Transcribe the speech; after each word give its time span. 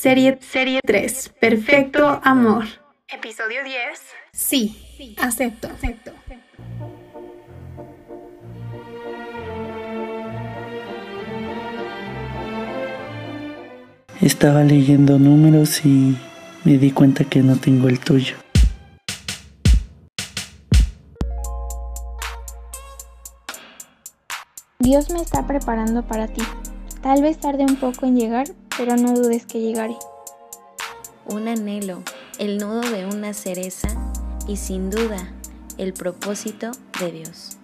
Serie, 0.00 0.38
serie 0.40 0.80
3. 0.82 1.32
Perfecto 1.38 2.22
amor. 2.24 2.64
Episodio 3.06 3.62
10. 3.62 4.00
Sí, 4.32 5.14
acepto, 5.20 5.68
acepto. 5.68 6.12
Estaba 14.22 14.64
leyendo 14.64 15.18
números 15.18 15.84
y 15.84 16.16
me 16.64 16.78
di 16.78 16.92
cuenta 16.92 17.24
que 17.24 17.40
no 17.42 17.56
tengo 17.56 17.88
el 17.88 18.00
tuyo. 18.00 18.36
Dios 24.78 25.10
me 25.10 25.20
está 25.20 25.46
preparando 25.46 26.02
para 26.06 26.26
ti. 26.26 26.40
Tal 27.02 27.20
vez 27.20 27.38
tarde 27.38 27.64
un 27.64 27.76
poco 27.76 28.06
en 28.06 28.16
llegar, 28.16 28.46
pero 28.80 28.96
no 28.96 29.12
dudes 29.12 29.44
que 29.44 29.60
llegaré. 29.60 29.98
Un 31.26 31.48
anhelo, 31.48 32.02
el 32.38 32.56
nudo 32.56 32.80
de 32.80 33.04
una 33.04 33.34
cereza 33.34 33.88
y 34.48 34.56
sin 34.56 34.88
duda 34.88 35.18
el 35.76 35.92
propósito 35.92 36.70
de 36.98 37.12
Dios. 37.12 37.58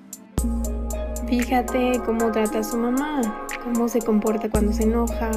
Fíjate 1.26 2.02
cómo 2.04 2.30
trata 2.32 2.58
a 2.58 2.62
su 2.62 2.76
mamá, 2.76 3.46
cómo 3.64 3.88
se 3.88 4.00
comporta 4.00 4.50
cuando 4.50 4.74
se 4.74 4.82
enoja. 4.82 5.30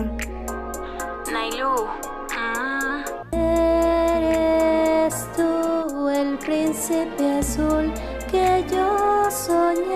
Nailu. 1.32 1.88
Ah. 2.38 3.06
Eres 3.32 5.16
tú 5.34 6.10
el 6.10 6.38
príncipe 6.40 7.40
azul 7.40 7.94
que 8.30 8.66
yo 8.70 9.32
soñé. 9.32 9.89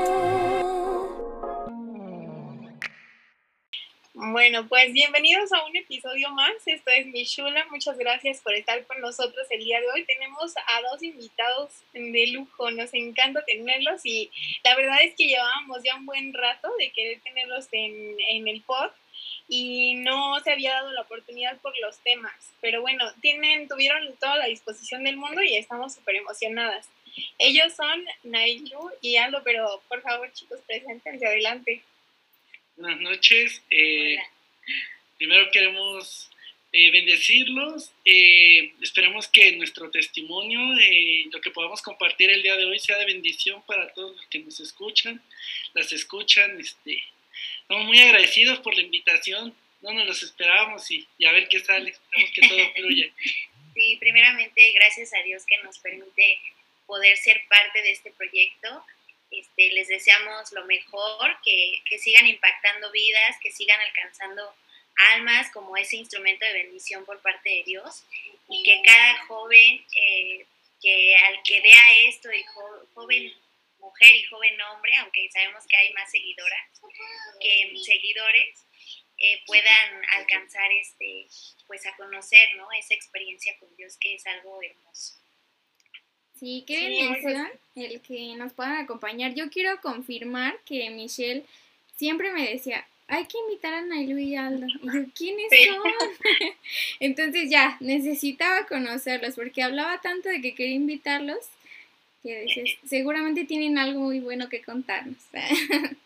Bueno, 4.44 4.68
pues 4.68 4.92
bienvenidos 4.92 5.54
a 5.54 5.64
un 5.64 5.74
episodio 5.74 6.30
más. 6.32 6.52
Esto 6.66 6.92
es 6.92 7.06
Michula. 7.06 7.66
Muchas 7.72 7.98
gracias 7.98 8.42
por 8.42 8.54
estar 8.54 8.86
con 8.88 9.00
nosotros 9.00 9.48
el 9.50 9.64
día 9.64 9.80
de 9.80 9.90
hoy. 9.90 10.04
Tenemos 10.04 10.54
a 10.58 10.82
dos 10.82 11.02
invitados 11.02 11.72
de 11.94 12.28
lujo. 12.28 12.70
Nos 12.72 12.94
encanta 12.94 13.46
tenerlos 13.46 14.02
y 14.06 14.30
la 14.66 14.76
verdad 14.76 15.02
es 15.02 15.16
que 15.16 15.28
llevábamos 15.28 15.78
ya 15.82 15.96
un 15.96 16.06
buen 16.06 16.34
rato 16.34 16.68
de 16.78 16.90
querer 16.90 17.22
tenerlos 17.22 17.70
en, 17.72 18.18
en 18.20 18.50
el 18.50 18.62
pod 18.64 18.92
y 19.48 19.94
no 19.96 20.38
se 20.42 20.52
había 20.52 20.74
dado 20.74 20.92
la 20.92 21.04
oportunidad 21.04 21.58
por 21.62 21.74
los 21.80 22.00
temas. 22.00 22.54
Pero 22.60 22.82
bueno, 22.82 23.06
tienen, 23.22 23.70
tuvieron 23.70 24.14
toda 24.18 24.36
la 24.36 24.48
disposición 24.48 25.06
del 25.06 25.16
mundo 25.16 25.42
y 25.42 25.56
estamos 25.56 25.94
súper 25.94 26.18
emocionadas. 26.18 26.90
Ellos 27.40 27.72
son 27.78 28.04
Nailu 28.24 28.92
y 29.00 29.16
Aldo, 29.16 29.42
pero 29.46 29.82
por 29.88 30.02
favor 30.02 30.30
chicos, 30.34 30.60
preséntense 30.68 31.26
adelante. 31.26 31.82
Buenas 32.76 33.02
noches. 33.02 33.62
Eh, 33.70 34.18
primero 35.18 35.50
queremos 35.52 36.30
eh, 36.72 36.90
bendecirlos. 36.90 37.92
Eh, 38.04 38.74
esperemos 38.82 39.28
que 39.28 39.52
nuestro 39.54 39.92
testimonio, 39.92 40.60
eh, 40.80 41.26
lo 41.32 41.40
que 41.40 41.52
podamos 41.52 41.82
compartir 41.82 42.32
el 42.32 42.42
día 42.42 42.56
de 42.56 42.66
hoy, 42.66 42.80
sea 42.80 42.98
de 42.98 43.06
bendición 43.06 43.62
para 43.68 43.94
todos 43.94 44.16
los 44.16 44.26
que 44.28 44.40
nos 44.40 44.60
escuchan, 44.60 45.22
las 45.74 45.94
escuchan. 45.94 46.60
Este, 46.60 47.04
estamos 47.62 47.86
muy 47.86 48.00
agradecidos 48.00 48.60
por 48.60 48.76
la 48.76 48.82
invitación. 48.82 49.56
No 49.82 49.94
nos 49.94 50.08
los 50.08 50.24
esperábamos 50.24 50.90
y, 50.90 51.08
y 51.18 51.26
a 51.26 51.32
ver 51.32 51.48
qué 51.48 51.60
sale. 51.60 51.92
Esperamos 51.92 52.32
que 52.32 52.48
todo 52.48 52.74
fluya. 52.76 53.10
Sí, 53.76 53.98
primeramente, 54.00 54.72
gracias 54.74 55.14
a 55.14 55.22
Dios 55.24 55.46
que 55.46 55.58
nos 55.64 55.78
permite 55.80 56.40
poder 56.88 57.18
ser 57.18 57.42
parte 57.48 57.82
de 57.82 57.92
este 57.92 58.12
proyecto. 58.12 58.84
Este, 59.34 59.70
les 59.72 59.88
deseamos 59.88 60.52
lo 60.52 60.66
mejor, 60.66 61.38
que, 61.44 61.82
que 61.90 61.98
sigan 62.00 62.28
impactando 62.28 62.92
vidas, 62.92 63.38
que 63.42 63.52
sigan 63.52 63.80
alcanzando 63.82 64.56
almas 65.14 65.50
como 65.52 65.76
ese 65.76 65.96
instrumento 65.98 66.46
de 66.46 66.54
bendición 66.54 67.04
por 67.06 67.20
parte 67.22 67.50
de 67.50 67.64
Dios 67.64 68.04
y 68.50 68.62
que 68.64 68.82
cada 68.86 69.26
joven 69.26 69.84
eh, 69.98 70.46
que 70.82 71.16
al 71.16 71.42
que 71.44 71.62
vea 71.62 72.00
esto 72.08 72.32
y 72.32 72.44
jo- 72.44 72.88
joven 72.94 73.34
mujer 73.80 74.16
y 74.16 74.24
joven 74.26 74.62
hombre, 74.62 74.96
aunque 74.98 75.30
sabemos 75.32 75.66
que 75.68 75.76
hay 75.76 75.92
más 75.94 76.10
seguidoras 76.12 76.70
que 77.42 77.74
seguidores, 77.84 78.60
eh, 79.18 79.42
puedan 79.46 80.06
alcanzar 80.18 80.72
este, 80.74 81.28
pues 81.68 81.86
a 81.86 81.96
conocer, 81.96 82.56
¿no? 82.56 82.72
Esa 82.74 82.94
experiencia 82.94 83.58
con 83.60 83.76
Dios 83.76 83.98
que 83.98 84.16
es 84.16 84.26
algo 84.28 84.62
hermoso. 84.62 85.16
Sí, 86.44 86.66
qué 86.68 86.76
Sí, 86.76 87.08
bendición 87.08 87.48
el 87.76 88.02
que 88.02 88.36
nos 88.36 88.52
puedan 88.52 88.76
acompañar. 88.76 89.34
Yo 89.34 89.50
quiero 89.50 89.80
confirmar 89.80 90.60
que 90.66 90.90
Michelle 90.90 91.46
siempre 91.96 92.34
me 92.34 92.50
decía, 92.50 92.86
hay 93.08 93.26
que 93.28 93.38
invitar 93.38 93.74
a 93.74 93.82
Nailu 93.82 94.18
y 94.18 94.36
Aldo. 94.36 94.68
Y 94.68 94.86
yo, 94.88 95.06
¿quiénes 95.16 95.46
Sí. 95.50 95.68
son? 95.68 95.82
Entonces 97.00 97.50
ya, 97.50 97.78
necesitaba 97.80 98.66
conocerlos 98.68 99.36
porque 99.36 99.64
hablaba 99.64 100.02
tanto 100.02 100.28
de 100.28 100.42
que 100.42 100.54
quería 100.54 100.76
invitarlos 100.76 101.40
que 102.24 102.42
dices, 102.42 102.78
seguramente 102.88 103.46
tienen 103.46 103.78
algo 103.78 104.02
muy 104.02 104.20
bueno 104.20 104.50
que 104.50 104.62
contarnos. 104.62 105.16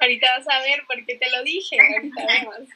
Ahorita 0.00 0.38
vas 0.38 0.48
a 0.48 0.60
ver 0.62 0.82
porque 0.86 1.16
te 1.16 1.30
lo 1.30 1.44
dije. 1.44 1.76
Ahorita 1.78 2.26
vemos. 2.40 2.68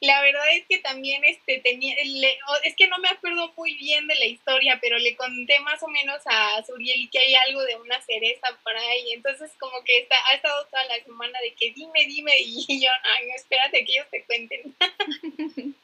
La 0.00 0.22
verdad 0.22 0.44
es 0.52 0.64
que 0.68 0.78
también 0.78 1.24
este 1.24 1.58
tenía, 1.58 1.96
le- 2.04 2.38
es 2.64 2.76
que 2.76 2.86
no 2.86 2.98
me 2.98 3.08
acuerdo 3.08 3.52
muy 3.56 3.74
bien 3.74 4.06
de 4.06 4.14
la 4.14 4.26
historia, 4.26 4.78
pero 4.80 4.96
le 4.98 5.16
conté 5.16 5.58
más 5.60 5.82
o 5.82 5.88
menos 5.88 6.22
a 6.26 6.62
Suriel 6.64 7.08
que 7.10 7.18
hay 7.18 7.34
algo 7.34 7.62
de 7.64 7.76
una 7.76 8.00
cereza 8.02 8.46
por 8.62 8.76
ahí. 8.76 9.12
Entonces 9.12 9.50
como 9.58 9.82
que 9.84 9.98
está, 9.98 10.16
ha 10.30 10.34
estado 10.34 10.64
toda 10.66 10.84
la 10.84 11.02
semana 11.04 11.38
de 11.40 11.52
que 11.54 11.72
dime, 11.72 12.06
dime, 12.06 12.32
y 12.38 12.80
yo, 12.80 12.90
no, 12.90 13.34
espérate 13.34 13.84
que 13.84 13.92
ellos 13.92 14.06
te 14.10 14.22
cuenten. 14.24 14.74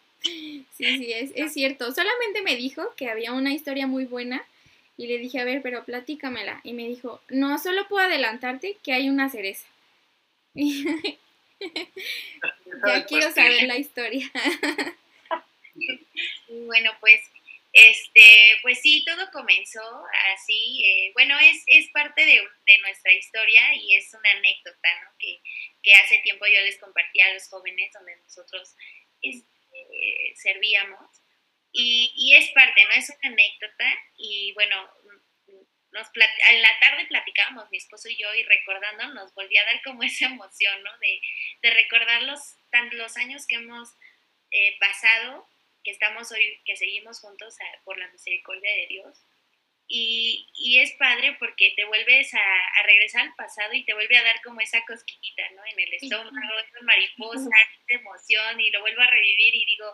Sí, 0.72 0.98
sí, 0.98 1.12
es, 1.12 1.32
es 1.34 1.52
cierto. 1.52 1.92
Solamente 1.92 2.42
me 2.42 2.56
dijo 2.56 2.94
que 2.96 3.08
había 3.08 3.32
una 3.32 3.52
historia 3.52 3.86
muy 3.86 4.06
buena 4.06 4.44
y 4.96 5.06
le 5.06 5.18
dije, 5.18 5.38
a 5.38 5.44
ver, 5.44 5.60
pero 5.62 5.84
platícamela. 5.84 6.60
Y 6.64 6.72
me 6.72 6.88
dijo, 6.88 7.20
no, 7.28 7.58
solo 7.58 7.86
puedo 7.88 8.06
adelantarte 8.06 8.76
que 8.82 8.92
hay 8.92 9.10
una 9.10 9.28
cereza. 9.28 9.66
ya 12.86 13.06
quiero 13.06 13.30
saber 13.32 13.64
la 13.64 13.76
historia. 13.76 14.30
Bueno, 16.48 16.92
pues, 17.00 17.20
este, 17.72 18.58
pues 18.62 18.80
sí, 18.80 19.04
todo 19.04 19.28
comenzó 19.32 19.82
así. 20.32 20.84
eh, 20.86 21.10
bueno, 21.14 21.36
es, 21.40 21.64
es 21.66 21.90
parte 21.90 22.24
de, 22.24 22.40
de 22.66 22.78
nuestra 22.82 23.12
historia 23.12 23.60
y 23.74 23.94
es 23.96 24.12
una 24.14 24.30
anécdota, 24.30 24.88
¿no? 25.02 25.10
Que, 25.18 25.40
que 25.82 25.92
hace 25.94 26.18
tiempo 26.18 26.46
yo 26.46 26.60
les 26.62 26.78
compartí 26.78 27.20
a 27.20 27.34
los 27.34 27.48
jóvenes 27.48 27.92
donde 27.92 28.16
nosotros 28.16 28.76
este, 29.20 30.34
servíamos. 30.36 31.10
Y, 31.72 32.12
y 32.14 32.36
es 32.36 32.50
parte, 32.50 32.84
¿no? 32.84 32.90
Es 32.92 33.10
una 33.10 33.32
anécdota 33.32 33.98
y 34.16 34.52
bueno, 34.52 34.88
nos 35.94 36.08
en 36.50 36.60
la 36.62 36.78
tarde 36.80 37.06
platicábamos 37.06 37.70
mi 37.70 37.78
esposo 37.78 38.08
y 38.10 38.16
yo 38.16 38.34
y 38.34 38.42
recordando 38.42 39.08
nos 39.14 39.32
volvía 39.34 39.62
a 39.62 39.66
dar 39.66 39.82
como 39.82 40.02
esa 40.02 40.26
emoción, 40.26 40.82
¿no? 40.82 40.90
De, 40.98 41.20
de 41.62 41.70
recordar 41.70 42.22
los, 42.24 42.40
tan, 42.70 42.90
los 42.98 43.16
años 43.16 43.46
que 43.46 43.56
hemos 43.56 43.88
eh, 44.50 44.76
pasado, 44.78 45.48
que 45.82 45.90
estamos 45.92 46.30
hoy, 46.32 46.60
que 46.64 46.76
seguimos 46.76 47.20
juntos 47.20 47.56
a- 47.60 47.82
por 47.84 47.96
la 47.98 48.08
misericordia 48.08 48.70
de 48.70 48.86
Dios. 48.88 49.16
Y, 49.86 50.48
y 50.54 50.78
es 50.80 50.92
padre 50.92 51.36
porque 51.38 51.74
te 51.76 51.84
vuelves 51.84 52.32
a, 52.32 52.38
a 52.38 52.82
regresar 52.84 53.22
al 53.22 53.34
pasado 53.34 53.74
y 53.74 53.84
te 53.84 53.92
vuelve 53.92 54.16
a 54.16 54.22
dar 54.24 54.40
como 54.42 54.60
esa 54.60 54.82
cosquillita, 54.86 55.42
¿no? 55.50 55.62
En 55.66 55.78
el 55.78 55.92
estómago, 55.94 56.58
esa 56.58 56.80
mariposa, 56.82 57.50
esa 57.86 58.00
emoción 58.00 58.60
y 58.60 58.70
lo 58.70 58.80
vuelvo 58.80 59.02
a 59.02 59.06
revivir 59.06 59.54
y 59.54 59.66
digo, 59.66 59.92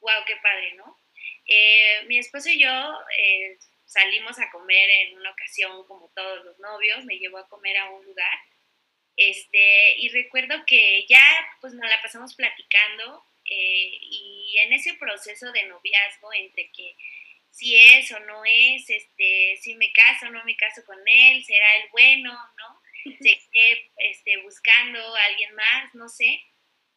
wow, 0.00 0.24
qué 0.26 0.36
padre, 0.36 0.72
¿no? 0.74 0.98
Eh, 1.46 2.04
mi 2.06 2.18
esposo 2.18 2.48
y 2.48 2.62
yo 2.62 2.70
eh, 3.18 3.58
salimos 3.88 4.38
a 4.38 4.50
comer 4.50 4.88
en 4.90 5.16
una 5.16 5.30
ocasión 5.30 5.84
como 5.86 6.12
todos 6.14 6.44
los 6.44 6.58
novios, 6.60 7.04
me 7.04 7.18
llevó 7.18 7.38
a 7.38 7.48
comer 7.48 7.76
a 7.78 7.90
un 7.90 8.04
lugar, 8.04 8.38
este, 9.16 9.98
y 9.98 10.10
recuerdo 10.10 10.64
que 10.64 11.04
ya 11.08 11.24
pues 11.60 11.74
nos 11.74 11.90
la 11.90 12.00
pasamos 12.00 12.36
platicando 12.36 13.24
eh, 13.44 13.98
y 14.00 14.56
en 14.60 14.72
ese 14.72 14.94
proceso 14.94 15.50
de 15.50 15.64
noviazgo 15.64 16.32
entre 16.34 16.70
que 16.70 16.94
si 17.50 17.76
es 17.76 18.12
o 18.12 18.20
no 18.20 18.44
es, 18.44 18.88
este, 18.88 19.58
si 19.60 19.74
me 19.74 19.92
caso 19.92 20.26
o 20.26 20.30
no 20.30 20.44
me 20.44 20.56
caso 20.56 20.84
con 20.86 20.98
él, 21.04 21.44
será 21.44 21.76
el 21.76 21.90
bueno, 21.90 22.32
¿no? 22.32 22.82
Seguiré 23.20 23.90
este, 23.96 24.36
buscando 24.42 25.00
a 25.16 25.24
alguien 25.24 25.52
más, 25.56 25.94
no 25.94 26.08
sé. 26.08 26.40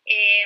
Eh, 0.06 0.46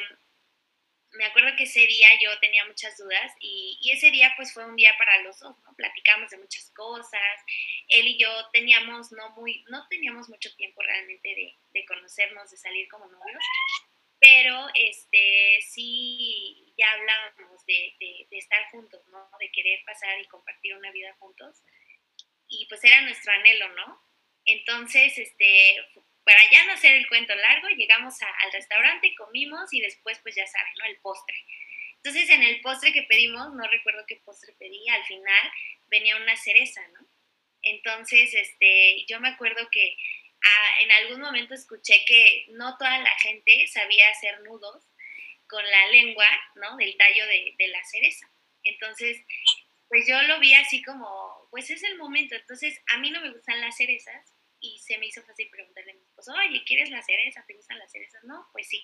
me 1.17 1.25
acuerdo 1.25 1.55
que 1.57 1.63
ese 1.63 1.85
día 1.87 2.07
yo 2.21 2.37
tenía 2.39 2.65
muchas 2.65 2.97
dudas 2.97 3.31
y, 3.39 3.77
y 3.81 3.91
ese 3.91 4.11
día 4.11 4.33
pues 4.35 4.53
fue 4.53 4.65
un 4.65 4.75
día 4.75 4.95
para 4.97 5.21
los 5.21 5.39
dos, 5.39 5.55
¿no? 5.63 5.75
Platicamos 5.75 6.29
de 6.31 6.37
muchas 6.37 6.71
cosas, 6.71 7.41
él 7.89 8.07
y 8.07 8.17
yo 8.17 8.29
teníamos 8.51 9.11
no 9.11 9.29
muy, 9.31 9.63
no 9.69 9.87
teníamos 9.89 10.29
mucho 10.29 10.53
tiempo 10.55 10.81
realmente 10.81 11.27
de, 11.29 11.55
de 11.73 11.85
conocernos, 11.85 12.51
de 12.51 12.57
salir 12.57 12.87
como 12.89 13.05
novios, 13.05 13.43
pero 14.19 14.67
este 14.73 15.59
sí 15.61 16.73
ya 16.77 16.91
hablábamos 16.91 17.65
de, 17.65 17.95
de, 17.99 18.27
de 18.29 18.37
estar 18.37 18.69
juntos, 18.71 19.01
¿no? 19.07 19.29
De 19.39 19.51
querer 19.51 19.79
pasar 19.85 20.19
y 20.19 20.27
compartir 20.27 20.75
una 20.75 20.91
vida 20.91 21.15
juntos 21.19 21.61
y 22.47 22.65
pues 22.67 22.83
era 22.83 23.01
nuestro 23.01 23.31
anhelo, 23.31 23.69
¿no? 23.69 24.01
Entonces, 24.45 25.17
este, 25.17 25.77
para 26.25 26.49
ya 26.51 26.65
no 26.65 26.73
hacer 26.73 26.95
el 26.95 27.07
cuento 27.07 27.35
largo, 27.35 27.69
llegamos 27.69 28.21
a- 28.21 28.35
al 28.45 28.51
restaurante, 28.51 29.15
comimos 29.15 29.71
y 29.73 29.81
después, 29.81 30.19
pues 30.19 30.35
ya 30.35 30.47
saben, 30.47 30.73
¿no? 30.79 30.85
El 30.85 30.97
postre. 30.97 31.35
Entonces 31.97 32.29
en 32.29 32.43
el 32.43 32.61
postre 32.61 32.93
que 32.93 33.03
pedimos, 33.03 33.53
no 33.53 33.67
recuerdo 33.67 34.05
qué 34.07 34.17
postre 34.17 34.53
pedí, 34.59 34.87
al 34.89 35.05
final 35.05 35.51
venía 35.87 36.17
una 36.17 36.35
cereza, 36.35 36.85
¿no? 36.89 37.07
Entonces, 37.61 38.33
este, 38.33 39.05
yo 39.07 39.19
me 39.19 39.29
acuerdo 39.29 39.67
que 39.71 39.97
ah, 40.43 40.81
en 40.81 40.91
algún 40.91 41.21
momento 41.21 41.53
escuché 41.55 42.03
que 42.05 42.45
no 42.49 42.77
toda 42.77 42.99
la 42.99 43.09
gente 43.19 43.67
sabía 43.67 44.07
hacer 44.09 44.41
nudos 44.41 44.83
con 45.47 45.63
la 45.69 45.87
lengua, 45.87 46.27
¿no? 46.55 46.77
Del 46.77 46.95
tallo 46.97 47.25
de, 47.27 47.55
de 47.57 47.67
la 47.69 47.83
cereza. 47.85 48.29
Entonces, 48.63 49.17
pues 49.89 50.07
yo 50.07 50.21
lo 50.23 50.39
vi 50.39 50.53
así 50.53 50.81
como, 50.83 51.47
pues 51.51 51.69
es 51.71 51.83
el 51.83 51.97
momento. 51.97 52.35
Entonces, 52.35 52.79
a 52.87 52.97
mí 52.97 53.11
no 53.11 53.21
me 53.21 53.31
gustan 53.31 53.61
las 53.61 53.77
cerezas 53.77 54.34
y 54.65 54.79
se 54.79 54.97
me 54.97 55.07
hizo 55.07 55.21
fácil 55.23 55.49
preguntarle 55.49 55.91
a 55.91 55.95
mi 55.95 56.01
esposo, 56.01 56.33
oye, 56.33 56.63
¿quieres 56.65 56.89
la 56.89 57.01
cereza? 57.01 57.43
¿Te 57.47 57.53
gustan 57.53 57.77
las 57.77 57.91
cerezas? 57.91 58.23
No, 58.23 58.47
pues 58.51 58.67
sí. 58.67 58.83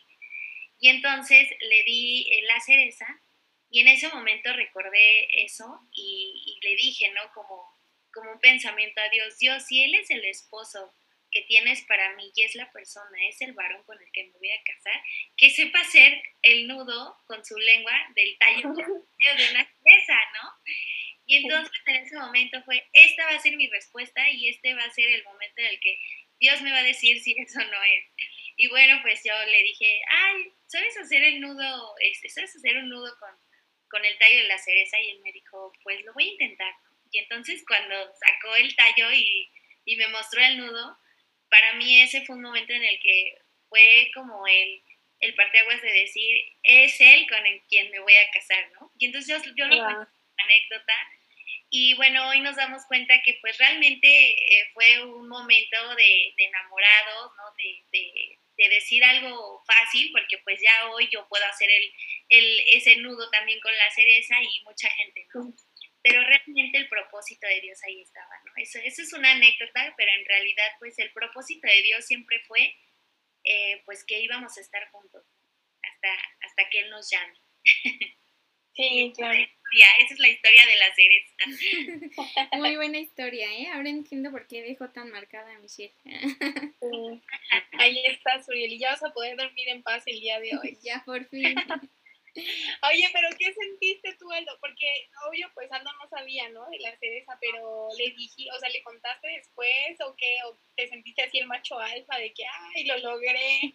Y 0.80 0.90
entonces 0.90 1.50
le 1.60 1.84
di 1.84 2.30
eh, 2.32 2.44
la 2.44 2.60
cereza 2.60 3.22
y 3.70 3.80
en 3.80 3.88
ese 3.88 4.10
momento 4.10 4.54
recordé 4.54 5.44
eso 5.44 5.88
y, 5.94 6.60
le 6.62 6.76
dije, 6.76 7.10
¿no? 7.12 7.32
Como, 7.34 7.80
como 8.14 8.34
un 8.34 8.40
pensamiento 8.40 9.02
a 9.02 9.10
Dios, 9.10 9.38
Dios, 9.40 9.64
si 9.66 9.84
Él 9.84 9.96
es 9.96 10.10
el 10.12 10.26
esposo 10.26 10.94
que 11.32 11.42
tienes 11.44 11.82
para 11.84 12.14
mí 12.16 12.32
y 12.36 12.44
es 12.44 12.56
la 12.56 12.70
persona, 12.72 13.18
es 13.30 13.42
el 13.42 13.54
varón 13.54 13.84
con 13.84 13.98
el 14.02 14.12
que 14.12 14.26
me 14.26 14.38
voy 14.38 14.52
a 14.52 14.64
casar, 14.64 15.02
que 15.38 15.50
sepa 15.50 15.80
hacer 15.80 16.22
el 16.42 16.68
nudo 16.68 17.18
con 17.26 17.44
su 17.46 17.58
lengua 17.58 17.94
del 18.16 18.38
tallo 18.38 18.74
de 18.74 19.50
una 19.52 19.66
cereza, 19.66 20.20
¿no? 20.34 20.54
Y 21.32 21.38
entonces 21.38 21.72
en 21.86 21.96
ese 21.96 22.18
momento 22.18 22.62
fue, 22.64 22.86
esta 22.92 23.24
va 23.24 23.36
a 23.36 23.40
ser 23.40 23.56
mi 23.56 23.70
respuesta 23.70 24.30
y 24.32 24.50
este 24.50 24.74
va 24.74 24.84
a 24.84 24.92
ser 24.92 25.08
el 25.08 25.24
momento 25.24 25.62
en 25.62 25.68
el 25.68 25.80
que 25.80 25.98
Dios 26.42 26.62
me 26.62 26.74
va 26.74 26.80
a 26.80 26.84
decir 26.84 27.22
si 27.22 27.32
eso 27.40 27.64
no 27.64 27.84
es. 27.84 28.06
Y 28.58 28.68
bueno, 28.68 29.00
pues 29.02 29.24
yo 29.24 29.32
le 29.46 29.64
dije, 29.64 30.02
ay, 30.10 30.52
¿sabes 30.68 30.98
hacer 30.98 31.24
el 31.24 31.40
nudo? 31.40 31.96
Este, 32.02 32.28
¿Sabes 32.28 32.54
hacer 32.54 32.76
un 32.80 32.90
nudo 32.90 33.18
con, 33.18 33.30
con 33.90 34.04
el 34.04 34.18
tallo 34.18 34.40
de 34.40 34.50
la 34.50 34.58
cereza? 34.58 35.00
Y 35.00 35.12
él 35.12 35.22
me 35.24 35.32
dijo, 35.32 35.72
pues 35.84 36.04
lo 36.04 36.12
voy 36.16 36.28
a 36.28 36.32
intentar. 36.34 36.74
Y 37.14 37.20
entonces 37.20 37.64
cuando 37.66 37.96
sacó 38.14 38.54
el 38.58 38.76
tallo 38.76 39.14
y, 39.14 39.50
y 39.86 39.96
me 39.96 40.10
mostró 40.10 40.44
el 40.44 40.58
nudo, 40.58 40.98
para 41.50 41.76
mí 41.76 42.02
ese 42.02 42.26
fue 42.26 42.36
un 42.36 42.42
momento 42.42 42.74
en 42.74 42.84
el 42.84 43.00
que 43.00 43.38
fue 43.70 44.12
como 44.14 44.46
el, 44.48 44.84
el 45.22 45.34
parteaguas 45.36 45.82
de 45.82 45.94
decir, 45.94 46.44
es 46.64 47.00
él 47.00 47.26
con 47.30 47.46
el 47.46 47.62
quien 47.70 47.90
me 47.90 48.00
voy 48.00 48.18
a 48.18 48.30
casar, 48.32 48.70
¿no? 48.74 48.92
Y 49.00 49.06
entonces 49.06 49.42
yo, 49.46 49.54
yo 49.56 49.66
lo 49.68 49.82
cuento 49.82 50.12
anécdota 50.38 50.94
y 51.74 51.94
bueno, 51.94 52.28
hoy 52.28 52.42
nos 52.42 52.58
damos 52.58 52.86
cuenta 52.86 53.22
que 53.24 53.38
pues 53.40 53.58
realmente 53.58 54.08
eh, 54.08 54.70
fue 54.74 55.06
un 55.06 55.30
momento 55.30 55.96
de, 55.96 56.34
de 56.36 56.44
enamorados, 56.44 57.32
¿no? 57.38 57.44
De, 57.58 57.86
de, 57.92 58.38
decir 58.70 59.04
algo 59.04 59.64
fácil, 59.66 60.12
porque 60.12 60.38
pues 60.44 60.62
ya 60.62 60.88
hoy 60.92 61.10
yo 61.12 61.28
puedo 61.28 61.44
hacer 61.46 61.68
el, 61.68 61.94
el, 62.30 62.60
ese 62.68 62.96
nudo 62.98 63.28
también 63.32 63.60
con 63.60 63.76
la 63.76 63.90
cereza 63.90 64.36
y 64.40 64.64
mucha 64.64 64.88
gente, 64.92 65.26
¿no? 65.34 65.52
Pero 66.04 66.24
realmente 66.24 66.78
el 66.78 66.88
propósito 66.88 67.48
de 67.48 67.60
Dios 67.60 67.80
ahí 67.84 68.02
estaba, 68.04 68.30
¿no? 68.46 68.52
Eso, 68.58 68.78
eso 68.84 69.02
es 69.02 69.14
una 69.14 69.32
anécdota, 69.32 69.96
pero 69.98 70.12
en 70.12 70.26
realidad 70.26 70.68
pues 70.78 71.00
el 71.00 71.12
propósito 71.12 71.68
de 71.68 71.82
Dios 71.82 72.06
siempre 72.06 72.40
fue 72.48 72.76
eh, 73.46 73.82
pues 73.86 74.06
que 74.06 74.20
íbamos 74.20 74.56
a 74.58 74.62
estar 74.62 74.88
juntos 74.92 75.26
hasta, 75.82 76.14
hasta 76.42 76.70
que 76.70 76.82
Él 76.82 76.90
nos 76.92 77.10
llame. 77.10 77.40
Sí, 78.76 79.14
claro. 79.16 79.38
Esa 79.40 80.14
es 80.14 80.20
la 80.20 80.30
historia 80.30 80.66
de 80.66 80.78
la 80.78 80.96
cereza. 80.96 82.50
Muy 82.58 82.76
buena 82.76 83.00
historia, 83.00 83.48
¿eh? 83.54 83.68
Ahora 83.74 83.90
entiendo 83.90 84.32
por 84.32 84.48
qué 84.48 84.62
dejó 84.64 84.90
tan 84.90 85.10
marcada 85.12 85.56
a 85.56 85.60
Michelle. 85.60 85.94
Sí. 86.04 87.22
Ahí 87.80 88.06
está, 88.06 88.44
Suriel, 88.44 88.74
y 88.74 88.80
ya 88.80 88.92
vas 88.92 89.04
a 89.04 89.14
poder 89.14 89.38
dormir 89.38 89.70
en 89.70 89.82
paz 89.82 90.04
el 90.08 90.20
día 90.20 90.40
de 90.40 90.52
hoy. 90.62 90.78
Ya, 90.84 91.02
por 91.06 91.26
fin. 91.30 91.56
Oye, 92.34 93.10
pero 93.12 93.28
¿qué 93.38 93.54
sentiste 93.54 94.16
tú, 94.18 94.32
Aldo? 94.32 94.58
Porque, 94.62 95.10
obvio, 95.28 95.52
pues 95.54 95.70
Aldo 95.72 95.92
no 96.02 96.10
sabía, 96.10 96.48
¿no? 96.50 96.70
De 96.70 96.80
la 96.80 96.98
cereza, 96.98 97.38
pero 97.42 97.90
le 97.98 98.12
dije, 98.12 98.48
o 98.56 98.60
sea, 98.60 98.70
¿le 98.70 98.82
contaste 98.84 99.28
después 99.28 100.00
o 100.06 100.16
qué? 100.16 100.38
¿O 100.46 100.58
te 100.76 100.88
sentiste 100.88 101.24
así 101.24 101.40
el 101.40 101.48
macho 101.48 101.78
alfa 101.78 102.18
de 102.18 102.34
que, 102.34 102.44
ay, 102.46 102.86
lo 102.86 102.98
logré, 103.00 103.74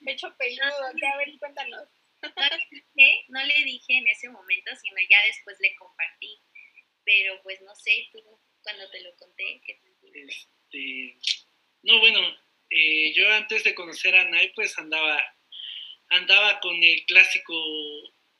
me 0.00 0.12
hecho 0.12 0.34
peludo? 0.36 0.92
¿Qué? 0.98 1.06
A 1.06 1.16
ver, 1.16 1.38
cuéntanos. 1.38 1.88
No 2.22 2.30
le, 2.48 2.66
dije, 2.70 3.24
no 3.28 3.44
le 3.44 3.64
dije 3.64 3.96
en 3.96 4.06
ese 4.06 4.28
momento, 4.28 4.70
sino 4.76 4.96
ya 5.10 5.22
después 5.26 5.56
le 5.60 5.74
compartí. 5.76 6.40
Pero 7.04 7.40
pues 7.42 7.60
no 7.62 7.74
sé, 7.74 8.08
tú 8.12 8.20
cuando 8.62 8.88
te 8.90 9.00
lo 9.02 9.14
conté, 9.16 9.60
¿qué 9.66 9.76
sentiste? 9.76 10.24
Este, 10.72 11.18
no, 11.82 11.98
bueno, 11.98 12.20
eh, 12.70 13.12
yo 13.12 13.30
antes 13.32 13.64
de 13.64 13.74
conocer 13.74 14.14
a 14.14 14.24
Nay, 14.24 14.52
pues 14.54 14.78
andaba, 14.78 15.22
andaba 16.08 16.60
con 16.60 16.82
el 16.82 17.04
clásico 17.06 17.54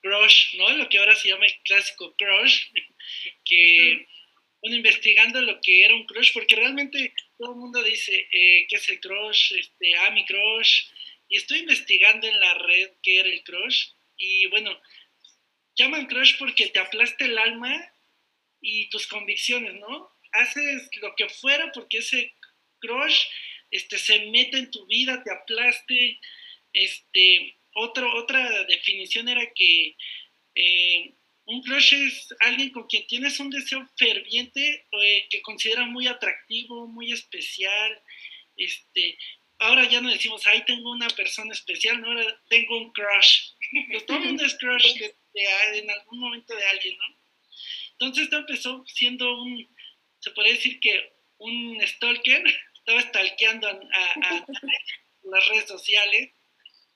crush, 0.00 0.56
¿no? 0.56 0.70
Lo 0.70 0.88
que 0.88 0.99
ahora 0.99 1.14
se 1.14 1.29
llama 1.29 1.46
el 1.46 1.55
clásico 1.64 2.14
crush, 2.17 2.67
que, 3.44 4.06
bueno, 4.61 4.76
investigando 4.76 5.40
lo 5.43 5.61
que 5.61 5.84
era 5.84 5.94
un 5.94 6.06
crush, 6.06 6.32
porque 6.32 6.56
realmente 6.56 7.14
todo 7.37 7.52
el 7.52 7.58
mundo 7.58 7.82
dice, 7.82 8.29
eh, 8.32 8.67
¿qué 8.69 8.76
es 8.76 8.88
el 8.88 9.00
crush? 9.00 9.52
Este, 9.58 9.94
ah, 9.96 10.11
mi 10.11 10.25
crush, 10.25 10.84
y 11.32 11.38
estoy 11.38 11.61
investigando 11.61 12.29
en 12.29 12.38
la 12.38 12.52
red 12.52 12.90
qué 13.02 13.20
era 13.20 13.29
el 13.31 13.43
crush. 13.43 13.87
Y 14.19 14.46
bueno, 14.49 14.79
llaman 15.75 16.06
crush 16.06 16.37
porque 16.38 16.67
te 16.67 16.79
aplasta 16.79 17.25
el 17.25 17.38
alma 17.38 17.75
y 18.61 18.90
tus 18.90 19.06
convicciones, 19.06 19.73
¿no? 19.76 20.11
Haces 20.32 20.90
lo 21.00 21.14
que 21.17 21.31
fuera 21.31 21.73
porque 21.73 21.99
ese 21.99 22.34
crush 22.81 23.25
este, 23.70 23.96
se 23.96 24.26
mete 24.26 24.58
en 24.58 24.70
tu 24.70 24.84
vida, 24.84 25.23
te 25.25 25.32
aplaste. 25.32 26.20
Este, 26.75 27.56
otro, 27.76 28.14
otra 28.14 28.64
definición 28.64 29.26
era 29.26 29.50
que 29.55 29.96
eh, 30.55 31.14
un 31.46 31.62
crush 31.62 31.94
es 31.94 32.29
alguien 32.40 32.69
con 32.69 32.87
quien 32.87 33.06
tienes 33.06 33.40
un 33.40 33.49
deseo 33.49 33.88
ferviente 33.96 34.87
eh, 35.02 35.26
que 35.31 35.40
considera 35.40 35.87
muy 35.87 36.08
atractivo, 36.08 36.87
muy 36.88 37.11
especial, 37.11 38.02
este, 38.55 39.17
ahora 39.62 39.88
ya 39.88 40.00
no 40.00 40.11
decimos, 40.11 40.47
ay, 40.47 40.64
tengo 40.67 40.91
una 40.91 41.09
persona 41.09 41.53
especial, 41.53 42.00
no, 42.00 42.09
ahora 42.09 42.43
tengo 42.49 42.79
un 42.79 42.93
crush. 42.93 43.53
Todo 44.06 44.19
el 44.19 44.25
mundo 44.25 44.44
es 44.44 44.55
crush 44.59 44.94
de, 44.99 45.14
en 45.75 45.91
algún 45.91 46.19
momento 46.19 46.55
de 46.55 46.64
alguien, 46.64 46.99
¿no? 46.99 47.05
Entonces 47.93 48.25
esto 48.25 48.38
empezó 48.38 48.85
siendo 48.87 49.41
un, 49.41 49.69
se 50.19 50.32
podría 50.32 50.55
decir 50.55 50.81
que 50.81 51.12
un 51.38 51.81
stalker, 51.87 52.43
estaba 52.79 53.00
stalkeando 53.03 53.69
a, 53.69 54.47
las 55.25 55.49
redes 55.49 55.69
sociales 55.69 56.32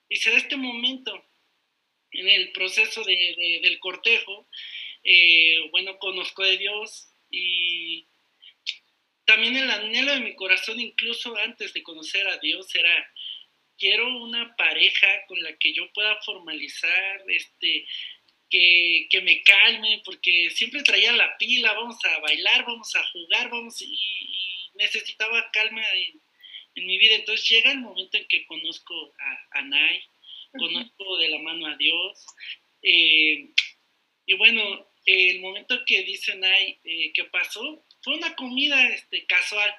y 0.08 0.16
se 0.16 0.32
da 0.32 0.36
este 0.36 0.56
momento 0.56 1.24
en 2.10 2.28
el 2.28 2.50
proceso 2.50 3.04
de, 3.04 3.60
del 3.62 3.78
cortejo, 3.78 4.48
eh, 5.04 5.68
bueno, 5.70 5.98
conozco 5.98 6.42
de 6.42 6.58
Dios 6.58 7.08
y 7.30 8.08
también 9.26 9.56
el 9.56 9.70
anhelo 9.70 10.12
de 10.12 10.20
mi 10.20 10.34
corazón, 10.34 10.80
incluso 10.80 11.36
antes 11.36 11.72
de 11.74 11.82
conocer 11.82 12.26
a 12.28 12.38
Dios, 12.38 12.72
era, 12.74 13.12
quiero 13.76 14.22
una 14.22 14.56
pareja 14.56 15.08
con 15.26 15.42
la 15.42 15.56
que 15.56 15.74
yo 15.74 15.92
pueda 15.92 16.16
formalizar, 16.22 17.24
este, 17.28 17.86
que, 18.48 19.20
me 19.22 19.42
calme, 19.42 20.00
porque 20.04 20.50
siempre 20.50 20.82
traía 20.82 21.12
la 21.12 21.36
pila, 21.38 21.72
vamos 21.72 22.02
a 22.04 22.18
bailar, 22.20 22.64
vamos 22.64 22.94
a 22.94 23.04
jugar, 23.08 23.50
vamos, 23.50 23.82
y, 23.82 23.98
necesitaba 24.74 25.50
calma 25.52 25.82
en, 25.94 26.20
mi 26.86 26.98
vida. 26.98 27.14
Entonces 27.14 27.48
llega 27.48 27.72
el 27.72 27.78
momento 27.78 28.18
en 28.18 28.28
que 28.28 28.46
conozco 28.46 29.14
a, 29.18 29.58
a 29.58 29.62
Nay, 29.62 30.02
conozco 30.52 31.16
de 31.18 31.30
la 31.30 31.38
mano 31.38 31.66
a 31.66 31.76
Dios, 31.76 32.26
eh, 32.82 33.48
y 34.26 34.34
bueno, 34.34 34.86
el 35.06 35.40
momento 35.40 35.84
que 35.86 36.02
dice 36.02 36.36
Nay, 36.36 36.78
eh, 36.84 37.12
¿qué 37.14 37.24
pasó? 37.24 37.85
Fue 38.06 38.14
una 38.14 38.36
comida 38.36 38.86
este, 38.86 39.26
casual. 39.26 39.74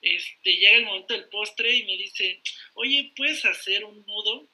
Este, 0.00 0.54
llega 0.58 0.76
el 0.76 0.84
momento 0.84 1.12
del 1.12 1.28
postre 1.28 1.74
y 1.74 1.82
me 1.82 1.96
dice, 1.96 2.40
oye, 2.74 3.12
¿puedes 3.16 3.44
hacer 3.44 3.84
un 3.84 4.06
nudo? 4.06 4.48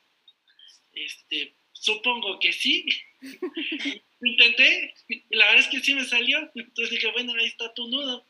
Este, 0.95 1.53
supongo 1.73 2.41
que 2.41 2.51
sí. 2.51 2.87
Intenté, 4.23 4.95
la 5.29 5.49
verdad 5.49 5.61
es 5.61 5.69
que 5.69 5.81
sí 5.81 5.93
me 5.93 6.07
salió. 6.07 6.51
Entonces 6.55 6.89
dije, 6.89 7.13
bueno, 7.13 7.35
ahí 7.39 7.49
está 7.49 7.75
tu 7.75 7.89
nudo. 7.89 8.27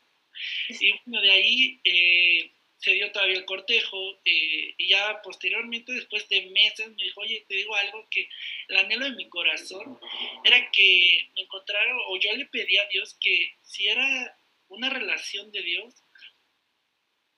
Y 0.67 0.91
bueno, 1.05 1.21
de 1.21 1.31
ahí 1.31 1.79
eh, 1.85 2.51
se 2.79 2.91
dio 2.91 3.09
todavía 3.13 3.37
el 3.37 3.45
cortejo 3.45 4.19
eh, 4.25 4.75
y 4.77 4.89
ya 4.89 5.21
posteriormente, 5.21 5.93
después 5.93 6.27
de 6.27 6.47
meses, 6.47 6.89
me 6.89 7.03
dijo, 7.03 7.21
oye, 7.21 7.45
te 7.47 7.55
digo 7.55 7.73
algo 7.75 8.05
que 8.11 8.27
el 8.67 8.75
anhelo 8.75 9.05
de 9.05 9.15
mi 9.15 9.29
corazón 9.29 9.97
era 10.43 10.69
que 10.71 11.29
me 11.35 11.43
encontrara, 11.43 11.95
o 12.09 12.19
yo 12.19 12.35
le 12.35 12.45
pedí 12.47 12.77
a 12.77 12.87
Dios 12.87 13.15
que 13.21 13.53
si 13.63 13.87
era 13.87 14.37
una 14.69 14.89
relación 14.89 15.51
de 15.51 15.61
Dios, 15.61 16.03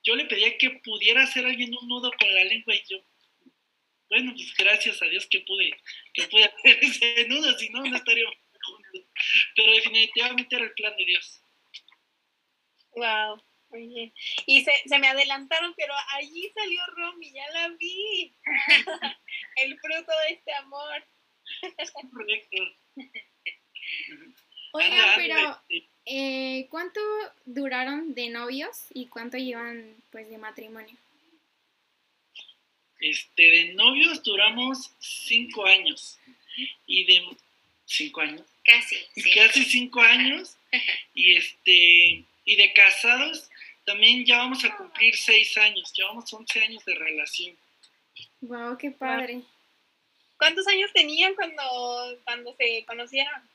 yo 0.04 0.16
le 0.16 0.26
pedía 0.26 0.58
que 0.58 0.72
pudiera 0.84 1.24
hacer 1.24 1.46
alguien 1.46 1.76
un 1.76 1.88
nudo 1.88 2.12
con 2.18 2.34
la 2.34 2.44
lengua 2.44 2.76
y 2.76 2.84
yo, 2.90 3.04
bueno, 4.10 4.34
pues 4.36 4.54
gracias 4.58 5.02
a 5.02 5.06
Dios 5.06 5.28
que 5.30 5.40
pude, 5.42 5.72
que 6.14 6.28
pude 6.28 6.46
hacer 6.46 6.80
ese 6.82 7.28
nudo, 7.28 7.58
si 7.58 7.70
no, 7.70 7.84
no 7.84 7.96
estaríamos 7.96 8.36
juntos. 8.64 9.02
Pero 9.56 9.72
definitivamente 9.74 10.56
era 10.56 10.66
el 10.66 10.74
plan 10.74 10.96
de 10.98 11.06
Dios. 11.06 11.44
Wow, 12.94 13.42
muy 13.70 13.88
bien. 13.88 14.14
Y 14.46 14.64
se, 14.64 14.72
se 14.86 15.00
me 15.00 15.08
adelantaron, 15.08 15.74
pero 15.78 15.94
allí 16.14 16.52
salió 16.54 16.82
Romy, 16.98 17.32
ya 17.32 17.50
la 17.54 17.70
vi. 17.70 18.36
el 19.56 19.80
fruto 19.80 20.12
de 20.28 20.34
este 20.34 20.54
amor. 20.56 21.08
Correcto. 22.12 22.64
Anda, 24.74 25.14
pero 25.16 25.62
este, 25.70 25.91
eh, 26.14 26.68
¿cuánto 26.70 27.00
duraron 27.46 28.14
de 28.14 28.30
novios 28.30 28.86
y 28.94 29.08
cuánto 29.08 29.38
llevan 29.38 29.96
pues 30.12 30.30
de 30.30 30.38
matrimonio? 30.38 30.96
Este, 33.00 33.44
de 33.44 33.74
novios 33.74 34.22
duramos 34.24 34.92
cinco 35.00 35.66
años. 35.66 36.20
Y 36.86 37.06
de 37.06 37.24
cinco 37.86 38.22
años. 38.22 38.44
Casi, 38.64 38.98
sí. 39.16 39.32
Casi 39.34 39.64
cinco 39.66 40.02
años. 40.02 40.58
Y 41.14 41.36
este, 41.36 42.24
y 42.46 42.56
de 42.56 42.74
casados 42.74 43.50
también 43.86 44.26
ya 44.26 44.38
vamos 44.38 44.64
a 44.64 44.76
cumplir 44.78 45.16
seis 45.16 45.58
años. 45.58 45.92
Llevamos 45.94 46.32
11 46.32 46.64
años 46.64 46.86
de 46.86 46.96
relación. 46.96 47.58
Wow, 48.42 48.78
qué 48.78 48.92
padre. 48.92 49.42
¿Cuántos 50.38 50.68
años 50.68 50.92
tenían 50.94 51.36
cuando, 51.36 51.64
cuando 52.24 52.56
se 52.56 52.84
conocieron? 52.86 53.51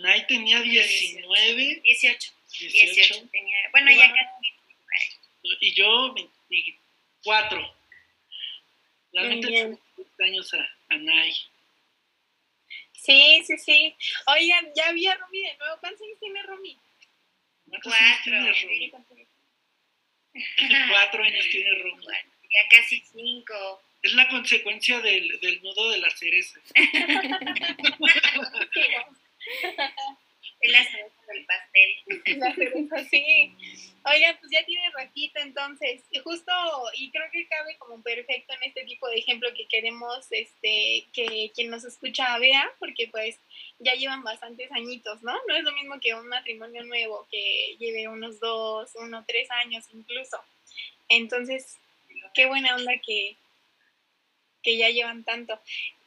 Nay 0.00 0.26
tenía 0.26 0.60
19, 0.60 1.80
18. 1.84 2.32
18, 2.60 2.94
18 2.94 3.28
tenía. 3.30 3.58
Bueno, 3.72 3.90
ya 3.90 4.10
casi. 4.12 4.52
y 5.60 5.74
yo 5.74 6.14
24. 6.14 7.74
Realmente 9.12 9.48
bien. 9.48 9.78
le 10.18 10.24
años 10.24 10.54
a, 10.54 10.70
a 10.88 10.96
Nay. 10.96 11.34
Sí, 12.92 13.42
sí, 13.44 13.58
sí. 13.58 13.94
Oigan, 14.26 14.72
ya 14.74 14.92
vi 14.92 15.06
a 15.08 15.16
Romy 15.16 15.42
de 15.42 15.56
nuevo. 15.56 15.76
¿Cuántos 15.80 16.02
años 16.02 16.18
tiene 16.20 16.42
Romy? 16.42 16.78
¿Cuántos 17.68 17.92
años 17.92 18.22
tiene 18.22 18.52
Romy? 18.52 18.92
Cuatro 20.88 21.24
años 21.24 21.44
tiene 21.50 21.78
Romy. 21.82 22.06
Ya 22.06 22.68
casi 22.70 23.02
cinco. 23.12 23.82
Es 24.02 24.12
la 24.14 24.28
consecuencia 24.28 25.00
del, 25.00 25.40
del 25.40 25.60
nudo 25.62 25.90
de 25.90 25.98
la 25.98 26.10
cereza. 26.10 26.60
Es 30.62 30.70
la 30.70 30.78
del 31.32 31.46
pastel. 31.46 32.38
La 32.38 32.54
cereza, 32.54 33.04
sí. 33.10 33.52
Oigan, 34.04 34.36
pues 34.38 34.52
ya 34.52 34.64
tiene 34.64 34.90
ratito 34.90 35.40
entonces. 35.40 36.02
Justo, 36.22 36.52
y 36.94 37.10
creo 37.10 37.28
que 37.32 37.48
cabe 37.48 37.76
como 37.78 38.00
perfecto 38.00 38.52
en 38.54 38.62
este 38.62 38.84
tipo 38.84 39.08
de 39.08 39.18
ejemplo 39.18 39.48
que 39.54 39.66
queremos 39.66 40.26
este, 40.30 41.04
que 41.12 41.50
quien 41.54 41.70
nos 41.70 41.84
escucha 41.84 42.38
vea, 42.38 42.70
porque 42.78 43.08
pues 43.08 43.38
ya 43.80 43.94
llevan 43.94 44.22
bastantes 44.22 44.70
añitos, 44.70 45.22
¿no? 45.22 45.32
No 45.48 45.56
es 45.56 45.64
lo 45.64 45.72
mismo 45.72 45.98
que 46.00 46.14
un 46.14 46.28
matrimonio 46.28 46.84
nuevo 46.84 47.26
que 47.30 47.76
lleve 47.78 48.06
unos 48.06 48.38
dos, 48.38 48.90
uno, 48.94 49.24
tres 49.26 49.50
años 49.50 49.84
incluso. 49.92 50.38
Entonces, 51.08 51.76
qué 52.34 52.46
buena 52.46 52.76
onda 52.76 52.92
que, 53.04 53.36
que 54.62 54.76
ya 54.76 54.90
llevan 54.90 55.24
tanto. 55.24 55.58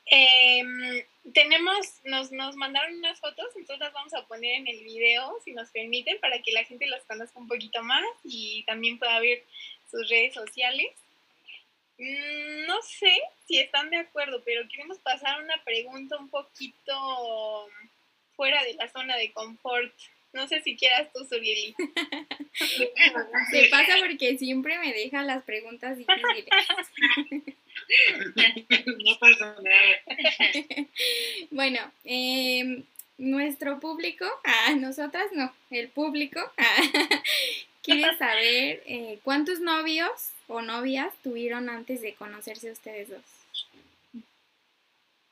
Em, 0.05 1.03
tenemos, 1.33 2.01
nos, 2.03 2.31
nos 2.31 2.55
mandaron 2.55 2.97
unas 2.97 3.19
fotos, 3.19 3.47
entonces 3.55 3.79
las 3.79 3.93
vamos 3.93 4.13
a 4.13 4.25
poner 4.27 4.55
en 4.55 4.67
el 4.67 4.83
video, 4.83 5.37
si 5.43 5.51
nos 5.53 5.69
permiten, 5.71 6.19
para 6.19 6.41
que 6.41 6.51
la 6.51 6.63
gente 6.63 6.85
las 6.87 7.03
conozca 7.05 7.39
un 7.39 7.47
poquito 7.47 7.81
más 7.83 8.03
y 8.23 8.63
también 8.65 8.99
pueda 8.99 9.19
ver 9.19 9.43
sus 9.89 10.07
redes 10.09 10.33
sociales. 10.33 10.87
Mm, 11.97 12.65
No 12.67 12.81
sé 12.81 13.13
si 13.47 13.59
están 13.59 13.89
de 13.89 13.97
acuerdo, 13.97 14.43
pero 14.43 14.67
queremos 14.67 14.99
pasar 14.99 15.41
una 15.41 15.63
pregunta 15.63 16.17
un 16.17 16.29
poquito 16.29 17.69
fuera 18.35 18.63
de 18.63 18.73
la 18.73 18.87
zona 18.89 19.15
de 19.17 19.31
confort. 19.31 19.93
No 20.33 20.47
sé 20.47 20.61
si 20.61 20.75
quieras 20.75 21.11
tú, 21.13 21.25
Surieli. 21.25 21.73
Se 23.51 23.69
pasa 23.69 23.95
porque 24.01 24.37
siempre 24.37 24.77
me 24.79 24.91
deja 24.93 25.23
las 25.23 25.43
preguntas 25.43 25.97
difíciles. 25.97 26.45
no 29.03 29.19
pasa 29.19 29.55
nada. 29.61 30.87
Bueno, 31.51 31.79
em, 32.03 32.83
nuestro 33.17 33.79
público, 33.79 34.25
ah, 34.43 34.75
nosotras 34.75 35.27
no, 35.33 35.53
el 35.69 35.89
público, 35.89 36.39
ah, 36.57 36.81
quiere 37.83 38.17
saber 38.17 38.83
eh, 38.85 39.19
cuántos 39.23 39.59
novios 39.59 40.31
o 40.47 40.61
novias 40.61 41.13
tuvieron 41.23 41.69
antes 41.69 42.01
de 42.01 42.13
conocerse 42.13 42.71
ustedes 42.71 43.09
dos. 43.09 43.21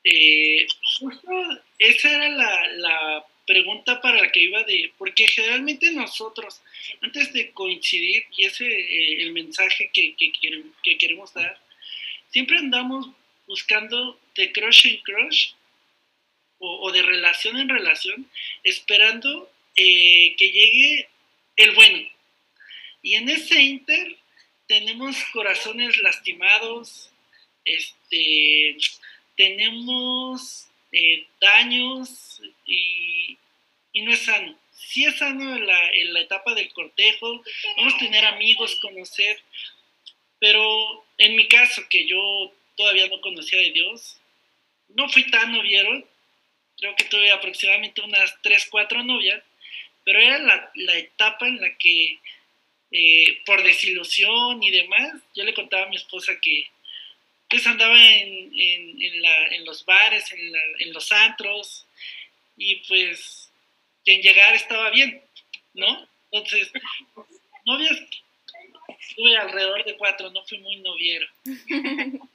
Eh, 0.05 0.67
justo 0.99 1.29
esa 1.79 2.11
era 2.11 2.29
la, 2.29 2.67
la 2.73 3.25
pregunta 3.45 4.01
para 4.01 4.21
la 4.21 4.31
que 4.31 4.43
iba 4.43 4.63
de, 4.63 4.91
porque 4.97 5.27
generalmente 5.27 5.91
nosotros, 5.91 6.61
antes 7.01 7.33
de 7.33 7.51
coincidir, 7.51 8.25
y 8.37 8.45
ese 8.45 8.65
eh, 8.65 9.23
el 9.23 9.33
mensaje 9.33 9.89
que, 9.93 10.15
que, 10.15 10.31
que 10.83 10.97
queremos 10.97 11.33
dar, 11.33 11.57
siempre 12.33 12.57
andamos 12.57 13.09
buscando 13.45 14.19
de 14.35 14.51
crush 14.51 14.87
en 14.87 14.97
crush 15.03 15.51
o, 16.57 16.91
de 16.91 17.01
relación 17.01 17.57
en 17.57 17.69
relación, 17.69 18.25
esperando 18.63 19.51
eh, 19.75 20.33
que 20.37 20.49
llegue 20.49 21.09
el 21.57 21.71
bueno. 21.71 22.09
Y 23.01 23.15
en 23.15 23.27
ese 23.29 23.61
inter 23.61 24.15
tenemos 24.65 25.17
corazones 25.33 26.01
lastimados, 26.01 27.11
este, 27.65 28.77
tenemos 29.35 30.67
eh, 30.93 31.27
daños 31.41 32.41
y, 32.65 33.37
no 33.93 34.11
es 34.11 34.21
sano. 34.21 34.57
Sí 34.73 35.03
es 35.03 35.17
sano 35.17 35.55
en 35.55 36.13
la 36.13 36.21
etapa 36.21 36.55
del 36.55 36.71
cortejo, 36.73 37.43
vamos 37.77 37.93
a 37.93 37.97
tener 37.99 38.25
amigos, 38.25 38.79
conocer, 38.81 39.41
pero 40.43 41.05
en 41.19 41.37
mi 41.37 41.47
caso, 41.47 41.81
que 41.89 42.05
yo 42.05 42.53
todavía 42.75 43.07
no 43.07 43.21
conocía 43.21 43.59
de 43.59 43.71
Dios, 43.71 44.17
no 44.89 45.07
fui 45.07 45.31
tan 45.31 45.53
noviero, 45.53 46.05
creo 46.77 46.93
que 46.97 47.05
tuve 47.05 47.31
aproximadamente 47.31 48.01
unas 48.01 48.35
3, 48.41 48.67
4 48.69 49.03
novias, 49.05 49.41
pero 50.03 50.19
era 50.19 50.39
la, 50.39 50.97
etapa 50.97 51.47
en 51.47 51.61
la 51.61 51.73
que 51.77 52.19
eh, 52.91 53.41
por 53.45 53.63
desilusión 53.63 54.61
y 54.61 54.69
demás, 54.69 55.13
yo 55.33 55.45
le 55.45 55.53
contaba 55.53 55.83
a 55.83 55.89
mi 55.89 55.95
esposa 55.95 56.33
que 56.41 56.67
pues 57.49 57.65
andaba 57.65 57.97
en, 57.97 59.63
los 59.63 59.85
bares, 59.85 60.29
en, 60.33 60.91
los 60.91 61.09
antros, 61.13 61.85
y 62.57 62.75
pues 62.85 63.49
en 64.05 64.21
llegar 64.21 64.53
estaba 64.55 64.89
bien, 64.89 65.23
¿no? 65.73 66.05
Entonces, 66.31 66.69
novias, 67.65 67.97
tuve 69.15 69.37
alrededor 69.37 69.83
de 69.83 69.97
cuatro, 69.97 70.29
no 70.31 70.43
fui 70.45 70.59
muy 70.59 70.77
noviero. 70.77 71.27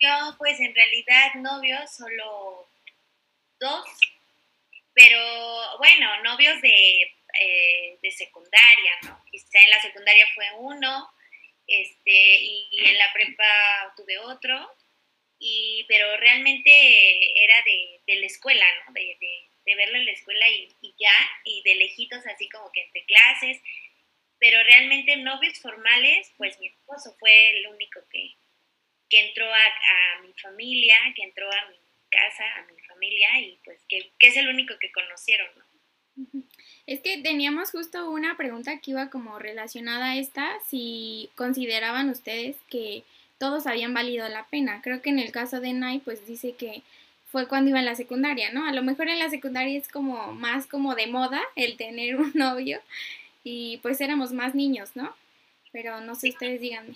Yo, 0.00 0.34
pues 0.38 0.60
en 0.60 0.74
realidad, 0.74 1.34
novios 1.36 1.94
solo 1.96 2.68
dos, 3.58 3.86
pero 4.94 5.78
bueno, 5.78 6.22
novios 6.22 6.60
de, 6.60 7.02
eh, 7.40 7.98
de 8.02 8.10
secundaria, 8.10 8.92
¿no? 9.04 9.24
Quizá 9.30 9.60
en 9.60 9.70
la 9.70 9.80
secundaria 9.80 10.26
fue 10.34 10.46
uno, 10.58 11.10
este, 11.66 12.40
y, 12.40 12.68
y 12.72 12.84
en 12.84 12.98
la 12.98 13.12
prepa 13.12 13.94
tuve 13.96 14.18
otro, 14.18 14.70
y, 15.38 15.84
pero 15.88 16.16
realmente 16.18 17.44
era 17.44 17.54
de, 17.64 18.00
de 18.06 18.20
la 18.20 18.26
escuela, 18.26 18.66
¿no? 18.86 18.92
De, 18.92 19.16
de, 19.18 19.48
de, 19.64 19.74
verlo 19.74 19.96
en 19.96 20.06
la 20.06 20.12
escuela 20.12 20.48
y, 20.50 20.68
y, 20.82 20.94
ya, 20.98 21.14
y 21.44 21.62
de 21.62 21.74
lejitos 21.76 22.26
así 22.26 22.48
como 22.48 22.70
que 22.72 22.82
entre 22.82 23.04
clases, 23.04 23.60
pero 24.42 24.60
realmente 24.64 25.16
novios 25.18 25.60
formales, 25.60 26.32
pues 26.36 26.58
mi 26.58 26.66
esposo 26.66 27.14
fue 27.20 27.30
el 27.50 27.68
único 27.68 28.00
que, 28.10 28.34
que 29.08 29.28
entró 29.28 29.46
a, 29.46 30.22
mi 30.22 30.32
familia, 30.32 30.96
que 31.14 31.22
entró 31.22 31.46
a 31.48 31.70
mi 31.70 31.76
casa, 32.10 32.42
a 32.56 32.62
mi 32.62 32.76
familia, 32.80 33.40
y 33.40 33.60
pues 33.64 33.78
que, 33.88 34.10
que 34.18 34.26
es 34.26 34.36
el 34.36 34.48
único 34.48 34.74
que 34.80 34.90
conocieron, 34.90 35.46
¿no? 35.56 36.42
Es 36.88 36.98
que 37.02 37.18
teníamos 37.18 37.70
justo 37.70 38.10
una 38.10 38.36
pregunta 38.36 38.80
que 38.80 38.90
iba 38.90 39.10
como 39.10 39.38
relacionada 39.38 40.10
a 40.10 40.16
esta, 40.16 40.58
si 40.68 41.30
consideraban 41.36 42.10
ustedes 42.10 42.56
que 42.68 43.04
todos 43.38 43.68
habían 43.68 43.94
valido 43.94 44.28
la 44.28 44.48
pena. 44.48 44.82
Creo 44.82 45.02
que 45.02 45.10
en 45.10 45.20
el 45.20 45.30
caso 45.30 45.60
de 45.60 45.72
Nay, 45.72 46.00
pues 46.00 46.26
dice 46.26 46.56
que 46.56 46.82
fue 47.30 47.46
cuando 47.46 47.70
iba 47.70 47.78
en 47.78 47.86
la 47.86 47.94
secundaria, 47.94 48.50
¿no? 48.50 48.66
A 48.66 48.72
lo 48.72 48.82
mejor 48.82 49.08
en 49.08 49.20
la 49.20 49.30
secundaria 49.30 49.78
es 49.78 49.86
como 49.86 50.32
más 50.32 50.66
como 50.66 50.96
de 50.96 51.06
moda 51.06 51.40
el 51.54 51.76
tener 51.76 52.16
un 52.16 52.32
novio 52.34 52.82
y 53.44 53.78
pues 53.78 54.00
éramos 54.00 54.32
más 54.32 54.54
niños, 54.54 54.90
¿no? 54.94 55.14
Pero 55.72 56.00
no 56.00 56.14
sé, 56.14 56.28
ustedes 56.30 56.60
díganme. 56.60 56.94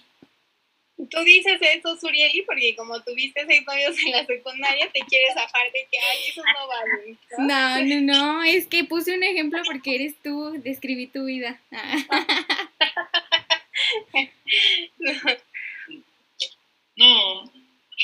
Tú 1.11 1.21
dices 1.25 1.59
eso, 1.61 1.99
Surieli, 1.99 2.41
porque 2.43 2.75
como 2.75 3.03
tuviste 3.03 3.45
seis 3.47 3.67
novios 3.67 3.95
en 4.07 4.13
la 4.13 4.25
secundaria, 4.25 4.91
te 4.91 5.01
quieres 5.01 5.35
zafar 5.35 5.71
de 5.71 5.87
que, 5.91 5.99
ay, 5.99 6.19
eso 6.29 6.41
no 6.43 6.67
vale. 6.67 7.19
¿no? 7.37 7.47
no, 7.47 7.85
no, 7.85 8.01
no, 8.01 8.43
es 8.45 8.67
que 8.67 8.85
puse 8.85 9.15
un 9.15 9.23
ejemplo 9.23 9.61
porque 9.67 9.97
eres 9.97 10.15
tú, 10.23 10.59
describí 10.63 11.07
tu 11.07 11.27
vida. 11.27 11.61
no, 16.97 17.53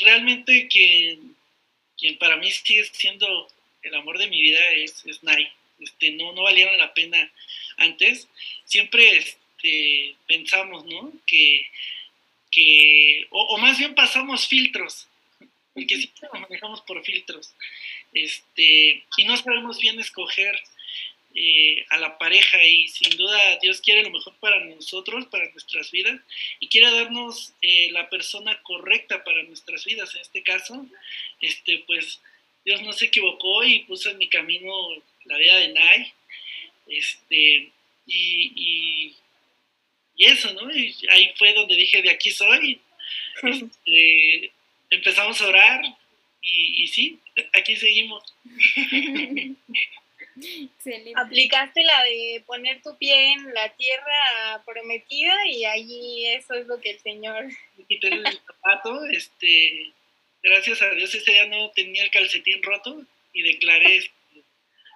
realmente 0.00 0.68
quien, 0.68 1.34
quien 1.96 2.18
para 2.18 2.36
mí 2.36 2.50
sigue 2.50 2.84
siendo 2.84 3.48
el 3.82 3.94
amor 3.94 4.18
de 4.18 4.26
mi 4.26 4.42
vida 4.42 4.60
es, 4.74 5.02
es 5.06 5.22
Nay. 5.22 5.50
Este, 5.80 6.10
no, 6.12 6.32
no 6.32 6.42
valieron 6.42 6.76
la 6.76 6.92
pena 6.92 7.32
antes. 7.76 8.28
Siempre 8.64 9.16
este, 9.16 10.16
pensamos, 10.26 10.84
¿no? 10.84 11.12
Que 11.26 11.66
que, 12.52 13.26
o, 13.30 13.42
o, 13.42 13.58
más 13.58 13.78
bien 13.78 13.94
pasamos 13.94 14.46
filtros, 14.46 15.08
porque 15.72 15.96
siempre 15.96 16.28
nos 16.30 16.42
manejamos 16.42 16.82
por 16.82 17.02
filtros, 17.02 17.52
este, 18.12 19.02
y 19.16 19.24
no 19.24 19.36
sabemos 19.38 19.80
bien 19.80 19.98
escoger 19.98 20.54
eh, 21.34 21.86
a 21.88 21.96
la 21.96 22.18
pareja 22.18 22.62
y 22.62 22.88
sin 22.88 23.16
duda 23.16 23.58
Dios 23.62 23.80
quiere 23.80 24.02
lo 24.02 24.10
mejor 24.10 24.34
para 24.38 24.62
nosotros, 24.66 25.24
para 25.26 25.50
nuestras 25.50 25.90
vidas 25.90 26.20
y 26.60 26.68
quiere 26.68 26.90
darnos 26.90 27.54
eh, 27.62 27.90
la 27.90 28.10
persona 28.10 28.62
correcta 28.62 29.24
para 29.24 29.42
nuestras 29.44 29.86
vidas. 29.86 30.14
En 30.14 30.20
este 30.20 30.42
caso, 30.42 30.84
este, 31.40 31.78
pues 31.86 32.20
Dios 32.66 32.82
no 32.82 32.92
se 32.92 33.06
equivocó 33.06 33.64
y 33.64 33.80
puso 33.80 34.10
en 34.10 34.18
mi 34.18 34.28
camino 34.28 34.70
la 35.24 35.38
vida 35.38 35.56
de 35.56 35.68
Nai. 35.68 36.12
Este, 36.86 37.70
y, 38.06 39.16
y, 40.16 40.24
eso, 40.24 40.52
¿no? 40.54 40.70
Y 40.70 40.94
ahí 41.10 41.32
fue 41.36 41.52
donde 41.54 41.74
dije, 41.76 42.02
de 42.02 42.10
aquí 42.10 42.30
soy. 42.30 42.80
Este, 43.42 44.52
empezamos 44.90 45.40
a 45.40 45.48
orar 45.48 45.82
y, 46.40 46.82
y 46.84 46.88
sí, 46.88 47.18
aquí 47.52 47.76
seguimos. 47.76 48.22
Aplicaste 51.16 51.84
la 51.84 52.04
de 52.04 52.42
poner 52.46 52.80
tu 52.82 52.96
pie 52.96 53.32
en 53.32 53.52
la 53.52 53.68
tierra 53.74 54.62
prometida 54.64 55.46
y 55.46 55.64
allí 55.64 56.26
eso 56.28 56.54
es 56.54 56.66
lo 56.66 56.80
que 56.80 56.90
el 56.92 56.98
Señor... 57.00 57.48
Quité 57.88 58.08
el 58.08 58.24
zapato, 58.46 59.04
este, 59.06 59.92
gracias 60.42 60.80
a 60.82 60.90
Dios 60.90 61.14
ese 61.14 61.32
día 61.32 61.46
no 61.46 61.70
tenía 61.72 62.04
el 62.04 62.10
calcetín 62.10 62.62
roto 62.62 63.02
y 63.32 63.42
declaré 63.42 63.96
este, 63.96 64.12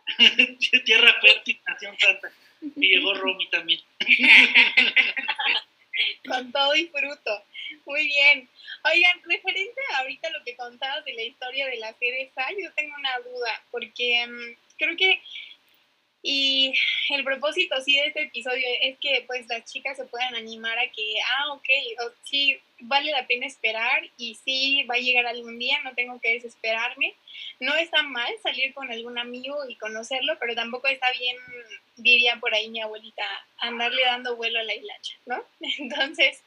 tierra 0.84 1.14
fértil, 1.20 1.60
nación 1.66 1.98
santa. 1.98 2.30
Y 2.76 2.88
llegó 2.88 3.14
Romy 3.14 3.48
también. 3.50 3.80
Con 6.28 6.52
todo 6.52 6.74
y 6.74 6.86
fruto. 6.88 7.44
Muy 7.84 8.06
bien. 8.06 8.48
Oigan, 8.84 9.22
referente 9.24 9.80
a 9.92 9.98
ahorita 9.98 10.30
lo 10.30 10.42
que 10.44 10.56
contabas 10.56 11.04
de 11.04 11.14
la 11.14 11.22
historia 11.22 11.66
de 11.66 11.78
la 11.78 11.92
cereza, 11.94 12.46
yo 12.60 12.72
tengo 12.74 12.94
una 12.96 13.18
duda, 13.18 13.62
porque 13.70 14.26
mm, 14.26 14.56
creo 14.76 14.96
que 14.96 15.22
y 16.28 16.74
el 17.10 17.22
propósito 17.22 17.80
sí 17.82 17.94
de 17.94 18.06
este 18.06 18.22
episodio 18.22 18.66
es 18.82 18.98
que 18.98 19.22
pues 19.28 19.46
las 19.48 19.64
chicas 19.64 19.96
se 19.96 20.06
puedan 20.06 20.34
animar 20.34 20.76
a 20.76 20.90
que, 20.90 21.14
ah, 21.20 21.52
ok, 21.52 21.68
sí, 22.24 22.58
vale 22.80 23.12
la 23.12 23.28
pena 23.28 23.46
esperar 23.46 24.02
y 24.16 24.34
sí 24.34 24.82
va 24.90 24.96
a 24.96 24.98
llegar 24.98 25.24
algún 25.26 25.56
día, 25.56 25.78
no 25.84 25.94
tengo 25.94 26.20
que 26.20 26.32
desesperarme. 26.32 27.14
No 27.60 27.76
está 27.76 28.02
mal 28.02 28.32
salir 28.42 28.74
con 28.74 28.90
algún 28.90 29.18
amigo 29.18 29.56
y 29.68 29.76
conocerlo, 29.76 30.36
pero 30.40 30.56
tampoco 30.56 30.88
está 30.88 31.12
bien, 31.12 31.36
diría 31.94 32.40
por 32.40 32.52
ahí 32.52 32.70
mi 32.70 32.80
abuelita, 32.80 33.24
andarle 33.58 34.02
dando 34.02 34.34
vuelo 34.34 34.58
a 34.58 34.64
la 34.64 34.74
hilacha, 34.74 35.16
¿no? 35.26 35.44
Entonces, 35.78 36.42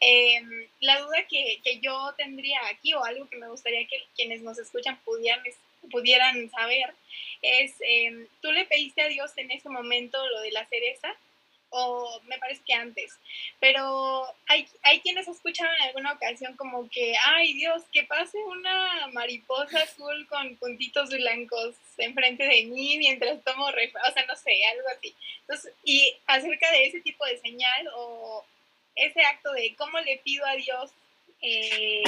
em, 0.00 0.68
la 0.80 1.00
duda 1.00 1.26
que, 1.26 1.58
que 1.64 1.80
yo 1.80 2.12
tendría 2.18 2.60
aquí 2.70 2.92
o 2.92 3.02
algo 3.02 3.30
que 3.30 3.38
me 3.38 3.48
gustaría 3.48 3.86
que 3.86 4.04
quienes 4.14 4.42
nos 4.42 4.58
escuchan 4.58 5.00
pudieran 5.06 5.42
pudieran 5.90 6.50
saber 6.50 6.94
es, 7.42 7.74
em, 7.80 8.26
¿tú 8.40 8.52
le 8.52 8.64
pediste 8.64 9.02
a 9.02 9.08
Dios 9.08 9.32
en 9.36 9.50
ese 9.50 9.68
momento 9.68 10.24
lo 10.28 10.40
de 10.40 10.52
la 10.52 10.66
cereza? 10.66 11.14
O 11.70 12.20
me 12.24 12.38
parece 12.38 12.62
que 12.66 12.74
antes. 12.74 13.18
Pero 13.58 14.26
hay, 14.46 14.68
hay 14.82 15.00
quienes 15.00 15.26
escuchan 15.26 15.68
en 15.78 15.82
alguna 15.88 16.12
ocasión 16.12 16.54
como 16.56 16.88
que, 16.90 17.14
ay 17.24 17.54
Dios, 17.54 17.82
que 17.92 18.04
pase 18.04 18.36
una 18.44 19.08
mariposa 19.12 19.82
azul 19.82 20.26
con 20.28 20.56
puntitos 20.56 21.08
blancos 21.08 21.74
enfrente 21.96 22.44
de 22.44 22.64
mí 22.64 22.98
mientras 22.98 23.42
tomo 23.42 23.64
o 23.66 24.12
sea, 24.12 24.26
no 24.26 24.36
sé, 24.36 24.52
algo 24.66 24.88
así. 24.96 25.14
Entonces, 25.40 25.72
y 25.82 26.14
acerca 26.26 26.70
de 26.72 26.86
ese 26.86 27.00
tipo 27.00 27.24
de 27.24 27.38
señal 27.38 27.88
o 27.96 28.44
ese 28.94 29.22
acto 29.22 29.52
de 29.52 29.74
cómo 29.76 29.98
le 30.00 30.18
pido 30.18 30.44
a 30.46 30.54
Dios 30.54 30.90
eh, 31.40 32.02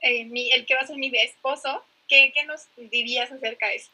eh, 0.00 0.50
el 0.52 0.66
que 0.66 0.74
va 0.74 0.80
a 0.80 0.86
ser 0.86 0.96
mi 0.96 1.12
esposo, 1.14 1.84
¿Qué, 2.08 2.32
nos 2.46 2.66
dirías 2.76 3.30
acerca 3.30 3.68
de 3.68 3.76
eso? 3.76 3.90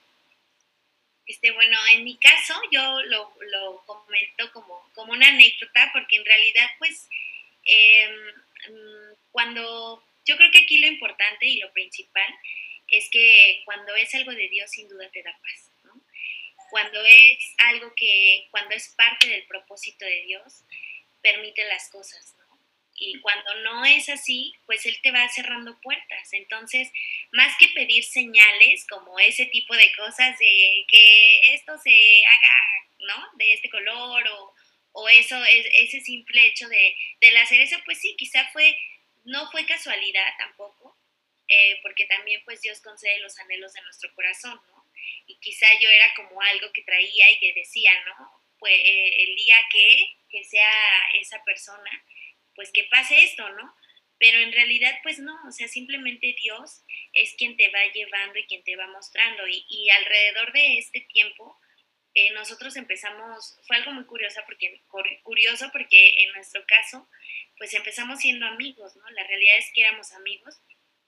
Este, 1.26 1.50
bueno, 1.52 1.78
en 1.92 2.04
mi 2.04 2.16
caso 2.16 2.54
yo 2.72 3.02
lo, 3.02 3.32
lo 3.40 3.82
comento 3.84 4.50
como, 4.52 4.82
como 4.94 5.12
una 5.12 5.28
anécdota 5.28 5.90
porque 5.92 6.16
en 6.16 6.24
realidad 6.24 6.70
pues 6.78 7.08
mm, 8.68 9.14
cuando 9.30 10.02
yo 10.24 10.36
creo 10.36 10.50
que 10.50 10.62
aquí 10.62 10.78
lo 10.78 10.86
importante 10.86 11.46
y 11.46 11.58
lo 11.58 11.70
principal 11.72 12.34
es 12.88 13.08
que 13.10 13.62
cuando 13.64 13.94
es 13.94 14.14
algo 14.14 14.32
de 14.32 14.48
Dios 14.48 14.70
sin 14.70 14.88
duda 14.88 15.08
te 15.10 15.22
da 15.22 15.32
paz. 15.32 15.70
¿no? 15.84 16.00
Cuando 16.70 17.02
es 17.04 17.54
algo 17.58 17.92
que, 17.94 18.48
cuando 18.50 18.74
es 18.74 18.88
parte 18.96 19.28
del 19.28 19.44
propósito 19.44 20.04
de 20.04 20.22
Dios, 20.24 20.64
permite 21.22 21.64
las 21.66 21.90
cosas 21.90 22.34
y 23.00 23.20
cuando 23.20 23.54
no 23.62 23.84
es 23.84 24.08
así, 24.08 24.52
pues 24.66 24.84
él 24.86 24.98
te 25.02 25.10
va 25.10 25.28
cerrando 25.28 25.80
puertas. 25.80 26.32
Entonces, 26.32 26.90
más 27.32 27.56
que 27.58 27.68
pedir 27.68 28.02
señales 28.04 28.86
como 28.88 29.18
ese 29.18 29.46
tipo 29.46 29.74
de 29.76 29.92
cosas 29.94 30.38
de 30.38 30.84
que 30.88 31.54
esto 31.54 31.78
se 31.78 32.24
haga, 32.26 32.86
¿no? 33.00 33.26
De 33.34 33.52
este 33.52 33.70
color 33.70 34.26
o, 34.28 34.54
o 34.92 35.08
eso, 35.08 35.42
ese 35.44 36.00
simple 36.00 36.46
hecho 36.46 36.68
de, 36.68 36.96
de 37.20 37.38
hacer 37.38 37.60
eso, 37.60 37.76
pues 37.84 38.00
sí, 38.00 38.16
quizá 38.16 38.48
fue, 38.48 38.76
no 39.24 39.48
fue 39.50 39.64
casualidad 39.64 40.28
tampoco, 40.38 40.96
eh, 41.46 41.78
porque 41.82 42.06
también 42.06 42.42
pues 42.44 42.60
Dios 42.62 42.80
concede 42.80 43.20
los 43.20 43.38
anhelos 43.38 43.72
de 43.72 43.82
nuestro 43.82 44.12
corazón, 44.14 44.60
¿no? 44.70 44.84
Y 45.26 45.36
quizá 45.36 45.66
yo 45.80 45.88
era 45.88 46.12
como 46.16 46.40
algo 46.40 46.72
que 46.72 46.82
traía 46.82 47.30
y 47.30 47.38
que 47.38 47.52
decía, 47.52 47.92
¿no? 48.06 48.30
Pues 48.58 48.74
el 48.82 49.36
día 49.36 49.56
que, 49.70 50.16
que 50.28 50.42
sea 50.42 50.72
esa 51.14 51.44
persona, 51.44 52.04
pues 52.58 52.72
que 52.72 52.88
pase 52.90 53.22
esto, 53.22 53.48
¿no? 53.50 53.72
Pero 54.18 54.40
en 54.40 54.50
realidad, 54.50 54.98
pues 55.04 55.20
no, 55.20 55.32
o 55.46 55.52
sea, 55.52 55.68
simplemente 55.68 56.34
Dios 56.42 56.82
es 57.12 57.34
quien 57.34 57.56
te 57.56 57.68
va 57.68 57.86
llevando 57.94 58.36
y 58.36 58.46
quien 58.46 58.64
te 58.64 58.74
va 58.74 58.88
mostrando. 58.88 59.44
Y, 59.46 59.88
alrededor 59.90 60.52
de 60.52 60.78
este 60.78 61.02
tiempo, 61.02 61.56
eh, 62.14 62.32
nosotros 62.32 62.74
empezamos, 62.74 63.60
fue 63.64 63.76
algo 63.76 63.92
muy 63.92 64.06
curioso 64.06 64.40
porque, 64.44 64.82
curioso 65.22 65.70
porque 65.70 66.24
en 66.24 66.32
nuestro 66.32 66.66
caso, 66.66 67.08
pues 67.58 67.72
empezamos 67.74 68.18
siendo 68.18 68.44
amigos, 68.46 68.96
¿no? 68.96 69.08
La 69.10 69.22
realidad 69.22 69.56
es 69.58 69.70
que 69.72 69.82
éramos 69.82 70.12
amigos. 70.14 70.56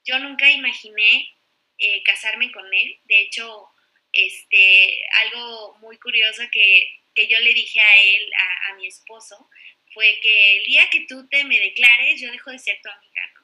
Yo 0.05 0.19
nunca 0.19 0.49
imaginé 0.49 1.35
eh, 1.79 2.01
casarme 2.03 2.49
con 2.53 2.73
él. 2.73 2.97
De 3.03 3.19
hecho, 3.19 3.67
este, 4.13 5.03
algo 5.25 5.75
muy 5.81 5.97
curioso 5.97 6.43
que, 6.49 6.97
que 7.13 7.27
yo 7.27 7.37
le 7.39 7.53
dije 7.53 7.81
a 7.81 8.01
él, 8.03 8.31
a, 8.39 8.69
a 8.69 8.75
mi 8.75 8.87
esposo, 8.87 9.49
fue 9.93 10.19
que 10.21 10.57
el 10.57 10.63
día 10.65 10.89
que 10.89 11.01
tú 11.01 11.27
te 11.27 11.43
me 11.43 11.59
declares, 11.59 12.19
yo 12.19 12.31
dejo 12.31 12.51
de 12.51 12.59
ser 12.59 12.79
tu 12.81 12.89
amiga, 12.89 13.21
¿no? 13.35 13.41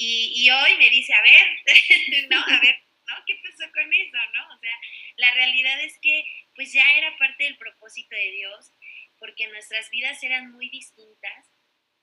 Y, 0.00 0.48
hoy 0.50 0.78
me 0.78 0.90
dice, 0.90 1.12
a 1.12 1.22
ver, 1.22 1.58
¿no? 2.30 2.38
A 2.38 2.60
ver, 2.60 2.80
¿no? 3.06 3.14
¿Qué 3.26 3.34
pasó 3.42 3.70
con 3.72 3.92
eso, 3.92 4.16
no? 4.34 4.54
O 4.54 4.58
sea, 4.60 4.74
la 5.16 5.32
realidad 5.34 5.80
es 5.82 5.98
que 6.00 6.24
pues 6.54 6.72
ya 6.72 6.92
era 6.96 7.16
parte 7.18 7.44
del 7.44 7.56
propósito 7.56 8.14
de 8.14 8.30
Dios, 8.32 8.72
porque 9.18 9.48
nuestras 9.48 9.90
vidas 9.90 10.22
eran 10.22 10.52
muy 10.52 10.68
distintas, 10.70 11.50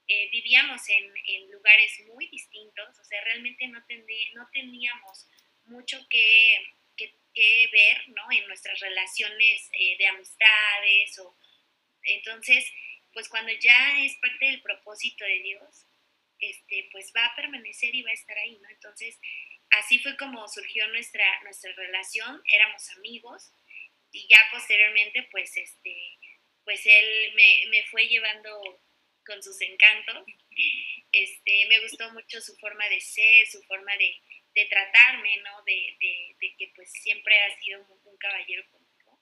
eh, 0.07 0.29
vivíamos 0.31 0.81
en, 0.89 1.51
lugares 1.51 1.99
muy 2.13 2.27
distintos, 2.27 2.99
o 2.99 3.03
sea, 3.03 3.23
realmente 3.23 3.67
no, 3.67 3.79
no 3.79 4.49
teníamos 4.53 5.27
mucho 5.65 6.05
que, 6.09 6.63
que, 6.95 7.69
ver, 7.71 8.09
¿no? 8.09 8.31
En 8.31 8.47
nuestras 8.47 8.79
relaciones 8.79 9.69
eh, 9.73 9.97
de 9.97 10.07
amistades 10.07 11.19
o... 11.19 11.35
Entonces, 12.03 12.71
pues 13.15 13.29
cuando 13.29 13.51
ya 13.53 14.03
es 14.03 14.13
parte 14.17 14.45
del 14.45 14.61
propósito 14.61 15.23
de 15.23 15.39
Dios, 15.39 15.87
este, 16.37 16.89
pues 16.91 17.13
va 17.15 17.25
a 17.25 17.35
permanecer 17.35 17.95
y 17.95 18.03
va 18.03 18.11
a 18.11 18.13
estar 18.13 18.37
ahí, 18.37 18.59
¿no? 18.61 18.69
Entonces, 18.69 19.17
así 19.69 19.99
fue 19.99 20.17
como 20.17 20.45
surgió 20.49 20.85
nuestra, 20.89 21.25
nuestra 21.43 21.71
relación, 21.75 22.43
éramos 22.45 22.89
amigos 22.97 23.53
y 24.11 24.27
ya 24.27 24.37
posteriormente, 24.51 25.29
pues, 25.31 25.55
este, 25.55 26.19
pues 26.65 26.85
él 26.85 27.33
me, 27.35 27.83
fue 27.89 28.05
llevando 28.09 28.83
con 29.25 29.41
sus 29.41 29.61
encantos. 29.61 30.25
Este, 31.13 31.67
me 31.67 31.79
gustó 31.79 32.11
mucho 32.11 32.41
su 32.41 32.53
forma 32.57 32.85
de 32.89 32.99
ser, 32.99 33.47
su 33.47 33.63
forma 33.63 33.93
de, 33.95 34.67
tratarme, 34.69 35.37
¿no? 35.37 35.63
De, 35.63 36.35
que 36.57 36.71
pues 36.75 36.91
siempre 36.91 37.41
ha 37.41 37.59
sido 37.61 37.85
un, 38.03 38.17
caballero 38.17 38.69
conmigo. 38.71 39.19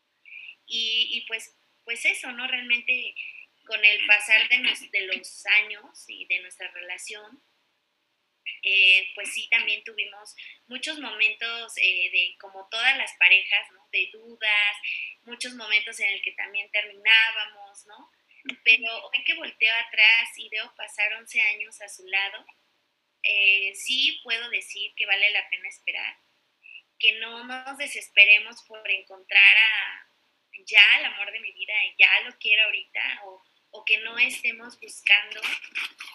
Y, 0.66 1.10
y, 1.12 1.22
pues, 1.28 1.56
pues 1.84 2.06
eso, 2.06 2.32
¿no? 2.32 2.48
Realmente 2.48 3.16
con 3.66 3.84
el 3.84 4.06
pasar 4.06 4.48
de, 4.50 5.02
los 5.02 5.46
años 5.46 6.06
y 6.08 6.26
de 6.26 6.40
nuestra 6.40 6.70
relación, 6.72 7.42
eh, 8.62 9.12
pues 9.16 9.34
sí, 9.34 9.48
también 9.50 9.84
tuvimos 9.84 10.36
muchos 10.68 11.00
momentos 11.00 11.74
eh, 11.78 12.10
de, 12.12 12.36
como 12.40 12.68
todas 12.70 12.98
las 12.98 13.14
parejas, 13.18 13.72
¿no? 13.72 13.88
De 13.92 14.10
dudas, 14.12 14.78
muchos 15.24 15.54
momentos 15.56 16.00
en 16.00 16.10
el 16.10 16.22
que 16.22 16.34
también 16.34 16.70
terminábamos, 16.72 17.86
¿no? 17.86 18.12
Pero 18.64 19.08
hoy 19.08 19.24
que 19.24 19.36
volteo 19.36 19.74
atrás 19.76 20.30
y 20.38 20.50
veo 20.50 20.74
pasar 20.76 21.14
11 21.14 21.42
años 21.42 21.82
a 21.82 21.88
su 21.88 22.06
lado, 22.08 22.46
eh, 23.24 23.74
sí 23.76 24.20
puedo 24.24 24.50
decir 24.50 24.94
que 24.96 25.06
vale 25.06 25.30
la 25.32 25.50
pena 25.50 25.70
esperar, 25.70 26.18
que 27.00 27.14
no 27.14 27.46
nos 27.46 27.78
desesperemos 27.78 28.62
por 28.64 28.90
encontrar 28.90 29.58
a 29.58 30.08
ya 30.66 31.00
el 31.00 31.06
amor 31.06 31.32
de 31.32 31.40
mi 31.40 31.52
vida, 31.52 31.74
ya 31.98 32.22
lo 32.22 32.38
quiero 32.38 32.66
ahorita, 32.66 33.22
o 33.26 33.44
o 33.74 33.84
que 33.84 33.98
no 33.98 34.18
estemos 34.20 34.80
buscando, 34.80 35.42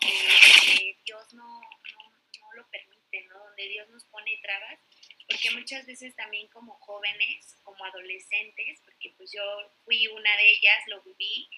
eh, 0.07 0.97
Dios 1.05 1.35
no, 1.35 1.61
no, 1.61 2.53
lo 2.55 2.67
permite. 2.71 2.99
¿no? 3.29 3.39
Donde 3.39 3.69
Dios 3.69 3.89
nos 3.89 4.05
pone 4.05 4.39
trabas, 4.43 4.79
porque 5.27 5.51
muchas 5.51 5.87
veces 5.87 6.15
también 6.15 6.47
como 6.49 6.75
jóvenes, 6.75 7.57
como 7.63 7.85
adolescentes, 7.85 8.81
porque 8.85 9.13
pues 9.17 9.33
yo 9.33 9.43
fui 9.85 10.07
una 10.09 10.37
de 10.37 10.51
ellas, 10.51 10.85
lo 10.89 11.03
viví 11.03 11.49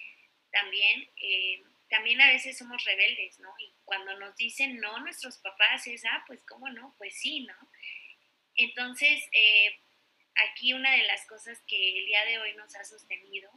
también, 0.52 1.08
eh, 1.16 1.62
también 1.88 2.20
a 2.20 2.28
veces 2.28 2.56
somos 2.56 2.84
rebeldes, 2.84 3.38
¿no? 3.40 3.52
Y 3.58 3.72
cuando 3.84 4.18
nos 4.18 4.36
dicen 4.36 4.78
no 4.80 4.98
nuestros 5.00 5.38
papás 5.38 5.86
es, 5.86 6.04
ah, 6.04 6.24
pues 6.26 6.42
cómo 6.44 6.68
no, 6.70 6.94
pues 6.98 7.14
sí, 7.18 7.40
¿no? 7.40 7.70
Entonces, 8.54 9.22
eh, 9.32 9.76
aquí 10.46 10.72
una 10.72 10.92
de 10.92 11.04
las 11.04 11.26
cosas 11.26 11.60
que 11.66 11.98
el 11.98 12.06
día 12.06 12.24
de 12.24 12.38
hoy 12.38 12.54
nos 12.54 12.74
ha 12.76 12.84
sostenido, 12.84 13.50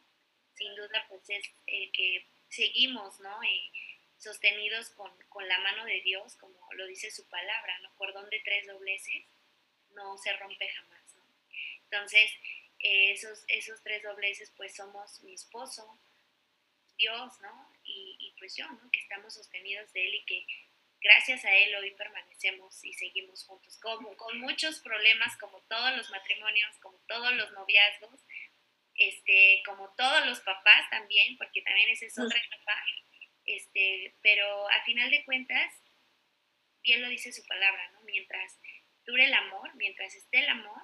sin 0.56 0.76
duda, 0.76 1.06
pues 1.10 1.30
es 1.30 1.46
el 1.68 1.92
que 1.92 2.26
seguimos, 2.54 3.20
¿no? 3.20 3.40
Sostenidos 4.18 4.90
con, 4.92 5.12
la 5.48 5.60
mano 5.60 5.86
de 5.86 6.02
Dios, 6.02 6.36
como 6.38 6.58
lo 6.74 6.86
dice 6.88 7.12
su 7.12 7.28
palabra, 7.28 7.78
¿no? 7.80 7.94
Cordón 7.96 8.30
de 8.30 8.40
tres 8.40 8.68
dobleces 8.68 9.26
no 9.96 10.18
se 10.18 10.32
rompe 10.38 10.68
jamás, 10.70 11.16
¿no? 11.16 11.24
Entonces, 11.84 12.32
eh, 12.80 13.12
esos, 13.12 13.44
esos 13.48 13.82
tres 13.84 14.04
dobleces, 14.04 14.52
pues 14.56 14.76
somos 14.76 15.22
mi 15.24 15.34
esposo, 15.34 16.00
Dios, 16.98 17.42
¿no? 17.42 17.74
Y, 17.84 18.16
y, 18.20 18.34
pues 18.38 18.56
yo, 18.56 18.68
¿no? 18.68 18.90
Que 18.92 19.00
estamos 19.00 19.34
sostenidos 19.34 19.92
de 19.94 20.06
Él 20.06 20.16
y 20.16 20.26
que 20.26 20.46
gracias 21.02 21.44
a 21.44 21.54
Él 21.54 21.76
hoy 21.76 21.92
permanecemos 21.92 22.84
y 22.84 22.94
seguimos 22.94 23.44
juntos, 23.44 23.78
como, 23.80 24.16
con 24.16 24.40
muchos 24.40 24.80
problemas, 24.80 25.36
como 25.38 25.60
todos 25.62 25.98
los 25.98 26.10
matrimonios, 26.12 26.78
como 26.78 26.98
todos 27.08 27.34
los 27.34 27.52
noviazgos, 27.52 28.22
este, 28.96 29.62
como 29.66 29.94
todos 29.96 30.26
los 30.26 30.40
papás 30.42 30.90
también, 30.90 31.38
porque 31.38 31.62
también 31.62 31.90
ese 31.90 32.08
es 32.08 32.18
otra 32.18 32.38
etapa, 32.38 32.86
este, 33.46 34.16
pero 34.22 34.70
a 34.70 34.84
final 34.84 35.10
de 35.10 35.24
cuentas, 35.26 35.74
bien 36.82 37.02
lo 37.02 37.10
dice 37.10 37.32
su 37.32 37.46
palabra, 37.46 37.90
¿no? 37.92 38.02
Mientras 38.02 38.60
dure 39.06 39.26
el 39.26 39.34
amor, 39.34 39.74
mientras 39.76 40.16
esté 40.16 40.40
el 40.40 40.50
amor, 40.50 40.82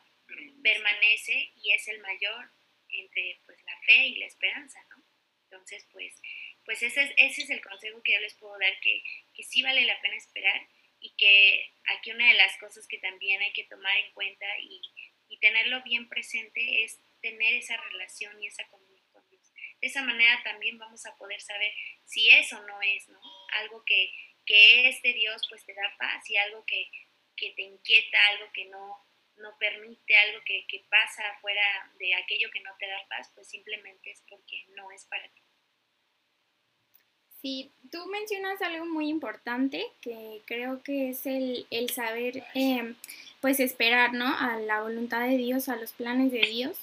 permanece 0.63 1.51
y 1.55 1.71
es 1.71 1.87
el 1.87 1.99
mayor 1.99 2.51
entre 2.89 3.39
pues 3.45 3.57
la 3.63 3.79
fe 3.85 4.07
y 4.07 4.15
la 4.17 4.25
esperanza, 4.25 4.79
¿no? 4.89 5.03
Entonces, 5.43 5.87
pues, 5.91 6.21
pues 6.65 6.83
ese 6.83 7.03
es, 7.03 7.11
ese 7.17 7.41
es 7.43 7.49
el 7.49 7.61
consejo 7.61 8.01
que 8.03 8.13
yo 8.13 8.19
les 8.19 8.35
puedo 8.35 8.57
dar, 8.59 8.79
que, 8.81 9.03
que 9.33 9.43
sí 9.43 9.61
vale 9.61 9.83
la 9.85 9.99
pena 10.01 10.15
esperar 10.15 10.67
y 10.99 11.11
que 11.17 11.71
aquí 11.85 12.11
una 12.11 12.27
de 12.27 12.35
las 12.35 12.55
cosas 12.57 12.87
que 12.87 12.99
también 12.99 13.41
hay 13.41 13.53
que 13.53 13.63
tomar 13.63 13.95
en 13.97 14.11
cuenta 14.11 14.45
y, 14.59 14.81
y 15.27 15.39
tenerlo 15.39 15.81
bien 15.83 16.07
presente 16.07 16.83
es 16.83 16.99
tener 17.21 17.53
esa 17.55 17.77
relación 17.77 18.41
y 18.41 18.47
esa 18.47 18.67
comunicación 18.67 19.11
con 19.11 19.29
Dios. 19.29 19.51
De 19.81 19.87
esa 19.87 20.03
manera 20.03 20.41
también 20.43 20.77
vamos 20.77 21.05
a 21.05 21.15
poder 21.17 21.41
saber 21.41 21.71
si 22.05 22.29
es 22.29 22.51
o 22.53 22.61
no 22.65 22.81
es, 22.81 23.07
¿no? 23.09 23.19
Algo 23.59 23.83
que, 23.85 24.11
que 24.45 24.89
es 24.89 25.01
de 25.01 25.13
Dios, 25.13 25.41
pues 25.49 25.65
te 25.65 25.73
da 25.73 25.95
paz 25.97 26.29
y 26.29 26.37
algo 26.37 26.65
que, 26.65 26.89
que 27.35 27.51
te 27.51 27.61
inquieta, 27.61 28.17
algo 28.31 28.51
que 28.51 28.65
no, 28.65 28.97
no 29.37 29.57
permite, 29.57 30.15
algo 30.17 30.41
que, 30.45 30.65
que 30.67 30.85
pasa 30.89 31.23
fuera 31.41 31.91
de 31.97 32.13
aquello 32.15 32.49
que 32.51 32.61
no 32.61 32.75
te 32.77 32.87
da 32.87 33.07
paz, 33.07 33.31
pues 33.33 33.47
simplemente 33.47 34.11
es 34.11 34.23
porque 34.29 34.65
no 34.75 34.91
es 34.91 35.05
para 35.05 35.27
ti. 35.29 35.41
Sí, 37.41 37.71
tú 37.89 38.05
mencionas 38.07 38.61
algo 38.61 38.85
muy 38.85 39.07
importante 39.07 39.85
que 40.01 40.41
creo 40.45 40.83
que 40.83 41.09
es 41.09 41.25
el, 41.25 41.65
el 41.69 41.89
saber, 41.89 42.43
eh, 42.53 42.95
pues 43.39 43.61
esperar, 43.61 44.13
¿no? 44.13 44.27
A 44.37 44.57
la 44.57 44.81
voluntad 44.81 45.25
de 45.25 45.37
Dios, 45.37 45.69
a 45.69 45.77
los 45.77 45.93
planes 45.93 46.33
de 46.33 46.41
Dios. 46.41 46.77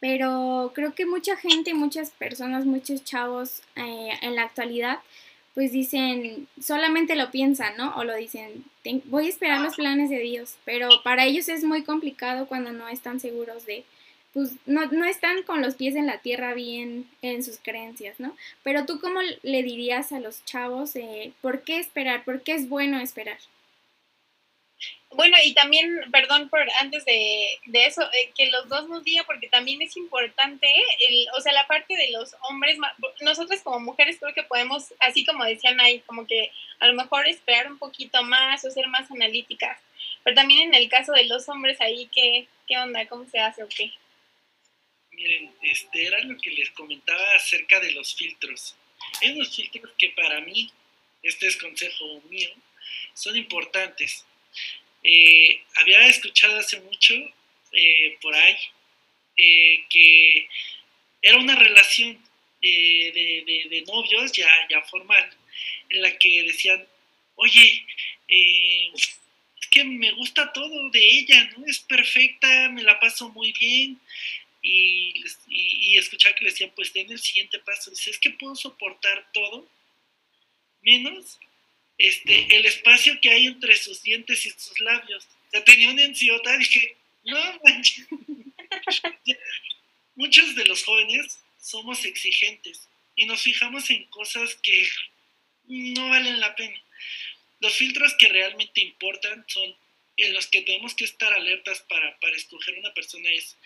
Pero 0.00 0.72
creo 0.74 0.94
que 0.94 1.06
mucha 1.06 1.36
gente, 1.36 1.74
muchas 1.74 2.10
personas, 2.10 2.66
muchos 2.66 3.04
chavos 3.04 3.62
eh, 3.76 4.10
en 4.20 4.36
la 4.36 4.42
actualidad, 4.42 4.98
pues 5.56 5.72
dicen, 5.72 6.48
solamente 6.60 7.16
lo 7.16 7.30
piensan, 7.30 7.78
¿no? 7.78 7.96
O 7.96 8.04
lo 8.04 8.14
dicen, 8.14 8.62
voy 9.06 9.24
a 9.24 9.30
esperar 9.30 9.60
los 9.62 9.76
planes 9.76 10.10
de 10.10 10.18
Dios, 10.18 10.56
pero 10.66 10.90
para 11.02 11.24
ellos 11.24 11.48
es 11.48 11.64
muy 11.64 11.82
complicado 11.82 12.46
cuando 12.46 12.72
no 12.72 12.88
están 12.88 13.20
seguros 13.20 13.64
de, 13.64 13.84
pues 14.34 14.50
no, 14.66 14.84
no 14.84 15.06
están 15.06 15.44
con 15.44 15.62
los 15.62 15.74
pies 15.76 15.94
en 15.94 16.06
la 16.06 16.18
tierra 16.18 16.52
bien 16.52 17.08
en 17.22 17.42
sus 17.42 17.58
creencias, 17.58 18.20
¿no? 18.20 18.36
Pero 18.62 18.84
tú 18.84 19.00
cómo 19.00 19.20
le 19.42 19.62
dirías 19.62 20.12
a 20.12 20.20
los 20.20 20.44
chavos, 20.44 20.94
eh, 20.94 21.32
¿por 21.40 21.62
qué 21.62 21.78
esperar? 21.78 22.22
¿Por 22.24 22.42
qué 22.42 22.52
es 22.52 22.68
bueno 22.68 23.00
esperar? 23.00 23.38
Bueno, 25.16 25.34
y 25.42 25.54
también, 25.54 26.10
perdón 26.12 26.50
por 26.50 26.60
antes 26.78 27.06
de, 27.06 27.58
eso, 27.72 28.02
eh, 28.12 28.32
que 28.36 28.50
los 28.50 28.68
dos 28.68 28.86
nos 28.86 29.02
digan, 29.02 29.24
porque 29.24 29.48
también 29.48 29.80
es 29.80 29.96
importante, 29.96 30.68
el, 31.08 31.26
o 31.34 31.40
sea, 31.40 31.54
la 31.54 31.66
parte 31.66 31.96
de 31.96 32.10
los 32.10 32.36
hombres, 32.42 32.76
nosotros 33.22 33.62
como 33.62 33.80
mujeres 33.80 34.18
creo 34.20 34.34
que 34.34 34.42
podemos, 34.42 34.92
así 35.00 35.24
como 35.24 35.42
decían 35.44 35.80
ahí, 35.80 36.00
como 36.00 36.26
que 36.26 36.52
a 36.80 36.86
lo 36.86 36.92
mejor 36.92 37.26
esperar 37.26 37.66
un 37.66 37.78
poquito 37.78 38.22
más 38.24 38.62
o 38.66 38.70
ser 38.70 38.88
más 38.88 39.10
analíticas, 39.10 39.80
pero 40.22 40.36
también 40.36 40.68
en 40.68 40.74
el 40.74 40.90
caso 40.90 41.12
de 41.12 41.24
los 41.24 41.48
hombres 41.48 41.80
ahí, 41.80 42.10
¿qué, 42.14 42.46
qué 42.66 42.76
onda? 42.76 43.06
¿Cómo 43.06 43.26
se 43.30 43.38
hace 43.38 43.62
o 43.62 43.68
qué? 43.68 43.90
Miren, 45.12 45.50
este 45.62 46.08
era 46.08 46.20
lo 46.24 46.36
que 46.36 46.50
les 46.50 46.68
comentaba 46.72 47.34
acerca 47.34 47.80
de 47.80 47.92
los 47.92 48.14
filtros. 48.14 48.76
Hay 49.22 49.30
unos 49.30 49.56
filtros 49.56 49.94
que 49.96 50.10
para 50.10 50.42
mí, 50.42 50.70
este 51.22 51.46
es 51.46 51.56
consejo 51.56 52.20
mío, 52.28 52.50
son 53.14 53.34
importantes 53.34 54.26
eh, 55.08 55.62
había 55.76 56.04
escuchado 56.08 56.58
hace 56.58 56.80
mucho 56.80 57.14
eh, 57.70 58.18
por 58.20 58.34
ahí 58.34 58.56
eh, 59.36 59.84
que 59.88 60.48
era 61.22 61.38
una 61.38 61.54
relación 61.54 62.20
de, 62.60 63.84
novios 63.86 64.32
ya, 64.32 64.48
ya 64.68 64.82
formal, 64.82 65.30
en 65.90 66.02
la 66.02 66.18
que 66.18 66.42
decían, 66.42 66.84
oye, 67.36 67.86
es 68.26 69.18
que 69.70 69.84
me 69.84 70.10
gusta 70.10 70.52
todo 70.52 70.90
de 70.90 70.98
ella, 71.00 71.50
¿no? 71.56 71.64
Es 71.66 71.78
perfecta, 71.78 72.68
me 72.70 72.82
la 72.82 72.98
paso 72.98 73.28
muy 73.28 73.52
bien. 73.52 74.00
Y, 74.62 75.14
y, 75.48 75.96
escuchar 75.96 76.34
que 76.34 76.46
decían, 76.46 76.72
pues 76.74 76.92
den 76.92 77.12
el 77.12 77.20
siguiente 77.20 77.60
paso. 77.60 77.90
Dice, 77.90 78.10
es 78.10 78.18
que 78.18 78.30
puedo 78.30 78.56
soportar 78.56 79.30
todo, 79.32 79.68
menos 80.82 81.38
este, 81.98 82.56
el 82.56 82.66
espacio 82.66 83.18
que 83.20 83.30
hay 83.30 83.46
entre 83.46 83.76
sus 83.76 84.02
dientes 84.02 84.44
y 84.46 84.50
sus 84.50 84.80
labios. 84.80 85.26
O 85.54 85.62
tenía 85.62 85.90
una 85.90 86.02
enciota, 86.02 86.56
dije, 86.56 86.96
no 87.24 87.60
manches. 87.64 88.06
Muchos 90.14 90.54
de 90.54 90.64
los 90.64 90.82
jóvenes 90.84 91.38
somos 91.60 92.04
exigentes 92.04 92.88
y 93.14 93.26
nos 93.26 93.42
fijamos 93.42 93.90
en 93.90 94.04
cosas 94.06 94.54
que 94.56 94.86
no 95.66 96.10
valen 96.10 96.40
la 96.40 96.54
pena. 96.54 96.80
Los 97.60 97.74
filtros 97.74 98.14
que 98.18 98.28
realmente 98.28 98.80
importan 98.80 99.44
son 99.48 99.74
en 100.18 100.32
los 100.32 100.46
que 100.46 100.62
tenemos 100.62 100.94
que 100.94 101.04
estar 101.04 101.32
alertas 101.32 101.80
para, 101.88 102.18
para 102.20 102.36
escoger 102.36 102.78
una 102.78 102.92
persona 102.94 103.30
es 103.30 103.56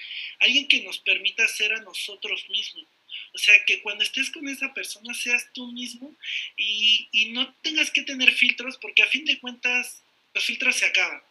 alguien 0.41 0.67
que 0.67 0.83
nos 0.83 0.99
permita 0.99 1.47
ser 1.47 1.73
a 1.73 1.81
nosotros 1.81 2.49
mismos 2.49 2.87
o 3.33 3.39
sea, 3.39 3.55
que 3.65 3.81
cuando 3.83 4.03
estés 4.03 4.31
con 4.31 4.49
esa 4.49 4.73
persona 4.75 5.15
seas 5.15 5.49
tú 5.53 5.71
mismo 5.73 6.15
y, 6.57 7.09
no 7.33 7.55
tengas 7.63 7.91
que 7.91 8.03
tener 8.03 8.33
filtros 8.33 8.77
porque 8.79 9.03
a 9.03 9.07
fin 9.07 9.25
de 9.25 9.39
cuentas 9.39 10.03
los 10.35 10.45
filtros 10.45 10.77
se 10.77 10.87
acaban. 10.87 11.23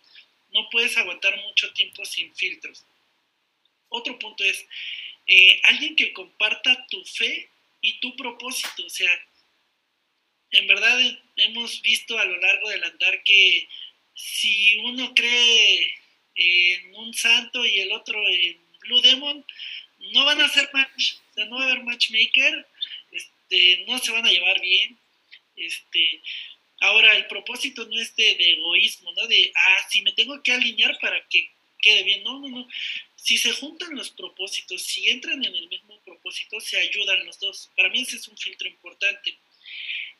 No 0.51 0.69
puedes 0.69 0.97
aguantar 0.97 1.35
mucho 1.41 1.71
tiempo 1.73 2.05
sin 2.05 2.33
filtros. 2.35 2.85
Otro 3.89 4.17
punto 4.17 4.43
es 4.43 4.65
eh, 5.27 5.59
alguien 5.65 5.95
que 5.95 6.13
comparta 6.13 6.87
tu 6.89 7.03
fe 7.03 7.49
y 7.81 7.99
tu 7.99 8.15
propósito. 8.15 8.85
O 8.85 8.89
sea, 8.89 9.11
en 10.51 10.67
verdad 10.67 10.99
hemos 11.35 11.81
visto 11.81 12.17
a 12.17 12.25
lo 12.25 12.37
largo 12.37 12.69
del 12.69 12.83
andar 12.83 13.23
que 13.23 13.67
si 14.15 14.75
uno 14.79 15.13
cree 15.13 15.93
en 16.35 16.95
un 16.95 17.13
santo 17.13 17.65
y 17.65 17.79
el 17.79 17.91
otro 17.91 18.25
en 18.27 18.57
Blue 18.81 19.01
Demon, 19.01 19.45
no 19.99 20.25
van 20.25 20.41
a 20.41 20.45
hacer 20.45 20.69
match, 20.73 21.15
o 21.31 21.33
sea, 21.33 21.45
no 21.45 21.57
va 21.57 21.63
a 21.63 21.71
haber 21.71 21.83
matchmaker, 21.83 22.65
este, 23.11 23.85
no 23.87 23.99
se 23.99 24.11
van 24.11 24.25
a 24.25 24.31
llevar 24.31 24.59
bien. 24.61 24.97
Este, 25.55 26.21
ahora, 26.79 27.15
el 27.15 27.27
propósito 27.27 27.85
no 27.85 27.99
es 27.99 28.15
de, 28.15 28.31
egoísmo, 28.31 29.11
¿no? 29.13 29.27
De, 29.27 29.51
ah, 29.55 29.87
si 29.89 30.01
me 30.01 30.13
tengo 30.13 30.41
que 30.41 30.53
alinear 30.53 30.97
para 30.99 31.21
que 31.27 31.49
quede 31.81 32.03
bien. 32.03 32.23
No, 32.23 32.39
no, 32.39 32.47
no. 32.47 32.67
Si 33.15 33.37
se 33.37 33.51
juntan 33.51 33.95
los 33.95 34.11
propósitos, 34.11 34.81
si 34.83 35.09
entran 35.09 35.43
en 35.43 35.55
el 35.55 35.67
mismo 35.67 35.99
propósito, 36.05 36.59
se 36.59 36.79
ayudan 36.79 37.25
los 37.25 37.39
dos. 37.39 37.69
Para 37.75 37.89
mí 37.89 38.01
ese 38.01 38.15
es 38.17 38.27
un 38.27 38.37
filtro 38.37 38.67
importante. 38.67 39.37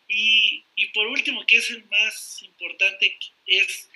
Y, 0.08 0.64
y 0.76 0.88
por 0.88 1.08
último, 1.08 1.46
que 1.46 1.58
es 1.58 1.70
el 1.70 1.86
más 1.86 2.42
importante, 2.42 3.18
es 3.46 3.90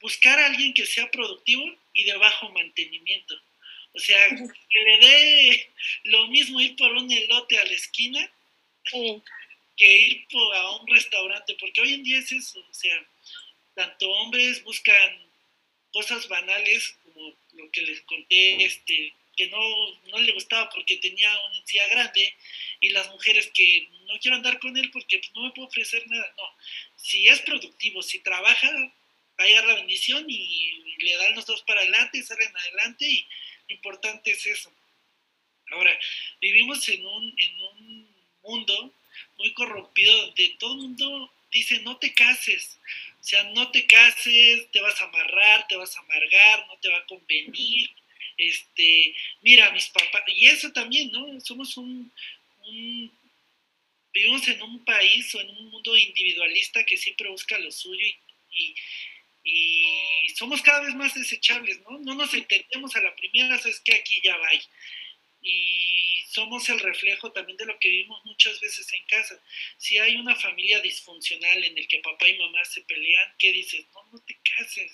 buscar 0.00 0.38
a 0.38 0.46
alguien 0.46 0.74
que 0.74 0.86
sea 0.86 1.10
productivo 1.10 1.64
y 1.94 2.04
de 2.04 2.16
bajo 2.16 2.50
mantenimiento. 2.50 3.40
O 3.96 3.98
sea, 3.98 4.28
que 4.28 4.80
le 4.80 4.98
dé 4.98 5.70
lo 6.04 6.26
mismo 6.28 6.60
ir 6.60 6.76
por 6.76 6.92
un 6.92 7.10
elote 7.10 7.56
a 7.58 7.64
la 7.64 7.72
esquina 7.72 8.30
que 9.76 9.92
ir 9.92 10.26
a 10.54 10.76
un 10.76 10.86
restaurante, 10.86 11.56
porque 11.58 11.80
hoy 11.80 11.94
en 11.94 12.04
día 12.04 12.18
es 12.18 12.30
eso, 12.30 12.60
o 12.60 12.74
sea, 12.74 13.04
tanto 13.74 14.08
hombres 14.10 14.62
buscan 14.64 15.18
cosas 15.92 16.28
banales 16.28 16.96
como 17.02 17.34
lo 17.52 17.70
que 17.72 17.82
les 17.82 18.00
conté, 18.02 18.64
este, 18.64 19.12
que 19.36 19.48
no, 19.48 19.60
no 20.08 20.18
le 20.18 20.32
gustaba 20.32 20.68
porque 20.70 20.96
tenía 20.96 21.30
una 21.48 21.58
encía 21.58 21.86
grande, 21.88 22.34
y 22.80 22.90
las 22.90 23.08
mujeres 23.10 23.50
que 23.54 23.88
no 24.06 24.18
quiero 24.20 24.36
andar 24.36 24.58
con 24.58 24.76
él 24.76 24.90
porque 24.90 25.18
pues, 25.18 25.30
no 25.34 25.42
me 25.42 25.50
puedo 25.52 25.68
ofrecer 25.68 26.06
nada. 26.08 26.34
No, 26.36 26.44
si 26.96 27.26
es 27.28 27.40
productivo, 27.40 28.02
si 28.02 28.18
trabaja, 28.20 28.70
vaya 29.36 29.62
la 29.66 29.74
bendición 29.74 30.24
y 30.28 30.96
le 30.98 31.16
dan 31.16 31.34
los 31.34 31.46
dos 31.46 31.62
para 31.62 31.80
adelante 31.80 32.18
y 32.18 32.22
salen 32.22 32.56
adelante 32.56 33.06
y 33.06 33.26
importante 33.68 34.30
es 34.30 34.46
eso. 34.46 34.72
Ahora, 35.72 35.98
vivimos 36.40 36.88
en 36.88 37.04
un, 37.04 37.34
en 37.36 37.60
un 37.60 38.08
mundo 38.42 38.94
muy 39.38 39.52
corrompido 39.54 40.14
donde 40.26 40.56
todo 40.58 40.74
el 40.74 40.80
mundo 40.82 41.32
dice 41.52 41.80
no 41.80 41.96
te 41.98 42.12
cases, 42.12 42.78
o 43.20 43.24
sea, 43.24 43.42
no 43.54 43.70
te 43.70 43.86
cases, 43.86 44.70
te 44.70 44.80
vas 44.80 45.00
a 45.00 45.04
amarrar, 45.04 45.66
te 45.68 45.76
vas 45.76 45.96
a 45.96 46.00
amargar, 46.00 46.66
no 46.68 46.76
te 46.78 46.88
va 46.88 46.98
a 46.98 47.06
convenir, 47.06 47.90
este, 48.36 49.14
mira, 49.42 49.70
mis 49.72 49.86
papás, 49.88 50.22
y 50.28 50.46
eso 50.46 50.70
también, 50.72 51.10
¿no? 51.10 51.40
Somos 51.40 51.76
un, 51.76 52.12
vivimos 54.12 54.46
en 54.48 54.62
un 54.62 54.84
país 54.84 55.34
o 55.34 55.40
en 55.40 55.50
un 55.50 55.70
mundo 55.70 55.96
individualista 55.96 56.84
que 56.84 56.96
siempre 56.96 57.30
busca 57.30 57.58
lo 57.58 57.70
suyo 57.70 58.04
y, 58.04 58.16
y, 58.52 58.74
somos 60.34 60.60
cada 60.62 60.80
vez 60.80 60.94
más 60.94 61.14
desechables, 61.14 61.80
¿no? 61.82 61.98
No 61.98 62.14
nos 62.14 62.32
entendemos 62.34 62.94
a 62.96 63.00
la 63.00 63.14
primera, 63.14 63.56
es 63.56 63.80
que 63.80 63.94
aquí 63.94 64.20
ya 64.22 64.36
va. 64.36 64.48
Y 65.42 66.24
somos 66.28 66.68
el 66.68 66.80
reflejo 66.80 67.30
también 67.32 67.56
de 67.56 67.66
lo 67.66 67.78
que 67.78 67.88
vivimos 67.88 68.24
muchas 68.24 68.60
veces 68.60 68.92
en 68.92 69.04
casa. 69.06 69.40
Si 69.78 69.96
hay 69.98 70.16
una 70.16 70.34
familia 70.34 70.80
disfuncional 70.80 71.64
en 71.64 71.78
el 71.78 71.86
que 71.88 72.00
papá 72.00 72.28
y 72.28 72.36
mamá 72.38 72.64
se 72.64 72.82
pelean, 72.82 73.32
¿qué 73.38 73.52
dices? 73.52 73.86
No, 73.94 74.04
no 74.12 74.18
te 74.24 74.36
cases. 74.56 74.92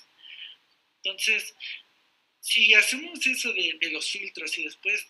Entonces, 1.03 1.55
si 2.41 2.75
hacemos 2.75 3.27
eso 3.27 3.53
de, 3.53 3.79
los 3.91 4.11
filtros 4.11 4.57
y 4.59 4.65
después 4.65 5.07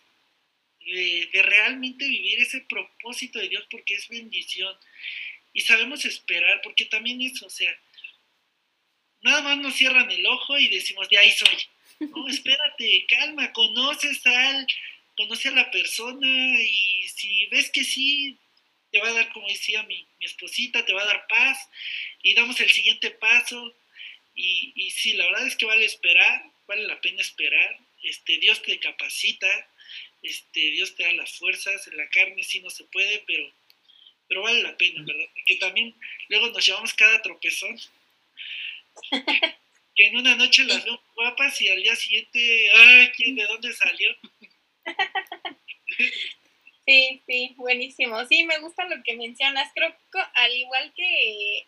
de, 0.85 1.29
realmente 1.43 2.07
vivir 2.07 2.39
ese 2.39 2.61
propósito 2.61 3.39
de 3.39 3.49
Dios 3.49 3.65
porque 3.69 3.95
es 3.95 4.07
bendición 4.07 4.75
y 5.51 5.61
sabemos 5.61 6.05
esperar, 6.05 6.61
porque 6.63 6.85
también 6.85 7.21
eso, 7.21 7.45
o 7.45 7.49
sea, 7.49 7.75
nada 9.23 9.41
más 9.41 9.57
nos 9.57 9.75
cierran 9.75 10.09
el 10.11 10.25
ojo 10.25 10.57
y 10.57 10.67
decimos, 10.67 11.09
de 11.09 11.17
ahí 11.17 11.31
soy. 11.31 11.57
No, 11.99 12.27
espérate, 12.29 13.05
calma, 13.07 13.51
conoces 13.53 14.25
al, 14.25 14.67
conoce 15.17 15.49
a 15.49 15.53
la 15.53 15.71
persona 15.71 16.61
y 16.61 17.07
si 17.09 17.47
ves 17.47 17.69
que 17.71 17.83
sí, 17.83 18.37
te 18.91 18.99
va 18.99 19.09
a 19.09 19.13
dar, 19.13 19.33
como 19.33 19.47
decía 19.47 19.83
mi, 19.83 20.05
mi 20.19 20.25
esposita, 20.25 20.85
te 20.85 20.93
va 20.93 21.01
a 21.01 21.07
dar 21.07 21.25
paz 21.27 21.57
y 22.21 22.35
damos 22.35 22.59
el 22.59 22.69
siguiente 22.69 23.09
paso. 23.11 23.75
Y, 24.35 24.73
y 24.75 24.91
sí, 24.91 25.13
la 25.13 25.25
verdad 25.25 25.47
es 25.47 25.55
que 25.55 25.65
vale 25.65 25.85
esperar, 25.85 26.43
vale 26.67 26.83
la 26.83 26.99
pena 27.01 27.21
esperar, 27.21 27.79
este, 28.03 28.37
Dios 28.37 28.61
te 28.61 28.79
capacita, 28.79 29.47
este, 30.21 30.59
Dios 30.59 30.95
te 30.95 31.03
da 31.03 31.13
las 31.13 31.33
fuerzas, 31.33 31.87
en 31.87 31.97
la 31.97 32.09
carne 32.09 32.43
sí 32.43 32.59
no 32.59 32.69
se 32.69 32.83
puede, 32.85 33.23
pero, 33.25 33.51
pero 34.27 34.41
vale 34.41 34.61
la 34.61 34.77
pena, 34.77 35.03
¿verdad? 35.03 35.25
Porque 35.33 35.55
también 35.55 35.95
luego 36.29 36.49
nos 36.49 36.65
llevamos 36.65 36.93
cada 36.93 37.21
tropezón, 37.21 37.79
que 39.95 40.07
en 40.07 40.17
una 40.17 40.35
noche 40.35 40.63
las 40.63 40.83
veo 40.83 40.99
guapas 41.15 41.61
y 41.61 41.69
al 41.69 41.81
día 41.81 41.95
siguiente, 41.95 42.67
ay, 42.75 43.33
¿de 43.33 43.43
dónde 43.45 43.73
salió? 43.73 44.09
Sí, 46.85 47.23
sí, 47.25 47.53
buenísimo. 47.57 48.25
Sí, 48.25 48.43
me 48.43 48.59
gusta 48.59 48.83
lo 48.85 49.01
que 49.03 49.15
mencionas. 49.15 49.71
Creo 49.73 49.89
que 50.11 50.19
al 50.33 50.53
igual 50.53 50.91
que 50.93 51.65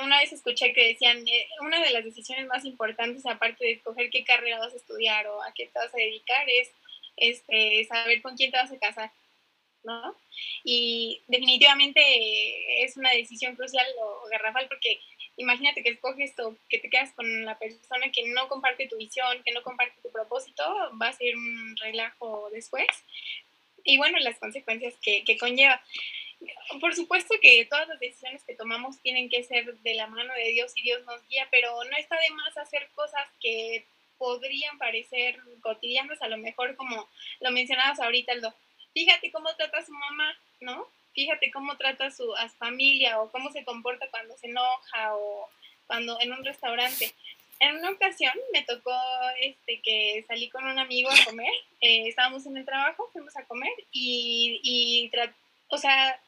una 0.00 0.18
vez 0.20 0.32
escuché 0.32 0.72
que 0.72 0.88
decían, 0.88 1.26
eh, 1.26 1.48
una 1.60 1.80
de 1.82 1.90
las 1.90 2.04
decisiones 2.04 2.46
más 2.46 2.64
importantes, 2.64 3.26
aparte 3.26 3.64
de 3.64 3.72
escoger 3.72 4.10
qué 4.10 4.24
carrera 4.24 4.58
vas 4.58 4.72
a 4.72 4.76
estudiar 4.76 5.26
o 5.26 5.42
a 5.42 5.52
qué 5.54 5.66
te 5.66 5.78
vas 5.78 5.92
a 5.92 5.98
dedicar, 5.98 6.48
es 6.48 6.70
este, 7.16 7.84
saber 7.86 8.22
con 8.22 8.36
quién 8.36 8.50
te 8.50 8.58
vas 8.58 8.70
a 8.70 8.78
casar, 8.78 9.10
¿no? 9.82 10.16
Y 10.64 11.20
definitivamente 11.26 12.84
es 12.84 12.96
una 12.96 13.10
decisión 13.10 13.56
crucial 13.56 13.86
o 14.00 14.28
garrafal 14.30 14.68
porque 14.68 15.00
imagínate 15.38 15.82
que 15.82 15.90
escoges 15.90 16.30
esto, 16.30 16.54
que 16.68 16.78
te 16.78 16.90
quedas 16.90 17.12
con 17.12 17.44
la 17.44 17.58
persona 17.58 18.12
que 18.12 18.28
no 18.28 18.48
comparte 18.48 18.88
tu 18.88 18.96
visión, 18.98 19.42
que 19.44 19.52
no 19.52 19.62
comparte 19.62 20.00
tu 20.02 20.10
propósito, 20.10 20.62
va 21.00 21.08
a 21.08 21.12
ser 21.12 21.34
un 21.36 21.76
relajo 21.76 22.50
después. 22.52 22.86
Y 23.84 23.96
bueno, 23.96 24.18
las 24.18 24.38
consecuencias 24.38 24.94
que, 25.00 25.24
que 25.24 25.38
conlleva 25.38 25.82
por 26.80 26.94
supuesto 26.94 27.34
que 27.40 27.64
todas 27.64 27.88
las 27.88 27.98
decisiones 27.98 28.44
que 28.44 28.54
tomamos 28.54 29.00
tienen 29.00 29.28
que 29.28 29.42
ser 29.42 29.74
de 29.78 29.94
la 29.94 30.06
mano 30.06 30.32
de 30.34 30.50
Dios 30.50 30.72
y 30.76 30.82
Dios 30.82 31.04
nos 31.04 31.26
guía, 31.28 31.48
pero 31.50 31.82
no 31.84 31.96
está 31.96 32.16
de 32.16 32.30
más 32.30 32.56
hacer 32.56 32.88
cosas 32.94 33.26
que 33.40 33.84
podrían 34.18 34.78
parecer 34.78 35.38
cotidianas, 35.60 36.20
a 36.22 36.28
lo 36.28 36.36
mejor 36.38 36.76
como 36.76 37.08
lo 37.40 37.50
mencionabas 37.50 38.00
ahorita, 38.00 38.32
Aldo. 38.32 38.54
Fíjate 38.92 39.30
cómo 39.30 39.54
trata 39.56 39.78
a 39.78 39.84
su 39.84 39.92
mamá, 39.92 40.36
¿no? 40.60 40.88
Fíjate 41.14 41.50
cómo 41.50 41.76
trata 41.76 42.06
a 42.06 42.10
su, 42.10 42.32
familia 42.58 43.20
o 43.20 43.30
cómo 43.30 43.50
se 43.50 43.64
comporta 43.64 44.08
cuando 44.10 44.36
se 44.36 44.48
enoja 44.48 45.16
o 45.16 45.48
cuando 45.86 46.20
en 46.20 46.32
un 46.32 46.44
restaurante. 46.44 47.12
En 47.60 47.76
una 47.76 47.90
ocasión 47.90 48.32
me 48.52 48.62
tocó 48.62 48.94
este, 49.40 49.80
que 49.80 50.24
salí 50.28 50.48
con 50.48 50.64
un 50.64 50.78
amigo 50.78 51.10
a 51.10 51.24
comer, 51.24 51.52
eh, 51.80 52.06
estábamos 52.06 52.46
en 52.46 52.56
el 52.56 52.64
trabajo, 52.64 53.10
fuimos 53.12 53.36
a 53.36 53.44
comer 53.46 53.72
y, 53.90 54.60
y 54.62 55.10
o 55.68 55.78
sea, 55.78 56.20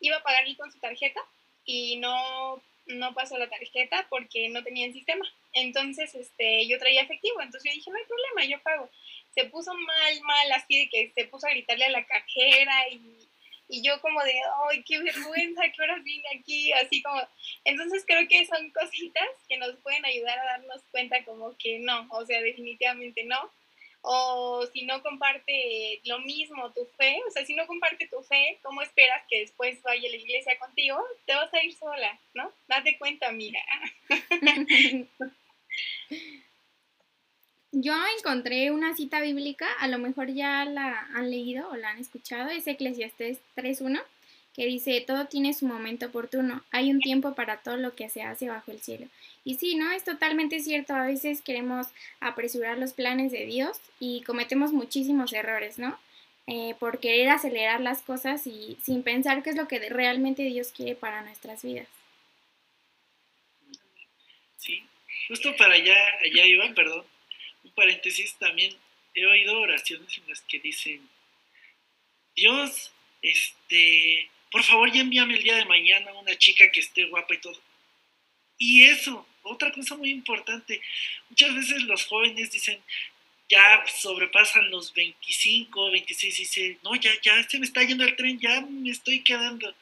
iba 0.00 0.16
a 0.16 0.22
pagar 0.22 0.44
con 0.56 0.70
su 0.70 0.78
tarjeta 0.78 1.20
y 1.64 1.96
no, 1.96 2.62
no 2.86 3.14
pasó 3.14 3.36
la 3.36 3.48
tarjeta 3.48 4.06
porque 4.08 4.48
no 4.48 4.62
tenía 4.62 4.86
el 4.86 4.92
sistema. 4.92 5.24
Entonces, 5.52 6.14
este, 6.14 6.66
yo 6.68 6.78
traía 6.78 7.02
efectivo, 7.02 7.40
entonces 7.40 7.70
yo 7.70 7.74
dije, 7.74 7.90
no 7.90 7.96
hay 7.96 8.04
problema, 8.04 8.44
yo 8.44 8.62
pago. 8.62 8.88
Se 9.34 9.44
puso 9.44 9.72
mal, 9.74 10.20
mal, 10.22 10.52
así 10.52 10.78
de 10.78 10.88
que 10.88 11.12
se 11.14 11.24
puso 11.26 11.46
a 11.46 11.50
gritarle 11.50 11.86
a 11.86 11.90
la 11.90 12.06
cajera 12.06 12.88
y, 12.90 13.25
y 13.68 13.82
yo 13.82 14.00
como 14.00 14.22
de, 14.22 14.34
ay, 14.70 14.82
qué 14.84 14.98
vergüenza, 14.98 15.62
que 15.70 15.82
horas 15.82 16.02
vine 16.04 16.24
aquí, 16.38 16.72
así 16.72 17.02
como, 17.02 17.20
entonces 17.64 18.04
creo 18.06 18.26
que 18.28 18.46
son 18.46 18.70
cositas 18.70 19.28
que 19.48 19.58
nos 19.58 19.76
pueden 19.76 20.04
ayudar 20.04 20.38
a 20.38 20.44
darnos 20.44 20.82
cuenta 20.90 21.24
como 21.24 21.56
que 21.56 21.78
no, 21.80 22.06
o 22.10 22.24
sea, 22.24 22.40
definitivamente 22.40 23.24
no, 23.24 23.52
o 24.08 24.64
si 24.72 24.86
no 24.86 25.02
comparte 25.02 26.00
lo 26.04 26.20
mismo 26.20 26.72
tu 26.72 26.86
fe, 26.96 27.20
o 27.26 27.30
sea, 27.30 27.44
si 27.44 27.54
no 27.54 27.66
comparte 27.66 28.06
tu 28.06 28.22
fe, 28.22 28.58
¿cómo 28.62 28.82
esperas 28.82 29.24
que 29.28 29.40
después 29.40 29.82
vaya 29.82 30.08
a 30.08 30.10
la 30.10 30.16
iglesia 30.16 30.56
contigo? 30.58 31.02
Te 31.26 31.34
vas 31.34 31.52
a 31.52 31.64
ir 31.64 31.74
sola, 31.74 32.20
¿no? 32.34 32.52
Date 32.68 32.96
cuenta, 32.98 33.28
amiga. 33.28 33.60
Yo 37.78 37.92
encontré 38.16 38.70
una 38.70 38.96
cita 38.96 39.20
bíblica, 39.20 39.70
a 39.80 39.86
lo 39.86 39.98
mejor 39.98 40.32
ya 40.32 40.64
la 40.64 41.08
han 41.12 41.30
leído 41.30 41.68
o 41.68 41.76
la 41.76 41.90
han 41.90 41.98
escuchado, 41.98 42.48
es 42.48 42.66
Eclesiastes 42.66 43.38
3.1 43.54 44.02
que 44.54 44.64
dice, 44.64 45.04
todo 45.06 45.26
tiene 45.26 45.52
su 45.52 45.66
momento 45.66 46.06
oportuno, 46.06 46.64
hay 46.70 46.90
un 46.90 47.00
tiempo 47.00 47.34
para 47.34 47.58
todo 47.58 47.76
lo 47.76 47.94
que 47.94 48.08
se 48.08 48.22
hace 48.22 48.48
bajo 48.48 48.70
el 48.70 48.80
cielo. 48.80 49.08
Y 49.44 49.56
sí, 49.56 49.74
¿no? 49.74 49.92
Es 49.92 50.04
totalmente 50.04 50.60
cierto, 50.60 50.94
a 50.94 51.04
veces 51.04 51.42
queremos 51.42 51.88
apresurar 52.20 52.78
los 52.78 52.94
planes 52.94 53.30
de 53.30 53.44
Dios 53.44 53.78
y 54.00 54.22
cometemos 54.22 54.72
muchísimos 54.72 55.34
errores, 55.34 55.78
¿no? 55.78 55.98
Eh, 56.46 56.74
por 56.78 56.98
querer 56.98 57.28
acelerar 57.28 57.82
las 57.82 58.00
cosas 58.00 58.46
y 58.46 58.78
sin 58.82 59.02
pensar 59.02 59.42
qué 59.42 59.50
es 59.50 59.56
lo 59.56 59.68
que 59.68 59.86
realmente 59.90 60.44
Dios 60.44 60.72
quiere 60.74 60.94
para 60.94 61.20
nuestras 61.20 61.62
vidas. 61.62 61.88
Sí, 64.56 64.82
justo 65.28 65.54
para 65.58 65.74
allá, 65.74 65.94
allá 66.24 66.46
iba, 66.46 66.72
perdón, 66.74 67.04
paréntesis, 67.76 68.34
también 68.38 68.74
he 69.14 69.24
oído 69.26 69.60
oraciones 69.60 70.18
en 70.18 70.28
las 70.28 70.40
que 70.42 70.58
dicen, 70.58 71.08
Dios, 72.34 72.92
este, 73.22 74.28
por 74.50 74.62
favor 74.64 74.92
ya 74.92 75.00
envíame 75.00 75.34
el 75.34 75.42
día 75.42 75.56
de 75.56 75.64
mañana 75.64 76.12
una 76.14 76.36
chica 76.36 76.70
que 76.72 76.80
esté 76.80 77.04
guapa 77.04 77.34
y 77.34 77.38
todo. 77.38 77.60
Y 78.58 78.84
eso, 78.84 79.26
otra 79.42 79.70
cosa 79.70 79.96
muy 79.96 80.10
importante, 80.10 80.80
muchas 81.28 81.54
veces 81.54 81.82
los 81.82 82.06
jóvenes 82.06 82.50
dicen, 82.50 82.80
ya 83.48 83.84
sobrepasan 83.86 84.70
los 84.70 84.92
25, 84.92 85.90
26 85.90 86.38
y 86.38 86.42
dicen, 86.42 86.78
no, 86.82 86.96
ya, 86.96 87.12
ya 87.22 87.42
se 87.48 87.58
me 87.58 87.66
está 87.66 87.82
yendo 87.84 88.04
el 88.04 88.16
tren, 88.16 88.40
ya 88.40 88.60
me 88.60 88.90
estoy 88.90 89.22
quedando. 89.22 89.72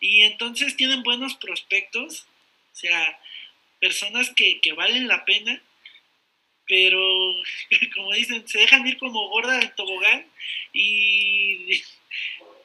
Y 0.00 0.22
entonces 0.22 0.76
tienen 0.76 1.02
buenos 1.02 1.34
prospectos, 1.34 2.26
o 2.72 2.76
sea, 2.76 3.20
personas 3.80 4.30
que, 4.30 4.60
que 4.60 4.72
valen 4.72 5.08
la 5.08 5.24
pena, 5.24 5.60
pero 6.66 6.98
como 7.94 8.12
dicen, 8.12 8.46
se 8.48 8.58
dejan 8.60 8.86
ir 8.86 8.98
como 8.98 9.28
gorda 9.28 9.60
en 9.60 9.74
tobogán 9.74 10.26
y 10.72 11.82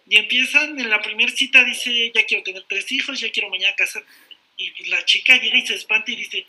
y 0.10 0.18
empiezan 0.18 0.78
en 0.80 0.90
la 0.90 1.02
primera 1.04 1.32
cita, 1.32 1.64
dice, 1.64 2.12
ya 2.14 2.26
quiero 2.26 2.44
tener 2.44 2.64
tres 2.68 2.92
hijos, 2.92 3.20
ya 3.20 3.32
quiero 3.32 3.50
mañana 3.50 3.76
casar. 3.76 4.04
Y 4.58 4.90
la 4.90 5.06
chica 5.06 5.38
llega 5.38 5.58
y 5.58 5.68
se 5.68 5.76
espanta 5.76 6.12
y 6.12 6.16
dice, 6.16 6.48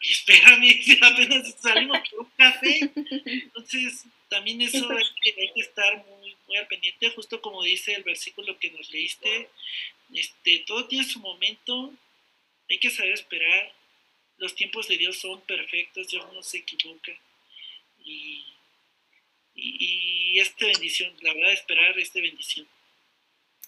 espérame, 0.00 0.80
apenas 1.02 1.54
salimos 1.60 1.98
por 2.08 2.20
un 2.20 2.30
café. 2.38 2.90
Entonces, 3.26 4.06
también 4.30 4.62
eso 4.62 4.90
hay 4.90 5.04
que, 5.22 5.34
hay 5.38 5.52
que 5.54 5.60
estar 5.60 6.02
muy, 6.06 6.34
muy 6.46 6.56
al 6.56 6.66
pendiente, 6.66 7.10
justo 7.10 7.42
como 7.42 7.62
dice 7.62 7.92
el 7.92 8.04
versículo 8.04 8.58
que 8.58 8.70
nos 8.70 8.90
leíste. 8.90 9.50
Este, 10.14 10.60
todo 10.60 10.88
tiene 10.88 11.04
su 11.04 11.20
momento, 11.20 11.92
hay 12.70 12.78
que 12.78 12.90
saber 12.90 13.12
esperar. 13.12 13.70
Los 14.38 14.54
tiempos 14.54 14.88
de 14.88 14.96
Dios 14.96 15.18
son 15.18 15.40
perfectos, 15.42 16.08
Dios 16.08 16.26
no 16.32 16.42
se 16.42 16.58
equivoca. 16.58 17.12
Y, 18.04 18.44
y, 19.54 20.34
y 20.34 20.38
esta 20.38 20.66
bendición, 20.66 21.12
la 21.20 21.34
verdad, 21.34 21.52
esperar 21.52 21.98
esta 21.98 22.20
bendición. 22.20 22.66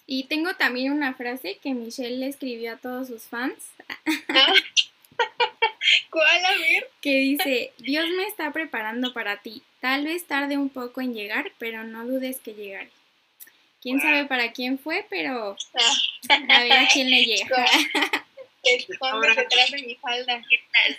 Y 0.07 0.25
tengo 0.25 0.55
también 0.55 0.91
una 0.91 1.13
frase 1.13 1.59
que 1.61 1.73
Michelle 1.73 2.17
le 2.17 2.27
escribió 2.27 2.73
a 2.73 2.77
todos 2.77 3.07
sus 3.07 3.23
fans. 3.23 3.71
¿Cuál? 6.09 6.45
A 6.45 6.57
ver. 6.57 6.89
Que 7.01 7.19
dice, 7.19 7.73
Dios 7.77 8.09
me 8.09 8.23
está 8.23 8.51
preparando 8.51 9.13
para 9.13 9.41
ti. 9.41 9.61
Tal 9.79 10.05
vez 10.05 10.25
tarde 10.25 10.57
un 10.57 10.69
poco 10.69 11.01
en 11.01 11.13
llegar, 11.13 11.51
pero 11.57 11.83
no 11.83 12.05
dudes 12.05 12.39
que 12.39 12.53
llegaré. 12.53 12.89
Quién 13.81 13.99
sabe 13.99 14.25
para 14.25 14.51
quién 14.51 14.77
fue, 14.77 15.05
pero 15.09 15.57
a 16.29 16.61
ver 16.61 16.73
a 16.73 16.87
quién 16.91 17.09
le 17.09 17.25
llega. 17.25 17.65
Esconde 18.63 19.35
detrás 19.35 19.71
de 19.71 19.81
mi 19.83 19.95
falda. 19.95 20.43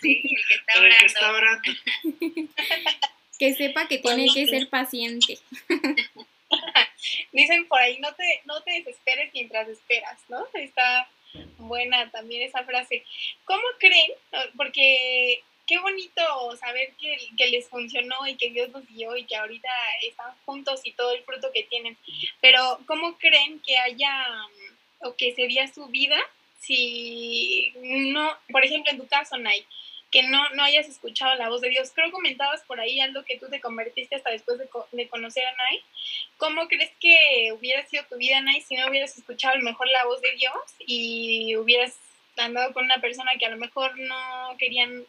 Sí, 0.01 0.22
el 0.25 0.46
que 0.48 0.55
está 0.55 0.72
Para 0.75 0.88
el 0.88 0.96
que 0.98 1.07
está 1.07 1.33
orando. 1.33 1.70
orando. 1.70 2.51
Que 3.38 3.55
sepa 3.55 3.88
que 3.88 3.98
tiene 3.98 4.29
que 4.33 4.46
ser 4.46 4.68
paciente. 4.68 5.37
Dicen 7.33 7.66
por 7.66 7.81
ahí, 7.81 7.98
no 7.98 8.14
te, 8.14 8.40
no 8.44 8.62
te 8.62 8.70
desesperes 8.72 9.33
mientras 9.35 9.66
esperas, 9.68 10.16
¿no? 10.29 10.46
Está 10.55 11.09
buena 11.59 12.09
también 12.12 12.42
esa 12.42 12.62
frase. 12.62 13.05
¿Cómo 13.44 13.62
creen? 13.81 14.12
Porque 14.57 15.42
qué 15.66 15.79
bonito 15.79 16.57
saber 16.57 16.92
que, 17.01 17.16
que 17.37 17.48
les 17.48 17.68
funcionó 17.68 18.27
y 18.29 18.37
que 18.37 18.51
Dios 18.51 18.68
los 18.70 18.87
dio 18.87 19.16
y 19.16 19.25
que 19.25 19.37
ahorita 19.37 19.68
están 20.07 20.33
juntos 20.44 20.81
y 20.85 20.92
todo 20.92 21.12
el 21.12 21.25
fruto 21.25 21.51
que 21.53 21.64
tienen. 21.64 21.96
Pero 22.40 22.81
¿cómo 22.87 23.18
creen 23.18 23.61
que 23.61 23.77
haya 23.77 24.25
o 25.01 25.16
que 25.16 25.35
sería 25.35 25.66
su 25.72 25.87
vida 25.88 26.18
si 26.62 27.72
no, 28.12 28.37
por 28.51 28.64
ejemplo, 28.64 28.92
en 28.92 28.98
tu 28.98 29.07
caso, 29.09 29.37
Nay, 29.37 29.66
que 30.12 30.22
no, 30.22 30.48
no 30.51 30.62
hayas 30.62 30.88
escuchado 30.88 31.35
la 31.35 31.48
voz 31.48 31.61
de 31.61 31.70
Dios? 31.70 31.90
Creo 31.92 32.07
que 32.07 32.12
comentabas 32.12 32.62
por 32.62 32.79
ahí 32.79 33.01
algo 33.01 33.25
que 33.25 33.38
tú 33.38 33.48
te 33.51 33.61
convertiste 33.61 34.14
hasta 34.14 34.31
después 34.31 34.59
de, 34.59 34.68
de 34.92 35.09
conocer 35.09 35.44
a 35.44 35.57
Nay. 35.57 35.83
¿Cómo 36.37 36.68
crees 36.68 36.92
que 37.01 37.53
hubiera 37.53 37.85
sido 37.87 38.05
tu 38.09 38.16
vida, 38.16 38.40
Nay, 38.40 38.61
si 38.61 38.77
no 38.77 38.87
hubieras 38.88 39.16
escuchado 39.18 39.55
a 39.55 39.59
lo 39.59 39.64
mejor 39.64 39.88
la 39.88 40.05
voz 40.05 40.20
de 40.22 40.33
Dios 40.37 40.55
y 40.79 41.57
hubieras 41.57 41.96
andado 42.37 42.72
con 42.72 42.85
una 42.85 43.01
persona 43.01 43.33
que 43.38 43.46
a 43.46 43.51
lo 43.51 43.57
mejor 43.57 43.98
no 43.98 44.57
querían 44.59 45.05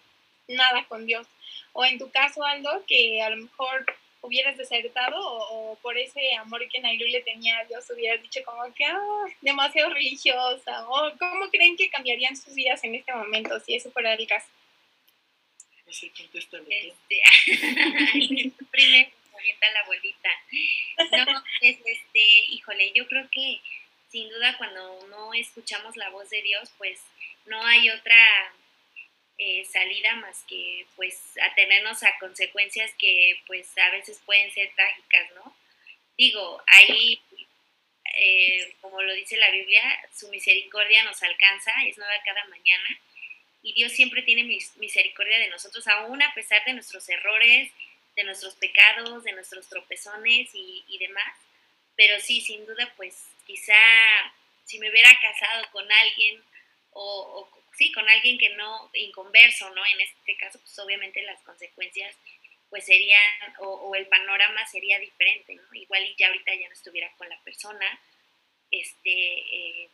nada 0.47 0.85
con 0.87 1.05
Dios? 1.05 1.27
O 1.73 1.85
en 1.85 1.99
tu 1.99 2.09
caso, 2.09 2.43
Aldo, 2.43 2.83
que 2.87 3.21
a 3.21 3.29
lo 3.29 3.37
mejor 3.37 3.85
hubieras 4.23 4.57
desertado 4.57 5.17
o, 5.19 5.71
o 5.71 5.75
por 5.75 5.97
ese 5.97 6.35
amor 6.35 6.67
que 6.69 6.79
Nailu 6.79 7.05
le 7.07 7.21
tenía 7.21 7.59
a 7.59 7.65
Dios 7.65 7.89
hubieras 7.89 8.21
dicho 8.21 8.39
como 8.45 8.73
que 8.73 8.85
ah, 8.85 9.25
demasiado 9.41 9.89
religiosa 9.93 10.87
o 10.87 11.11
cómo 11.19 11.49
creen 11.51 11.75
que 11.75 11.89
cambiarían 11.89 12.35
sus 12.35 12.55
vidas 12.55 12.83
en 12.83 12.95
este 12.95 13.13
momento 13.13 13.59
si 13.59 13.75
eso 13.75 13.91
fuera 13.91 14.13
el 14.13 14.25
caso. 14.27 14.47
No 15.85 15.91
sé, 15.91 16.09
contéstalo. 16.17 16.63
Este, 16.69 17.21
primero 18.71 19.09
me 19.33 19.39
avienta 19.39 19.71
la 19.71 19.85
bolita. 19.85 20.29
No, 21.11 21.43
pues, 21.59 21.77
este, 21.85 22.45
híjole, 22.47 22.91
yo 22.95 23.05
creo 23.07 23.27
que 23.29 23.59
sin 24.09 24.29
duda 24.29 24.55
cuando 24.57 25.07
no 25.07 25.33
escuchamos 25.33 25.97
la 25.97 26.09
voz 26.11 26.29
de 26.29 26.41
Dios, 26.41 26.71
pues 26.77 27.01
no 27.45 27.61
hay 27.61 27.89
otra 27.89 28.53
eh, 29.37 29.65
salida 29.65 30.15
más 30.17 30.43
que 30.47 30.85
pues 30.95 31.19
atenernos 31.41 32.03
a 32.03 32.17
consecuencias 32.19 32.91
que 32.97 33.39
pues 33.47 33.75
a 33.77 33.89
veces 33.91 34.21
pueden 34.25 34.51
ser 34.51 34.71
trágicas, 34.75 35.31
¿no? 35.35 35.55
Digo, 36.17 36.61
ahí, 36.67 37.19
eh, 38.15 38.75
como 38.81 39.01
lo 39.01 39.13
dice 39.13 39.37
la 39.37 39.49
Biblia, 39.51 39.83
su 40.13 40.29
misericordia 40.29 41.03
nos 41.03 41.21
alcanza, 41.23 41.71
es 41.85 41.97
nueva 41.97 42.13
cada 42.25 42.45
mañana 42.45 42.99
y 43.63 43.73
Dios 43.73 43.91
siempre 43.93 44.21
tiene 44.21 44.43
mis- 44.43 44.75
misericordia 44.77 45.39
de 45.39 45.49
nosotros, 45.49 45.87
aún 45.87 46.21
a 46.21 46.33
pesar 46.33 46.63
de 46.65 46.73
nuestros 46.73 47.07
errores, 47.09 47.71
de 48.15 48.23
nuestros 48.23 48.55
pecados, 48.55 49.23
de 49.23 49.31
nuestros 49.31 49.67
tropezones 49.69 50.49
y 50.53 50.97
demás. 50.99 51.35
Pero 51.95 52.19
sí, 52.19 52.41
sin 52.41 52.65
duda, 52.65 52.91
pues 52.97 53.15
quizá 53.47 53.75
si 54.65 54.79
me 54.79 54.89
hubiera 54.89 55.09
casado 55.21 55.65
con 55.71 55.89
alguien 55.91 56.43
o, 56.93 57.39
o 57.41 57.63
sí, 57.77 57.91
con 57.91 58.07
alguien 58.09 58.37
que 58.37 58.49
no, 58.49 58.89
inconverso, 58.93 59.69
¿no? 59.71 59.85
En 59.85 60.01
este 60.01 60.37
caso, 60.37 60.59
pues 60.59 60.77
obviamente 60.79 61.21
las 61.23 61.41
consecuencias 61.41 62.15
pues 62.69 62.85
serían, 62.85 63.21
o, 63.59 63.67
o 63.67 63.95
el 63.95 64.07
panorama 64.07 64.65
sería 64.65 64.97
diferente, 64.99 65.53
¿no? 65.53 65.61
Igual 65.73 66.05
y 66.05 66.15
ya 66.17 66.27
ahorita 66.27 66.55
ya 66.55 66.67
no 66.67 66.73
estuviera 66.73 67.11
con 67.17 67.29
la 67.29 67.39
persona, 67.41 67.99
este, 68.71 69.11
eh, 69.11 69.89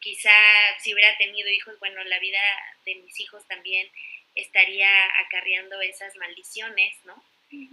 quizá 0.00 0.32
si 0.80 0.94
hubiera 0.94 1.16
tenido 1.18 1.48
hijos, 1.50 1.78
bueno, 1.78 2.02
la 2.04 2.18
vida 2.18 2.40
de 2.86 2.94
mis 2.96 3.20
hijos 3.20 3.46
también 3.46 3.86
estaría 4.34 5.04
acarreando 5.20 5.80
esas 5.82 6.16
maldiciones, 6.16 6.96
¿no? 7.04 7.22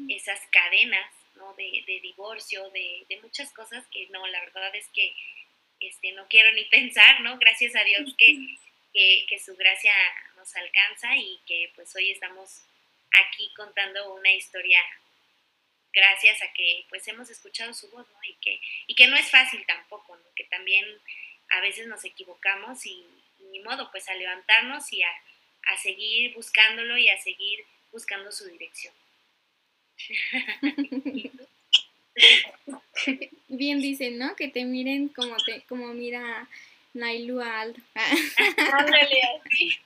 Esas 0.10 0.42
cadenas, 0.52 1.10
¿no? 1.36 1.54
De, 1.54 1.84
de 1.88 2.02
divorcio, 2.02 2.70
de, 2.72 3.06
de 3.08 3.22
muchas 3.22 3.52
cosas 3.54 3.86
que 3.88 4.08
no, 4.10 4.28
la 4.28 4.42
verdad 4.42 4.76
es 4.76 4.88
que 4.90 5.16
este, 5.80 6.12
no 6.12 6.28
quiero 6.28 6.52
ni 6.52 6.66
pensar, 6.70 7.22
¿no? 7.22 7.38
Gracias 7.38 7.76
a 7.76 7.84
Dios 7.84 8.14
que, 8.18 8.38
que, 8.94 9.26
que 9.28 9.40
su 9.40 9.56
gracia 9.56 9.94
nos 10.36 10.56
alcanza 10.56 11.16
y 11.16 11.40
que 11.46 11.72
pues 11.76 11.96
hoy 11.96 12.12
estamos 12.12 12.62
aquí 13.12 13.52
contando 13.56 14.14
una 14.14 14.32
historia 14.32 14.80
gracias 15.94 16.42
a 16.42 16.52
que 16.54 16.86
pues 16.90 17.08
hemos 17.08 17.30
escuchado 17.30 17.74
su 17.74 17.90
voz, 17.90 18.08
¿no? 18.08 18.20
Y 18.24 18.36
que, 18.36 18.62
y 18.88 18.96
que 18.96 19.08
no 19.08 19.16
es 19.16 19.30
fácil 19.30 19.64
tampoco, 19.66 20.16
¿no? 20.16 20.24
Que 20.36 20.44
también 20.46 20.86
a 21.50 21.62
veces 21.62 21.88
nos 21.88 22.04
equivocamos 22.06 22.86
y, 22.86 23.06
y 23.40 23.44
ni 23.52 23.60
modo, 23.60 23.90
pues 23.92 24.08
a 24.08 24.14
levantarnos 24.14 24.92
y 24.94 25.02
a, 25.04 25.10
a 25.68 25.78
seguir 25.78 26.34
buscándolo 26.36 26.98
y 26.98 27.10
a 27.10 27.18
seguir 27.20 27.66
buscando 27.92 28.32
su 28.32 28.46
dirección. 28.48 28.94
Bien 33.48 33.82
dicen, 33.82 34.18
¿no? 34.18 34.36
Que 34.36 34.48
te 34.48 34.64
miren 34.66 35.10
como 35.10 35.36
te, 35.38 35.62
como 35.64 35.88
mira 35.94 36.48
Nailu 36.94 37.42
a 37.42 37.62
Aldo. 37.62 37.82
Ándale, 38.74 39.22
así. 39.24 39.78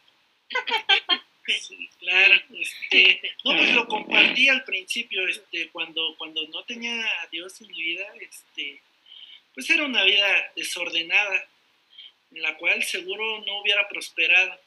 Sí, 1.46 1.90
claro. 2.00 2.42
Este, 2.58 3.22
no, 3.44 3.58
pues 3.58 3.74
lo 3.74 3.88
compartí 3.88 4.48
al 4.48 4.64
principio, 4.64 5.28
este, 5.28 5.70
cuando, 5.70 6.16
cuando 6.18 6.42
no 6.48 6.64
tenía 6.64 6.94
a 7.22 7.28
Dios 7.32 7.60
en 7.62 7.68
mi 7.68 7.84
vida, 7.84 8.06
este, 8.20 8.82
pues 9.54 9.70
era 9.70 9.84
una 9.84 10.04
vida 10.04 10.52
desordenada, 10.56 11.48
en 12.32 12.42
la 12.42 12.56
cual 12.58 12.82
seguro 12.84 13.44
no 13.46 13.62
hubiera 13.62 13.88
prosperado. 13.90 14.60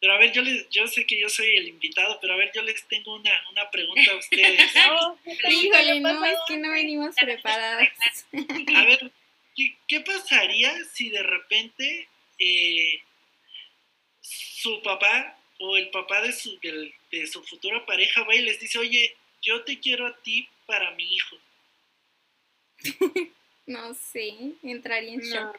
Pero 0.00 0.14
a 0.14 0.18
ver, 0.18 0.32
yo, 0.32 0.42
les, 0.42 0.68
yo 0.70 0.86
sé 0.88 1.06
que 1.06 1.20
yo 1.20 1.28
soy 1.28 1.56
el 1.56 1.68
invitado, 1.68 2.18
pero 2.20 2.34
a 2.34 2.36
ver, 2.36 2.50
yo 2.54 2.62
les 2.62 2.86
tengo 2.88 3.14
una, 3.14 3.30
una 3.52 3.70
pregunta 3.70 4.12
a 4.12 4.16
ustedes. 4.16 4.72
No, 4.74 5.18
¿qué 5.24 5.36
tal? 5.36 5.50
¿Qué 5.50 5.56
Híjole, 5.56 5.94
le 5.94 6.00
no, 6.00 6.24
es 6.24 6.38
que 6.48 6.56
no 6.56 6.70
venimos 6.70 7.14
preparadas. 7.14 7.88
A 8.32 8.84
ver, 8.84 9.12
¿qué, 9.56 9.76
qué 9.88 10.00
pasaría 10.00 10.72
si 10.92 11.10
de 11.10 11.22
repente 11.22 12.08
eh, 12.38 13.00
su 14.20 14.82
papá 14.82 15.38
o 15.58 15.76
el 15.76 15.90
papá 15.90 16.20
de 16.22 16.32
su, 16.32 16.58
de 17.10 17.26
su 17.26 17.42
futura 17.44 17.84
pareja 17.86 18.22
va 18.24 18.34
y 18.34 18.42
les 18.42 18.58
dice, 18.60 18.78
oye, 18.78 19.16
yo 19.42 19.62
te 19.64 19.78
quiero 19.78 20.06
a 20.06 20.16
ti 20.22 20.48
para 20.66 20.90
mi 20.92 21.04
hijo? 21.14 21.36
No 23.64 23.94
sé, 23.94 24.34
entraría 24.64 25.14
en 25.14 25.20
No. 25.20 25.24
shock. 25.24 25.56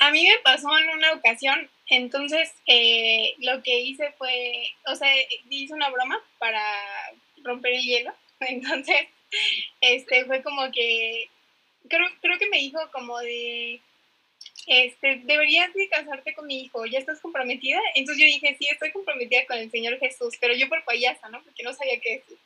A 0.00 0.10
mí 0.10 0.26
me 0.26 0.38
pasó 0.38 0.76
en 0.78 0.88
una 0.88 1.12
ocasión, 1.12 1.68
entonces 1.88 2.50
eh, 2.66 3.34
lo 3.38 3.62
que 3.62 3.80
hice 3.80 4.12
fue, 4.16 4.72
o 4.86 4.94
sea, 4.94 5.12
hice 5.50 5.74
una 5.74 5.90
broma 5.90 6.18
para 6.38 6.62
romper 7.44 7.74
el 7.74 7.82
hielo, 7.82 8.14
entonces 8.40 9.08
este 9.80 10.24
fue 10.24 10.42
como 10.42 10.70
que, 10.72 11.28
creo, 11.88 12.06
creo 12.20 12.38
que 12.38 12.48
me 12.48 12.58
dijo 12.58 12.78
como 12.92 13.18
de, 13.18 13.80
este, 14.66 15.20
deberías 15.24 15.72
de 15.74 15.88
casarte 15.88 16.34
con 16.34 16.46
mi 16.46 16.62
hijo, 16.62 16.84
¿ya 16.86 16.98
estás 16.98 17.20
comprometida? 17.20 17.80
Entonces 17.94 18.20
yo 18.22 18.26
dije, 18.26 18.56
sí, 18.58 18.66
estoy 18.70 18.92
comprometida 18.92 19.46
con 19.46 19.58
el 19.58 19.70
Señor 19.70 19.98
Jesús, 19.98 20.36
pero 20.40 20.54
yo 20.54 20.68
por 20.68 20.84
payasa, 20.84 21.28
¿no? 21.30 21.42
Porque 21.42 21.62
no 21.62 21.72
sabía 21.72 22.00
qué 22.00 22.18
decir. 22.18 22.38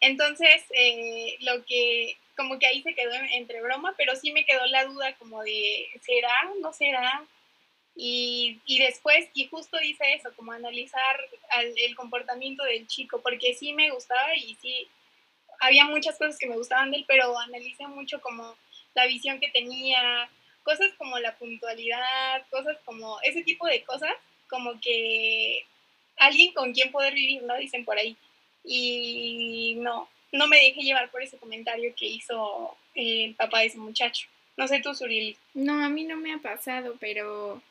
Entonces, 0.00 0.64
eh, 0.70 1.36
lo 1.40 1.64
que, 1.64 2.16
como 2.36 2.58
que 2.58 2.66
ahí 2.66 2.82
se 2.82 2.94
quedó 2.94 3.12
en- 3.12 3.28
entre 3.34 3.60
broma, 3.62 3.94
pero 3.96 4.16
sí 4.16 4.32
me 4.32 4.44
quedó 4.44 4.64
la 4.66 4.84
duda 4.86 5.14
como 5.16 5.42
de, 5.42 5.88
¿será? 6.02 6.32
¿No 6.60 6.72
será? 6.72 7.24
Y, 7.94 8.60
y 8.64 8.78
después, 8.78 9.28
y 9.34 9.46
justo 9.48 9.76
dice 9.78 10.14
eso, 10.14 10.30
como 10.36 10.52
analizar 10.52 11.20
al- 11.50 11.74
el 11.76 11.94
comportamiento 11.96 12.64
del 12.64 12.86
chico, 12.86 13.20
porque 13.20 13.54
sí 13.54 13.72
me 13.74 13.90
gustaba 13.90 14.34
y 14.36 14.54
sí, 14.62 14.88
había 15.60 15.84
muchas 15.84 16.16
cosas 16.16 16.38
que 16.38 16.46
me 16.46 16.56
gustaban 16.56 16.90
de 16.90 16.98
él, 16.98 17.04
pero 17.06 17.38
analicé 17.38 17.86
mucho 17.86 18.20
como 18.22 18.56
la 18.94 19.06
visión 19.06 19.40
que 19.40 19.48
tenía, 19.48 20.28
cosas 20.62 20.92
como 20.98 21.18
la 21.18 21.36
puntualidad, 21.36 22.46
cosas 22.50 22.76
como 22.84 23.20
ese 23.22 23.42
tipo 23.42 23.66
de 23.66 23.82
cosas, 23.84 24.12
como 24.48 24.80
que 24.80 25.64
alguien 26.16 26.52
con 26.52 26.72
quien 26.72 26.90
poder 26.90 27.14
vivir, 27.14 27.42
¿no? 27.42 27.56
Dicen 27.56 27.84
por 27.84 27.98
ahí. 27.98 28.16
Y 28.64 29.76
no, 29.78 30.08
no 30.32 30.46
me 30.46 30.56
dejé 30.56 30.82
llevar 30.82 31.10
por 31.10 31.22
ese 31.22 31.38
comentario 31.38 31.94
que 31.96 32.06
hizo 32.06 32.76
el 32.94 33.34
papá 33.34 33.60
de 33.60 33.66
ese 33.66 33.78
muchacho. 33.78 34.28
No 34.56 34.68
sé 34.68 34.80
tú, 34.80 34.94
Surili. 34.94 35.36
No, 35.54 35.82
a 35.82 35.88
mí 35.88 36.04
no 36.04 36.16
me 36.16 36.32
ha 36.32 36.38
pasado, 36.38 36.96
pero 37.00 37.62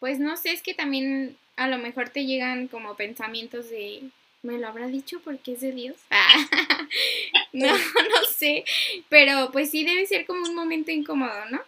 pues 0.00 0.18
no 0.18 0.36
sé, 0.36 0.50
es 0.52 0.62
que 0.62 0.74
también 0.74 1.36
a 1.56 1.68
lo 1.68 1.78
mejor 1.78 2.08
te 2.08 2.26
llegan 2.26 2.68
como 2.68 2.96
pensamientos 2.96 3.70
de, 3.70 4.02
¿me 4.44 4.58
lo 4.58 4.68
habrá 4.68 4.86
dicho 4.86 5.20
porque 5.24 5.52
es 5.52 5.60
de 5.60 5.72
Dios? 5.72 5.96
Ah, 6.10 6.36
no, 7.52 7.72
no 7.72 8.24
sé, 8.36 8.64
pero 9.08 9.50
pues 9.50 9.70
sí 9.70 9.84
debe 9.84 10.06
ser 10.06 10.26
como 10.26 10.46
un 10.46 10.54
momento 10.54 10.90
incómodo, 10.90 11.46
¿no? 11.50 11.60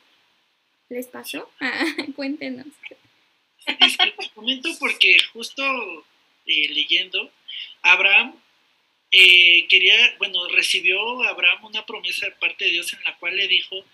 ¿Les 0.88 1.06
pasó? 1.08 1.50
Ah, 1.60 1.84
cuéntenos. 2.14 2.66
les 3.66 4.30
comento 4.34 4.68
porque 4.78 5.16
justo 5.32 5.64
eh, 6.46 6.68
leyendo, 6.68 7.32
Abraham 7.82 8.38
eh, 9.10 9.66
quería, 9.68 10.14
bueno, 10.18 10.46
recibió 10.48 11.22
Abraham 11.24 11.64
una 11.64 11.86
promesa 11.86 12.26
de 12.26 12.32
parte 12.32 12.66
de 12.66 12.72
Dios 12.72 12.92
en 12.92 13.02
la 13.04 13.16
cual 13.16 13.36
le 13.36 13.48
dijo 13.48 13.84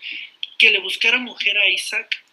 que 0.59 0.71
le 0.71 0.79
buscara 0.79 1.17
mujer 1.19 1.57
a 1.57 1.69
Isaac. 1.69 2.23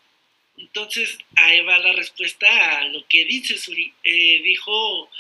Entonces, 0.57 1.17
ahí 1.37 1.61
va 1.63 1.79
la 1.79 1.93
respuesta 1.93 2.79
a 2.79 2.85
lo 2.89 3.07
que 3.07 3.25
dice 3.25 3.57
Suri. 3.57 3.95
Eh, 4.05 4.43
dijo, 4.43 5.11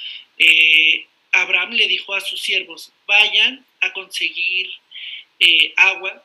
Abraham 1.32 1.72
le 1.72 1.88
dijo 1.88 2.14
a 2.14 2.20
sus 2.20 2.40
siervos, 2.40 2.92
vayan 3.06 3.64
a 3.80 3.92
conseguir 3.92 4.70
agua. 5.76 6.24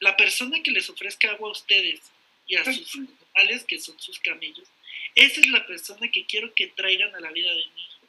La 0.00 0.16
persona 0.16 0.62
que 0.62 0.70
les 0.70 0.88
ofrezca 0.90 1.30
agua 1.30 1.48
a 1.48 1.52
ustedes 1.52 2.00
y 2.46 2.56
a 2.56 2.64
sus 2.64 2.94
animales, 2.94 3.64
que 3.64 3.78
son 3.78 3.98
sus 3.98 4.18
camellos, 4.18 4.68
esa 5.14 5.40
es 5.40 5.46
la 5.48 5.66
persona 5.66 6.10
que 6.10 6.24
quiero 6.26 6.52
que 6.54 6.66
traigan 6.68 7.14
a 7.14 7.20
la 7.20 7.30
vida 7.30 7.50
de 7.50 7.64
mi 7.74 7.82
hijo. 7.82 8.06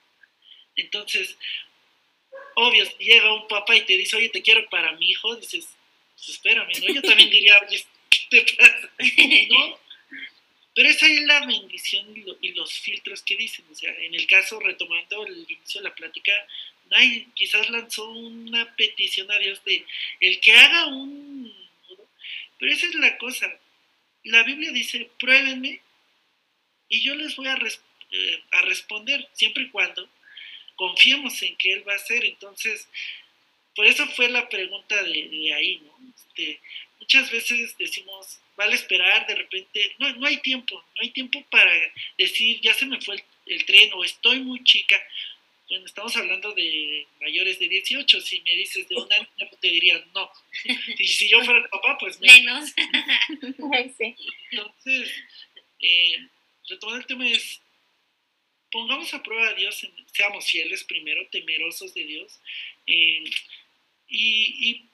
Entonces, 0.75 1.37
obvio, 2.55 2.85
llega 2.97 3.33
un 3.33 3.47
papá 3.47 3.75
y 3.75 3.85
te 3.85 3.97
dice, 3.97 4.15
oye, 4.15 4.29
te 4.29 4.41
quiero 4.41 4.67
para 4.69 4.93
mi 4.93 5.11
hijo, 5.11 5.35
dices, 5.35 5.67
pues 6.15 6.29
espérame, 6.29 6.71
¿no? 6.81 6.93
Yo 6.93 7.01
también 7.01 7.29
diría, 7.29 7.55
oye, 7.65 7.85
¿qué 8.09 8.43
te 8.43 8.53
pasa? 8.55 8.91
¿No? 9.49 9.79
Pero 10.75 10.89
esa 10.89 11.07
es 11.07 11.21
la 11.23 11.45
bendición 11.45 12.05
y, 12.41 12.49
los 12.51 12.73
filtros 12.79 13.21
que 13.21 13.37
dicen. 13.37 13.65
O 13.71 13.75
sea, 13.75 13.91
en 13.97 14.13
el 14.13 14.27
caso, 14.27 14.59
retomando 14.59 15.25
el 15.25 15.45
inicio 15.49 15.81
de 15.81 15.89
la 15.89 15.95
plática, 15.95 16.33
Nay 16.91 17.27
quizás 17.33 17.69
lanzó 17.69 18.09
una 18.09 18.75
petición 18.75 19.31
a 19.31 19.39
Dios 19.39 19.63
de 19.63 19.85
el 20.19 20.39
que 20.41 20.51
haga 20.51 20.87
un 20.87 21.51
Pero 22.59 22.71
esa 22.71 22.87
es 22.87 22.95
la 22.95 23.17
cosa. 23.17 23.51
La 24.25 24.43
Biblia 24.43 24.71
dice, 24.71 25.09
pruébenme 25.17 25.81
y 26.89 27.01
yo 27.01 27.15
les 27.15 27.35
voy 27.35 27.47
a, 27.47 27.57
eh, 28.11 28.43
a 28.51 28.61
responder 28.63 29.27
siempre 29.33 29.63
y 29.63 29.69
cuando 29.69 30.09
confiemos 30.75 31.41
en 31.41 31.55
que 31.55 31.73
Él 31.73 31.87
va 31.87 31.93
a 31.93 31.97
hacer. 31.97 32.25
Entonces, 32.25 32.87
por 33.75 33.85
eso 33.85 34.07
fue 34.07 34.29
la 34.29 34.47
pregunta 34.49 35.01
de, 35.03 35.53
ahí, 35.53 35.81
¿no? 35.85 35.97
Este, 36.15 36.59
muchas 36.99 37.31
veces 37.31 37.77
decimos, 37.77 38.39
vale 38.55 38.75
esperar, 38.75 39.27
de 39.27 39.35
repente, 39.35 39.95
no, 39.99 40.13
no 40.15 40.27
hay 40.27 40.37
tiempo, 40.37 40.75
no 40.75 41.01
hay 41.01 41.09
tiempo 41.11 41.43
para 41.49 41.71
decir, 42.17 42.59
ya 42.61 42.73
se 42.73 42.85
me 42.85 42.99
fue 43.01 43.23
el, 43.45 43.65
tren 43.65 43.91
o 43.93 44.03
estoy 44.03 44.39
muy 44.39 44.63
chica. 44.63 45.01
Bueno, 45.67 45.85
estamos 45.85 46.15
hablando 46.15 46.53
de 46.53 47.07
mayores 47.21 47.57
de 47.57 47.67
18, 47.67 48.21
si 48.21 48.41
me 48.41 48.55
dices 48.55 48.87
de 48.87 48.95
un 48.95 49.11
año, 49.11 49.27
te 49.59 49.67
diría 49.67 50.03
no. 50.13 50.29
Y 50.97 51.07
si 51.07 51.27
yo 51.27 51.43
fuera 51.43 51.59
el 51.59 51.69
papá, 51.69 51.97
pues 51.99 52.19
menos. 52.19 52.71
Entonces, 54.51 55.11
eh, 55.81 56.27
retomando 56.69 57.01
el 57.01 57.07
tema 57.07 57.27
es, 57.27 57.61
pongamos 58.71 59.13
a 59.13 59.23
prueba 59.23 59.49
a 59.49 59.53
Dios, 59.53 59.87
seamos 60.13 60.45
fieles 60.45 60.83
primero, 60.83 61.25
temerosos 61.27 61.93
de 61.93 62.03
Dios, 62.03 62.39
eh, 62.85 63.23
y, 64.07 64.69
y, 64.69 64.85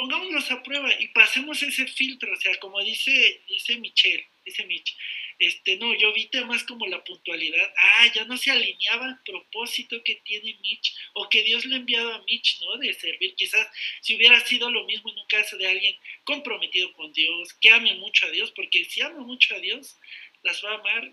pongámoslos 0.00 0.50
a 0.50 0.62
prueba 0.62 0.90
y 0.98 1.08
pasemos 1.08 1.62
ese 1.62 1.86
filtro, 1.86 2.32
o 2.32 2.36
sea, 2.36 2.58
como 2.58 2.82
dice, 2.82 3.42
dice 3.46 3.76
Michelle, 3.76 4.26
dice 4.46 4.64
Mitch, 4.64 4.96
este, 5.38 5.76
no, 5.76 5.92
yo 5.94 6.10
vi 6.14 6.24
temas 6.28 6.64
como 6.64 6.86
la 6.86 7.04
puntualidad, 7.04 7.70
ah, 7.76 8.06
ya 8.14 8.24
no 8.24 8.38
se 8.38 8.50
alineaba 8.50 9.04
al 9.04 9.22
propósito 9.22 10.02
que 10.02 10.14
tiene 10.24 10.56
Mitch, 10.62 10.94
o 11.12 11.28
que 11.28 11.42
Dios 11.42 11.66
le 11.66 11.74
ha 11.74 11.78
enviado 11.78 12.14
a 12.14 12.22
Mitch, 12.22 12.60
¿no? 12.62 12.78
De 12.78 12.94
servir, 12.94 13.34
quizás 13.34 13.68
si 14.00 14.16
hubiera 14.16 14.40
sido 14.40 14.70
lo 14.70 14.84
mismo 14.84 15.10
en 15.10 15.18
un 15.18 15.26
caso 15.26 15.58
de 15.58 15.68
alguien 15.68 15.94
comprometido 16.24 16.90
con 16.94 17.12
Dios, 17.12 17.52
que 17.60 17.70
ame 17.70 17.92
mucho 17.96 18.24
a 18.24 18.30
Dios, 18.30 18.52
porque 18.52 18.86
si 18.86 19.02
ama 19.02 19.20
mucho 19.20 19.54
a 19.54 19.58
Dios, 19.58 19.98
las 20.42 20.64
va 20.64 20.70
a 20.70 20.78
amar 20.78 21.12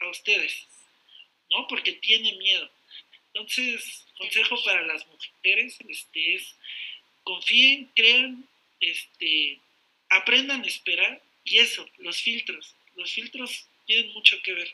a 0.00 0.08
ustedes, 0.10 0.66
¿no? 1.50 1.66
Porque 1.68 1.92
tiene 1.92 2.32
miedo. 2.34 2.70
Entonces, 3.32 4.04
consejo 4.18 4.62
para 4.62 4.82
las 4.82 5.06
mujeres 5.06 5.78
este, 5.88 6.34
es 6.34 6.54
confíen, 7.26 7.90
crean, 7.96 8.48
este, 8.80 9.58
aprendan 10.08 10.62
a 10.62 10.66
esperar 10.66 11.20
y 11.42 11.58
eso, 11.58 11.84
los 11.98 12.22
filtros. 12.22 12.76
Los 12.94 13.12
filtros 13.12 13.66
tienen 13.84 14.12
mucho 14.12 14.36
que 14.44 14.54
ver. 14.54 14.68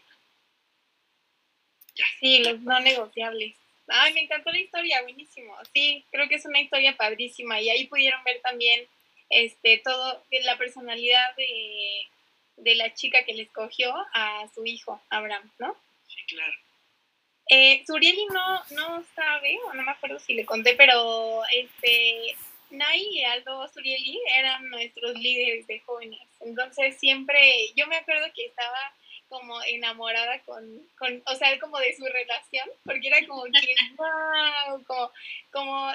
Ya. 1.95 2.05
Sí, 2.21 2.45
los 2.45 2.61
no 2.61 2.79
negociables. 2.81 3.57
Ay, 3.89 4.13
me 4.13 4.21
encantó 4.21 4.51
la 4.51 4.61
historia, 4.61 5.03
buenísimo. 5.03 5.57
Sí, 5.73 6.05
creo 6.11 6.29
que 6.29 6.35
es 6.35 6.45
una 6.45 6.61
historia 6.61 6.95
padrísima 6.95 7.59
y 7.59 7.71
ahí 7.71 7.87
pudieron 7.87 8.23
ver 8.23 8.41
también 8.43 8.87
este 9.31 9.79
todo 9.79 10.23
la 10.31 10.59
personalidad 10.59 11.35
de, 11.37 12.07
de 12.59 12.75
la 12.75 12.93
chica 12.93 13.25
que 13.25 13.33
le 13.33 13.45
escogió 13.45 13.95
a 14.13 14.47
su 14.55 14.67
hijo, 14.67 15.03
Abraham, 15.09 15.51
¿no? 15.59 15.75
Sí, 16.07 16.23
claro. 16.29 16.53
Eh, 17.55 17.85
Surieli 17.87 18.25
no, 18.33 18.63
no 18.71 19.05
sabe, 19.15 19.59
o 19.67 19.75
no 19.75 19.83
me 19.83 19.91
acuerdo 19.91 20.19
si 20.19 20.33
le 20.33 20.47
conté, 20.47 20.75
pero 20.75 21.43
este, 21.53 22.35
Nay 22.71 23.07
y 23.11 23.25
Aldo 23.25 23.69
Surieli 23.69 24.19
eran 24.39 24.71
nuestros 24.71 25.13
líderes 25.19 25.67
de 25.67 25.79
jóvenes. 25.81 26.27
Entonces 26.41 26.99
siempre, 26.99 27.39
yo 27.77 27.87
me 27.89 27.97
acuerdo 27.97 28.25
que 28.35 28.47
estaba 28.47 28.95
como 29.33 29.63
enamorada 29.63 30.41
con, 30.43 30.63
con, 30.99 31.23
o 31.27 31.35
sea, 31.35 31.59
como 31.59 31.79
de 31.79 31.97
su 31.97 32.05
relación, 32.05 32.69
porque 32.85 33.09
era 33.09 33.27
como 33.27 33.45
que, 33.45 33.51
wow, 33.97 34.85
como, 34.85 35.11
como 35.51 35.93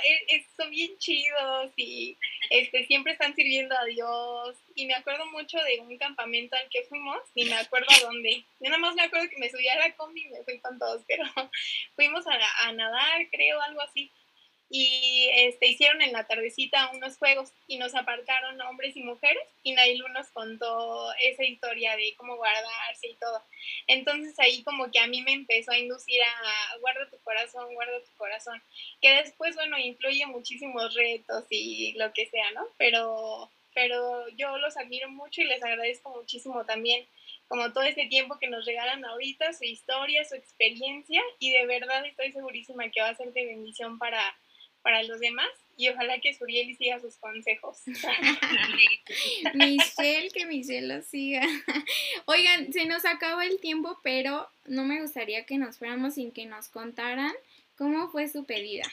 son 0.57 0.71
bien 0.71 0.97
chidos 0.97 1.71
y 1.75 2.17
este, 2.49 2.85
siempre 2.87 3.13
están 3.13 3.35
sirviendo 3.35 3.77
a 3.77 3.85
Dios. 3.85 4.57
Y 4.73 4.87
me 4.87 4.95
acuerdo 4.95 5.27
mucho 5.27 5.57
de 5.59 5.79
un 5.79 5.95
campamento 5.99 6.55
al 6.55 6.67
que 6.69 6.83
fuimos, 6.83 7.19
y 7.35 7.45
me 7.45 7.55
acuerdo 7.55 7.87
a 7.95 8.05
dónde. 8.07 8.43
Yo 8.59 8.69
nada 8.69 8.79
más 8.79 8.95
me 8.95 9.03
acuerdo 9.03 9.29
que 9.29 9.37
me 9.37 9.49
subí 9.51 9.67
a 9.67 9.77
la 9.77 9.95
combi 9.95 10.25
y 10.25 10.29
me 10.29 10.43
fui 10.43 10.59
con 10.59 10.79
todos, 10.79 11.03
pero 11.07 11.23
fuimos 11.95 12.25
a, 12.25 12.67
a 12.67 12.71
nadar, 12.73 13.29
creo, 13.29 13.61
algo 13.61 13.81
así 13.81 14.11
y 14.69 15.29
este, 15.33 15.67
hicieron 15.67 16.01
en 16.01 16.11
la 16.11 16.25
tardecita 16.25 16.91
unos 16.93 17.17
juegos 17.17 17.53
y 17.67 17.77
nos 17.77 17.95
apartaron 17.95 18.59
hombres 18.61 18.97
y 18.97 19.03
mujeres 19.03 19.43
y 19.63 19.71
Nailu 19.71 20.07
nos 20.09 20.27
contó 20.29 21.11
esa 21.21 21.43
historia 21.43 21.95
de 21.95 22.13
cómo 22.17 22.35
guardarse 22.35 23.07
y 23.07 23.15
todo. 23.15 23.41
Entonces 23.87 24.37
ahí 24.39 24.63
como 24.63 24.91
que 24.91 24.99
a 24.99 25.07
mí 25.07 25.21
me 25.21 25.33
empezó 25.33 25.71
a 25.71 25.77
inducir 25.77 26.21
a 26.21 26.77
guarda 26.79 27.09
tu 27.09 27.17
corazón, 27.19 27.73
guarda 27.73 27.99
tu 28.01 28.17
corazón, 28.17 28.61
que 29.01 29.09
después, 29.09 29.55
bueno, 29.55 29.77
incluye 29.77 30.25
muchísimos 30.25 30.93
retos 30.93 31.45
y 31.49 31.93
lo 31.93 32.11
que 32.11 32.25
sea, 32.25 32.51
¿no? 32.51 32.67
Pero, 32.77 33.49
pero 33.73 34.27
yo 34.29 34.57
los 34.57 34.75
admiro 34.75 35.09
mucho 35.09 35.41
y 35.41 35.45
les 35.45 35.63
agradezco 35.63 36.09
muchísimo 36.09 36.65
también 36.65 37.07
como 37.47 37.71
todo 37.71 37.83
este 37.83 38.07
tiempo 38.07 38.37
que 38.39 38.49
nos 38.49 38.65
regalan 38.65 39.05
ahorita, 39.05 39.53
su 39.53 39.63
historia, 39.63 40.25
su 40.25 40.35
experiencia 40.35 41.21
y 41.39 41.51
de 41.51 41.65
verdad 41.65 42.05
estoy 42.05 42.33
segurísima 42.33 42.89
que 42.89 43.01
va 43.01 43.09
a 43.09 43.15
ser 43.15 43.31
de 43.31 43.45
bendición 43.45 43.97
para 43.97 44.35
para 44.87 45.03
los 45.03 45.19
demás 45.19 45.49
y 45.75 45.89
ojalá 45.89 46.17
que 46.21 46.33
Suriel 46.33 46.73
siga 46.77 46.97
sus 47.01 47.17
consejos. 47.17 47.81
Michelle, 49.53 50.31
que 50.31 50.45
Michelle 50.45 50.87
lo 50.87 51.01
siga. 51.01 51.41
Oigan, 52.25 52.71
se 52.71 52.85
nos 52.85 53.03
acaba 53.03 53.45
el 53.45 53.59
tiempo, 53.59 53.99
pero 54.01 54.49
no 54.65 54.85
me 54.85 55.01
gustaría 55.01 55.45
que 55.45 55.57
nos 55.57 55.77
fuéramos 55.77 56.13
sin 56.13 56.31
que 56.31 56.45
nos 56.45 56.69
contaran 56.69 57.33
cómo 57.75 58.07
fue 58.07 58.29
su 58.29 58.45
pedida. 58.45 58.89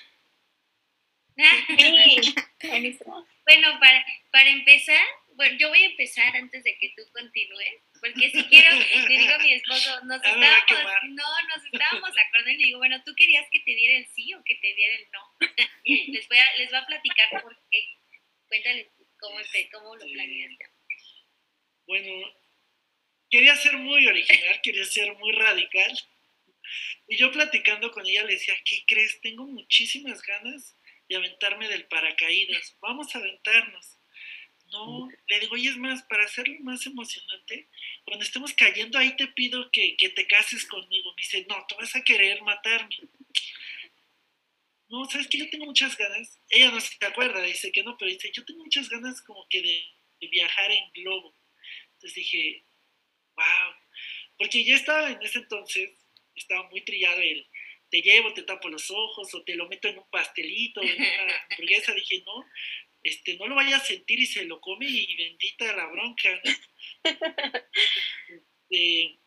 bueno, 3.45 3.68
para, 3.78 4.05
para 4.32 4.51
empezar, 4.51 5.07
bueno, 5.36 5.57
yo 5.61 5.68
voy 5.68 5.78
a 5.78 5.90
empezar 5.90 6.34
antes 6.34 6.64
de 6.64 6.76
que 6.76 6.92
tú 6.97 7.05
continúes, 7.12 7.74
porque 8.05 8.31
si 8.31 8.45
quiero, 8.45 8.77
le 8.77 9.19
digo 9.19 9.35
a 9.35 9.39
mi 9.39 9.55
esposo, 9.55 10.05
nos 10.05 10.23
estábamos, 10.23 11.05
no, 11.09 11.25
nos 11.49 11.65
estábamos 11.73 12.11
acordando 12.11 12.51
y 12.51 12.57
le 12.59 12.65
digo, 12.67 12.79
bueno, 12.79 13.03
¿tú 13.03 13.15
querías 13.17 13.49
que 13.51 13.61
te 13.61 13.75
diera 13.75 13.97
el 13.97 14.07
sí 14.09 14.35
o 14.35 14.45
que 14.45 14.57
te 14.57 14.75
diera 14.75 14.97
el 14.97 15.07
no? 15.11 15.21
les, 16.13 16.29
voy 16.29 16.37
a, 16.37 16.57
les 16.59 16.69
voy 16.69 16.81
a 16.81 16.87
platicar 16.87 17.43
por 17.43 17.59
qué. 17.71 17.97
Cuéntale 18.47 18.91
cómo, 19.19 19.39
cómo 19.73 19.97
lo 19.97 20.05
planeaste. 20.05 20.67
Bueno, 21.87 22.35
quería 23.31 23.57
ser 23.57 23.79
muy 23.79 24.07
original, 24.07 24.61
quería 24.63 24.85
ser 24.85 25.15
muy 25.15 25.33
radical. 25.33 25.99
Y 27.09 27.17
yo 27.17 27.33
platicando 27.33 27.91
con 27.91 28.07
ella 28.07 28.25
le 28.25 28.35
decía, 28.35 28.55
¿qué 28.67 28.85
crees? 28.87 29.19
Tengo 29.23 29.47
muchísimas 29.47 30.21
ganas 30.21 30.77
de 31.09 31.17
aventarme 31.17 31.69
del 31.69 31.87
paracaídas. 31.87 32.77
Vamos 32.83 33.15
a 33.15 33.19
aventarnos. 33.19 33.93
No, 34.75 35.09
le 35.29 35.39
digo, 35.39 35.57
y 35.57 35.68
es 35.68 35.77
más, 35.77 36.03
para 36.03 36.25
hacerlo 36.25 36.57
más 36.61 36.85
emocionante, 36.85 37.68
cuando 38.05 38.25
estemos 38.25 38.53
cayendo 38.55 38.99
ahí 38.99 39.14
te 39.16 39.29
pido 39.29 39.70
que, 39.70 39.97
te 39.97 40.27
cases 40.27 40.66
conmigo. 40.66 41.12
Me 41.12 41.22
dice, 41.22 41.47
no, 41.49 41.64
tú 41.68 41.77
vas 41.77 41.95
a 41.95 42.03
querer 42.03 42.43
matarme. 42.43 42.97
No, 44.89 45.05
¿sabes 45.05 45.29
que 45.29 45.39
Yo 45.39 45.49
tengo 45.49 45.66
muchas 45.66 45.97
ganas. 45.97 46.41
Ella 46.49 46.72
no 46.72 46.81
se 46.81 46.97
acuerda, 47.07 47.41
dice 47.43 47.70
que 47.70 47.85
no, 47.85 47.97
pero 47.97 48.11
dice, 48.11 48.33
yo 48.35 48.45
tengo 48.45 48.64
muchas 48.64 48.89
ganas 48.89 49.22
como 49.22 49.47
que 49.49 49.62
de, 49.62 50.29
viajar 50.29 50.70
en 50.72 50.91
globo. 50.93 51.37
Entonces 51.93 52.14
dije, 52.14 52.64
wow. 53.37 53.75
Porque 54.39 54.64
ya 54.64 54.75
estaba 54.75 55.09
en 55.11 55.22
ese 55.22 55.39
entonces, 55.39 55.91
estaba 56.35 56.68
muy 56.70 56.81
trillado 56.81 57.20
el, 57.20 57.47
te 57.91 58.03
llevo, 58.03 58.35
te 58.35 58.43
tapo 58.43 58.68
los 58.68 58.91
ojos, 58.91 59.33
o 59.35 59.45
te 59.45 59.55
lo 59.55 59.68
meto 59.68 59.87
en 59.87 59.99
un 59.99 60.11
pastelito, 60.11 60.83
en 60.83 60.97
una 60.97 61.09
hamburguesa. 61.51 61.93
Dije, 61.93 62.25
no, 62.27 62.45
este, 63.05 63.37
no 63.37 63.47
lo 63.47 63.55
vaya 63.55 63.77
a 63.77 63.81
sentir 63.81 64.19
y 64.19 64.27
se 64.27 64.45
lo 64.45 64.61
come 64.61 64.87
y 64.89 65.15
bendita 65.15 65.77
la 65.77 65.87
bronca. 65.87 66.43
Este, 68.71 69.21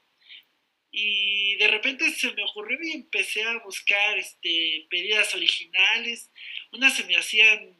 y 0.91 1.55
de 1.57 1.67
repente 1.67 2.09
se 2.09 2.33
me 2.33 2.43
ocurrió 2.43 2.77
y 2.81 2.91
empecé 2.91 3.43
a 3.43 3.59
buscar 3.59 4.17
este, 4.17 4.87
pedidas 4.89 5.33
originales. 5.35 6.31
Unas 6.71 6.97
se 6.97 7.03
me 7.05 7.15
hacían 7.15 7.77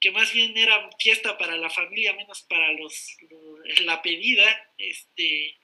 que 0.00 0.10
más 0.10 0.32
bien 0.32 0.56
era 0.56 0.90
fiesta 0.98 1.36
para 1.36 1.56
la 1.56 1.70
familia, 1.70 2.14
menos 2.14 2.42
para 2.42 2.72
los, 2.72 3.16
la 3.84 4.00
pedida. 4.00 4.72
Este, 4.78 5.58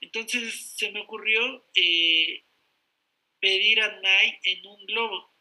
entonces 0.00 0.74
se 0.76 0.90
me 0.90 1.00
ocurrió 1.00 1.68
eh, 1.74 2.44
pedir 3.38 3.82
a 3.82 4.00
Nai 4.00 4.38
en 4.44 4.66
un 4.66 4.86
globo. 4.86 5.34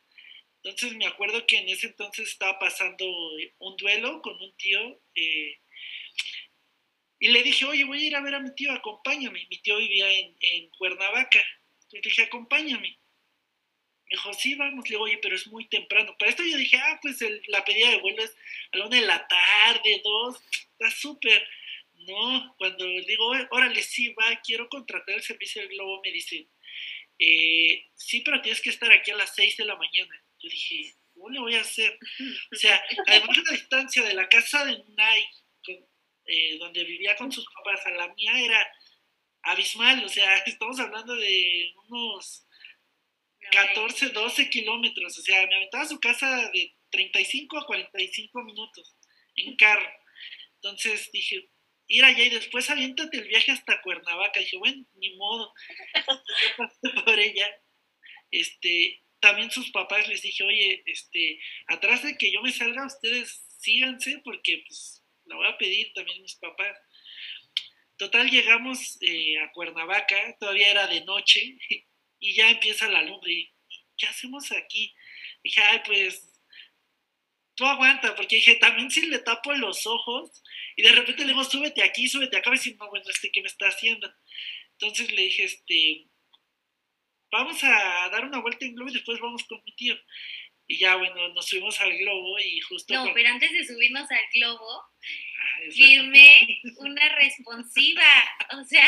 Entonces 0.64 0.96
me 0.98 1.06
acuerdo 1.06 1.46
que 1.48 1.58
en 1.58 1.70
ese 1.70 1.88
entonces 1.88 2.30
estaba 2.30 2.60
pasando 2.60 3.06
un 3.60 3.78
duelo 3.78 4.22
con 4.22 4.42
un 4.42 4.52
tío 4.58 5.02
eh, 5.16 5.58
y 7.20 7.28
le 7.30 7.44
dije, 7.44 7.66
oye, 7.66 7.84
voy 7.84 8.02
a 8.02 8.08
ir 8.08 8.16
a 8.16 8.22
ver 8.22 8.36
a 8.36 8.40
mi 8.40 8.54
tío, 8.56 8.72
acompáñame. 8.72 9.46
Mi 9.50 9.58
tío 9.58 9.78
vivía 9.78 10.10
en, 10.10 10.36
en 10.40 10.70
Cuernavaca. 10.70 11.44
Le 11.92 12.02
dije, 12.02 12.24
acompáñame. 12.24 12.98
Me 14.06 14.12
dijo, 14.12 14.34
sí, 14.34 14.56
vamos. 14.56 14.86
Le 14.86 14.96
digo, 14.96 15.04
oye, 15.04 15.20
pero 15.22 15.36
es 15.36 15.46
muy 15.48 15.68
temprano. 15.68 16.16
Para 16.18 16.32
esto 16.32 16.44
yo 16.44 16.58
dije, 16.58 16.78
ah, 16.78 16.98
pues 17.02 17.20
la 17.48 17.66
pedida 17.66 17.90
de 17.90 18.00
vuelo 18.00 18.24
es 18.24 18.36
a 18.72 18.78
la 18.78 18.88
una 18.88 18.96
de 18.96 19.06
la 19.06 19.28
tarde, 19.28 20.02
dos, 20.04 20.42
está 20.72 20.90
súper. 20.92 21.46
No, 21.94 22.56
cuando 22.58 22.86
digo, 22.86 23.32
órale, 23.52 23.84
sí, 23.84 24.14
va, 24.14 24.40
quiero 24.42 24.70
contratar 24.70 25.16
el 25.16 25.22
servicio 25.22 25.62
del 25.62 25.72
globo, 25.72 26.02
me 26.02 26.12
dice, 26.12 26.48
eh, 27.20 27.86
sí, 27.96 28.22
pero 28.22 28.42
tienes 28.42 28.62
que 28.62 28.70
estar 28.70 28.90
aquí 28.92 29.12
a 29.12 29.18
las 29.18 29.36
seis 29.36 29.58
de 29.58 29.66
la 29.66 29.76
mañana. 29.76 30.24
Yo 30.42 30.50
dije, 30.50 30.96
¿cómo 31.14 31.30
le 31.30 31.40
voy 31.40 31.56
a 31.56 31.62
hacer? 31.62 31.98
O 32.52 32.56
sea, 32.56 32.82
además 33.08 33.36
de 33.36 33.44
la 33.44 33.52
distancia 33.54 34.04
de 34.04 34.14
la 34.14 34.30
casa 34.30 34.66
de 34.66 34.84
Nai 34.96 35.26
eh, 36.32 36.58
donde 36.60 36.84
vivía 36.84 37.16
con 37.16 37.32
sus 37.32 37.44
papás, 37.46 37.84
a 37.88 37.90
la 37.90 38.14
mía 38.14 38.40
era 38.40 38.72
abismal, 39.42 40.04
o 40.06 40.10
sea, 40.10 40.38
estamos 40.46 40.80
hablando 40.80 41.16
de 41.16 41.74
unos 41.88 42.46
14, 43.52 44.10
12 44.10 44.50
kilómetros, 44.50 45.18
o 45.18 45.22
sea, 45.24 45.48
me 45.48 45.56
aventaba 45.56 45.86
su 45.86 46.00
casa 46.00 46.52
de 46.54 46.76
35 46.92 47.58
a 47.58 47.66
45 47.66 48.44
minutos 48.44 48.96
en 49.36 49.56
carro. 49.56 49.90
Entonces 50.56 51.10
dije, 51.12 51.50
ir 51.88 52.04
allá 52.06 52.24
y 52.24 52.30
después 52.30 52.70
aviéntate 52.70 53.18
el 53.18 53.28
viaje 53.28 53.52
hasta 53.52 53.82
Cuernavaca. 53.82 54.40
Dije, 54.40 54.58
bueno, 54.58 54.86
ni 54.96 55.16
modo. 55.16 55.54
por 57.06 57.20
ella. 57.20 57.50
Este, 58.30 59.04
también 59.20 59.52
sus 59.52 59.72
papás 59.72 60.08
les 60.08 60.22
dije, 60.22 60.44
oye, 60.44 60.84
este, 60.86 61.40
atrás 61.68 62.04
de 62.04 62.18
que 62.18 62.32
yo 62.32 62.42
me 62.42 62.52
salga, 62.52 62.86
ustedes 62.86 63.46
síganse 63.60 64.22
porque 64.24 64.64
pues 64.66 65.04
la 65.26 65.36
voy 65.36 65.48
a 65.48 65.58
pedir 65.58 65.92
también 65.94 66.22
mis 66.22 66.36
papás. 66.36 66.78
Total, 67.98 68.30
llegamos 68.30 68.98
eh, 69.02 69.40
a 69.40 69.52
Cuernavaca, 69.52 70.38
todavía 70.40 70.72
era 70.72 70.88
de 70.88 71.02
noche, 71.02 71.58
y 72.20 72.34
ya 72.34 72.50
empieza 72.50 72.90
la 72.90 73.04
lumbre. 73.04 73.34
Y, 73.34 73.54
¿Qué 73.98 74.08
hacemos 74.08 74.52
aquí? 74.54 74.96
Dije, 75.44 75.62
ay, 75.62 75.82
pues 75.86 76.32
tú 77.56 77.66
aguanta, 77.66 78.16
porque 78.16 78.38
dije, 78.38 78.56
también 78.56 78.90
si 78.90 79.06
le 79.08 79.20
tapo 79.20 79.52
los 79.54 79.86
ojos, 79.86 80.42
y 80.78 80.82
de 80.82 80.94
repente 80.94 81.24
le 81.24 81.34
digo, 81.34 81.44
súbete 81.44 81.84
aquí, 81.84 82.08
súbete 82.08 82.38
acá, 82.38 82.52
ver 82.52 82.60
si 82.60 82.74
no, 82.76 82.90
bueno, 82.90 83.06
este, 83.10 83.30
¿qué 83.32 83.42
me 83.42 83.48
está 83.48 83.68
haciendo? 83.68 84.10
Entonces 84.72 85.12
le 85.12 85.24
dije, 85.24 85.44
este, 85.44 86.09
vamos 87.32 87.64
a 87.64 88.10
dar 88.12 88.26
una 88.26 88.40
vuelta 88.40 88.66
en 88.66 88.76
globo 88.76 88.90
y 88.90 88.94
después 88.94 89.20
vamos 89.20 89.44
con 89.44 89.62
mi 89.64 89.76
tío. 89.76 89.96
Y 90.68 90.78
ya, 90.78 90.96
bueno, 90.96 91.30
nos 91.30 91.48
subimos 91.48 91.80
al 91.82 91.98
globo 91.98 92.38
y 92.40 92.60
justo... 92.62 92.94
No, 92.94 93.12
pero 93.14 93.30
antes 93.30 93.52
de 93.52 93.66
subirnos 93.66 94.10
al 94.12 94.24
globo, 94.34 94.70
ah, 94.72 95.60
firmé 95.72 96.62
una 96.78 97.10
responsiva, 97.16 98.06
o 98.52 98.64
sea, 98.64 98.88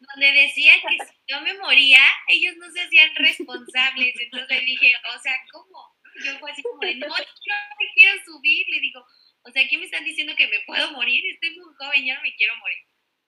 donde 0.00 0.32
decía 0.32 0.74
que 0.82 1.04
si 1.04 1.12
yo 1.28 1.40
me 1.42 1.54
moría, 1.54 2.02
ellos 2.26 2.56
no 2.56 2.68
se 2.72 2.80
hacían 2.80 3.14
responsables. 3.14 4.14
Entonces 4.18 4.66
dije, 4.66 4.92
o 5.16 5.18
sea, 5.20 5.36
¿cómo? 5.52 5.96
Yo 6.24 6.36
fue 6.40 6.50
así 6.50 6.62
como 6.62 6.80
de, 6.80 6.96
no, 6.96 7.06
yo 7.06 7.14
no 7.14 7.76
me 7.78 7.92
quiero 7.94 8.24
subir. 8.24 8.66
Le 8.68 8.80
digo, 8.80 9.06
o 9.42 9.50
sea, 9.52 9.62
aquí 9.62 9.76
me 9.76 9.84
están 9.84 10.04
diciendo 10.04 10.34
que 10.36 10.48
me 10.48 10.60
puedo 10.66 10.90
morir, 10.92 11.24
estoy 11.32 11.50
muy 11.50 11.72
joven, 11.78 12.04
ya 12.04 12.16
no 12.16 12.22
me 12.22 12.34
quiero 12.34 12.56
morir. 12.56 12.78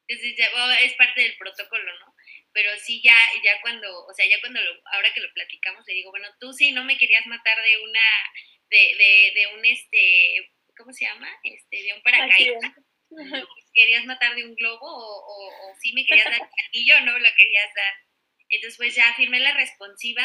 Entonces, 0.08 0.36
ya, 0.36 0.74
es 0.80 0.94
parte 0.94 1.20
del 1.20 1.36
protocolo, 1.36 1.84
¿no? 2.00 2.14
Pero 2.52 2.70
sí 2.78 3.00
ya, 3.02 3.16
ya 3.42 3.60
cuando, 3.60 4.06
o 4.06 4.14
sea, 4.14 4.26
ya 4.28 4.40
cuando, 4.40 4.60
lo, 4.60 4.72
ahora 4.92 5.12
que 5.14 5.20
lo 5.20 5.32
platicamos, 5.32 5.86
le 5.86 5.94
digo, 5.94 6.10
bueno, 6.10 6.28
tú 6.38 6.52
sí 6.52 6.72
no 6.72 6.84
me 6.84 6.98
querías 6.98 7.26
matar 7.26 7.62
de 7.62 7.78
una, 7.78 8.00
de, 8.70 8.94
de, 8.96 9.32
de 9.34 9.46
un, 9.54 9.64
este, 9.64 10.52
¿cómo 10.76 10.92
se 10.92 11.04
llama? 11.04 11.28
Este, 11.42 11.82
de 11.82 11.94
un 11.94 12.02
paracaídas. 12.02 12.72
¿Querías 13.74 14.06
matar 14.06 14.34
de 14.34 14.44
un 14.44 14.54
globo 14.54 14.86
o, 14.86 15.48
o, 15.48 15.74
sí 15.80 15.92
me 15.92 16.04
querías 16.06 16.30
dar 16.30 16.48
y 16.72 16.88
yo 16.88 16.98
no 17.00 17.12
me 17.12 17.20
lo 17.20 17.28
querías 17.36 17.74
dar? 17.74 17.94
Entonces, 18.48 18.76
pues 18.76 18.94
ya 18.94 19.12
firmé 19.14 19.40
la 19.40 19.54
responsiva 19.54 20.22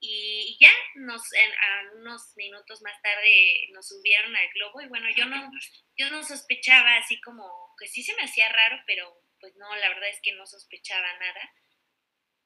y 0.00 0.56
ya 0.60 0.70
nos, 0.94 1.32
en, 1.32 1.50
a 1.52 1.92
unos 1.96 2.32
minutos 2.36 2.82
más 2.82 3.00
tarde 3.02 3.68
nos 3.72 3.88
subieron 3.88 4.34
al 4.34 4.48
globo 4.54 4.80
y 4.80 4.86
bueno, 4.86 5.08
yo 5.10 5.26
no, 5.26 5.50
yo 5.96 6.10
no 6.10 6.22
sospechaba 6.22 6.96
así 6.96 7.20
como 7.20 7.74
que 7.78 7.88
sí 7.88 8.02
se 8.02 8.14
me 8.14 8.22
hacía 8.22 8.48
raro, 8.48 8.80
pero 8.86 9.12
pues 9.40 9.54
no, 9.56 9.74
la 9.76 9.88
verdad 9.88 10.08
es 10.08 10.20
que 10.22 10.32
no 10.32 10.46
sospechaba 10.46 11.12
nada. 11.18 11.52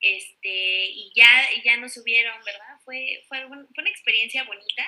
Este, 0.00 0.86
y 0.88 1.12
ya, 1.14 1.48
ya 1.64 1.76
nos 1.76 1.94
subieron, 1.94 2.42
¿verdad? 2.44 2.76
Fue, 2.84 3.22
fue, 3.28 3.46
fue 3.46 3.82
una 3.82 3.90
experiencia 3.90 4.42
bonita, 4.44 4.84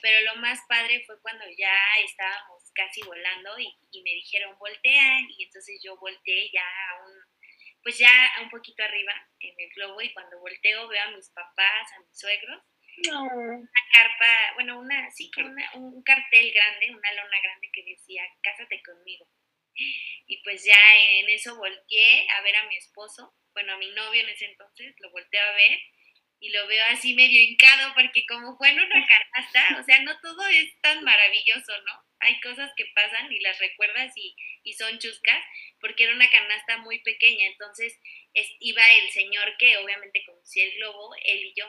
pero 0.00 0.20
lo 0.32 0.40
más 0.40 0.60
padre 0.68 1.02
fue 1.04 1.20
cuando 1.20 1.44
ya 1.56 1.74
estábamos 2.04 2.70
casi 2.74 3.02
volando 3.02 3.58
y, 3.58 3.76
y 3.90 4.02
me 4.02 4.10
dijeron 4.10 4.56
voltea, 4.58 5.20
y 5.28 5.44
entonces 5.44 5.80
yo 5.82 5.96
volteé 5.96 6.50
ya 6.52 6.62
a 6.62 7.04
un, 7.04 7.12
pues 7.82 7.98
ya 7.98 8.10
un 8.40 8.50
poquito 8.50 8.82
arriba 8.84 9.12
en 9.40 9.54
el 9.58 9.68
globo 9.70 10.00
y 10.00 10.12
cuando 10.12 10.38
volteo 10.38 10.86
veo 10.88 11.02
a 11.02 11.10
mis 11.10 11.28
papás, 11.30 11.92
a 11.92 12.00
mis 12.00 12.18
suegros, 12.18 12.62
una 13.08 13.68
carpa, 13.92 14.54
bueno, 14.54 14.78
una, 14.78 15.10
sí, 15.10 15.30
un 15.74 16.02
cartel 16.02 16.52
grande, 16.52 16.90
una 16.90 17.12
lona 17.14 17.40
grande 17.42 17.70
que 17.72 17.84
decía, 17.84 18.22
cásate 18.42 18.82
conmigo. 18.82 19.26
Y 20.26 20.42
pues 20.42 20.64
ya 20.64 20.78
en 21.18 21.28
eso 21.30 21.56
volteé 21.56 22.26
a 22.30 22.42
ver 22.42 22.56
a 22.56 22.66
mi 22.68 22.76
esposo, 22.76 23.34
bueno, 23.54 23.74
a 23.74 23.78
mi 23.78 23.90
novio 23.92 24.22
en 24.22 24.28
ese 24.30 24.46
entonces, 24.46 24.94
lo 25.00 25.10
volteé 25.10 25.40
a 25.40 25.52
ver 25.52 25.78
y 26.40 26.50
lo 26.50 26.66
veo 26.66 26.84
así 26.86 27.14
medio 27.14 27.40
hincado 27.40 27.94
porque 27.94 28.26
como 28.26 28.56
fue 28.56 28.70
en 28.70 28.80
una 28.80 29.06
canasta, 29.06 29.80
o 29.80 29.84
sea, 29.84 30.00
no 30.02 30.18
todo 30.20 30.46
es 30.48 30.80
tan 30.80 31.04
maravilloso, 31.04 31.72
¿no? 31.82 31.92
Hay 32.20 32.40
cosas 32.40 32.70
que 32.76 32.86
pasan 32.94 33.32
y 33.32 33.40
las 33.40 33.58
recuerdas 33.58 34.12
y, 34.16 34.34
y 34.64 34.72
son 34.74 34.98
chuscas 34.98 35.44
porque 35.80 36.04
era 36.04 36.14
una 36.14 36.30
canasta 36.30 36.78
muy 36.78 37.00
pequeña, 37.02 37.46
entonces 37.46 37.98
iba 38.60 38.92
el 38.94 39.10
señor 39.10 39.56
que 39.58 39.76
obviamente 39.78 40.24
conocía 40.24 40.64
el 40.64 40.74
globo, 40.76 41.14
él 41.24 41.44
y 41.46 41.54
yo. 41.56 41.66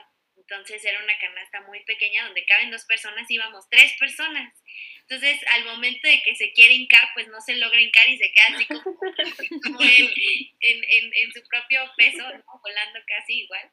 Entonces 0.48 0.84
era 0.84 1.02
una 1.02 1.18
canasta 1.18 1.62
muy 1.62 1.82
pequeña 1.84 2.24
donde 2.24 2.44
caben 2.44 2.70
dos 2.70 2.84
personas, 2.84 3.30
íbamos 3.30 3.68
tres 3.70 3.94
personas. 3.98 4.52
Entonces, 5.00 5.40
al 5.52 5.64
momento 5.64 6.06
de 6.06 6.22
que 6.22 6.34
se 6.34 6.52
quiere 6.52 6.74
hincar, 6.74 7.08
pues 7.14 7.28
no 7.28 7.40
se 7.40 7.56
logra 7.56 7.80
hincar 7.80 8.08
y 8.08 8.18
se 8.18 8.32
queda 8.32 8.46
así 8.54 8.66
como, 8.66 9.80
en, 9.80 11.32
su 11.32 11.42
propio 11.48 11.90
peso, 11.96 12.22
¿no? 12.22 12.60
volando 12.62 13.00
casi 13.06 13.40
igual. 13.40 13.70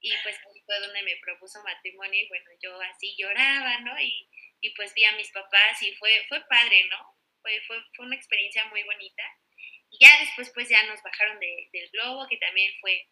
Y 0.00 0.12
pues 0.22 0.38
fue 0.64 0.80
donde 0.80 1.02
me 1.02 1.16
propuso 1.16 1.62
matrimonio 1.62 2.24
y 2.24 2.28
bueno, 2.28 2.50
yo 2.62 2.80
así 2.82 3.14
lloraba, 3.18 3.80
¿no? 3.80 4.00
Y, 4.00 4.28
y 4.60 4.70
pues 4.70 4.94
vi 4.94 5.04
a 5.04 5.12
mis 5.12 5.30
papás 5.30 5.82
y 5.82 5.94
fue, 5.96 6.24
fue 6.28 6.40
padre, 6.48 6.84
¿no? 6.90 7.16
Fue, 7.42 7.60
fue, 7.66 7.82
fue 7.94 8.06
una 8.06 8.16
experiencia 8.16 8.64
muy 8.66 8.82
bonita. 8.84 9.24
Y 9.90 10.04
ya 10.04 10.20
después 10.20 10.50
pues 10.54 10.68
ya 10.68 10.82
nos 10.84 11.02
bajaron 11.02 11.38
del 11.40 11.90
globo, 11.92 12.28
que 12.28 12.36
también 12.36 12.72
fue, 12.80 13.08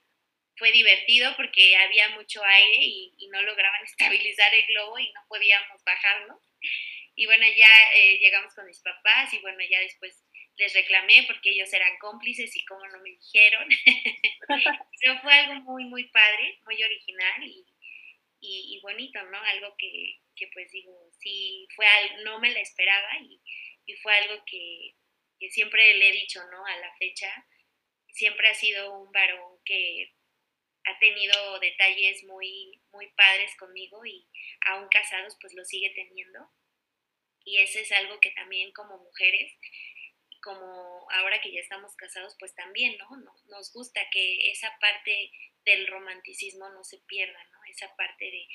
fue 0.56 0.72
divertido 0.72 1.34
porque 1.36 1.76
había 1.76 2.10
mucho 2.10 2.42
aire 2.42 2.78
y, 2.80 3.14
y 3.18 3.28
no 3.28 3.42
lograban 3.42 3.84
estabilizar 3.84 4.54
el 4.54 4.66
globo 4.66 4.98
y 4.98 5.12
no 5.12 5.20
podíamos 5.28 5.82
bajarlo. 5.84 6.40
Y 7.14 7.24
bueno, 7.26 7.46
ya 7.56 7.92
eh, 7.94 8.18
llegamos 8.18 8.54
con 8.54 8.66
mis 8.66 8.80
papás 8.80 9.32
y 9.32 9.38
bueno, 9.38 9.58
ya 9.70 9.80
después 9.80 10.22
les 10.56 10.74
reclamé 10.74 11.24
porque 11.26 11.50
ellos 11.50 11.72
eran 11.72 11.98
cómplices 11.98 12.54
y 12.56 12.64
como 12.64 12.86
no 12.86 12.98
me 13.00 13.10
dijeron. 13.10 13.68
Pero 15.00 15.20
fue 15.22 15.32
algo 15.32 15.54
muy, 15.62 15.84
muy 15.84 16.04
padre, 16.04 16.60
muy 16.64 16.82
original 16.82 17.42
y, 17.44 17.64
y, 18.40 18.80
bonito, 18.82 19.22
¿no? 19.24 19.38
Algo 19.38 19.74
que, 19.78 20.20
que, 20.34 20.48
pues 20.52 20.70
digo, 20.70 20.92
sí, 21.20 21.66
fue 21.74 21.86
algo, 21.86 22.18
no 22.24 22.38
me 22.38 22.50
la 22.50 22.60
esperaba 22.60 23.18
y, 23.20 23.40
y 23.86 23.94
fue 23.96 24.14
algo 24.14 24.44
que, 24.44 24.94
que, 25.38 25.50
siempre 25.50 25.94
le 25.94 26.08
he 26.08 26.12
dicho, 26.12 26.40
¿no? 26.50 26.64
A 26.64 26.76
la 26.76 26.94
fecha, 26.96 27.46
siempre 28.12 28.48
ha 28.48 28.54
sido 28.54 28.92
un 28.92 29.10
varón 29.12 29.58
que 29.64 30.12
ha 30.86 30.98
tenido 30.98 31.58
detalles 31.60 32.24
muy, 32.24 32.80
muy 32.92 33.08
padres 33.08 33.54
conmigo 33.56 34.04
y 34.06 34.26
aún 34.66 34.88
casados, 34.88 35.36
pues 35.40 35.54
lo 35.54 35.64
sigue 35.64 35.90
teniendo 35.90 36.48
y 37.46 37.58
eso 37.58 37.78
es 37.78 37.90
algo 37.92 38.18
que 38.20 38.32
también 38.32 38.72
como 38.72 38.98
mujeres, 38.98 39.52
como 40.42 41.08
ahora 41.12 41.40
que 41.40 41.52
ya 41.52 41.60
estamos 41.60 41.94
casados, 41.94 42.34
pues 42.40 42.52
también, 42.56 42.98
¿no? 42.98 43.08
Nos 43.46 43.72
gusta 43.72 44.00
que 44.10 44.50
esa 44.50 44.76
parte 44.80 45.30
del 45.64 45.86
romanticismo 45.86 46.68
no 46.70 46.82
se 46.82 46.98
pierda, 47.06 47.42
¿no? 47.52 47.64
Esa 47.70 47.94
parte 47.94 48.24
de, 48.24 48.48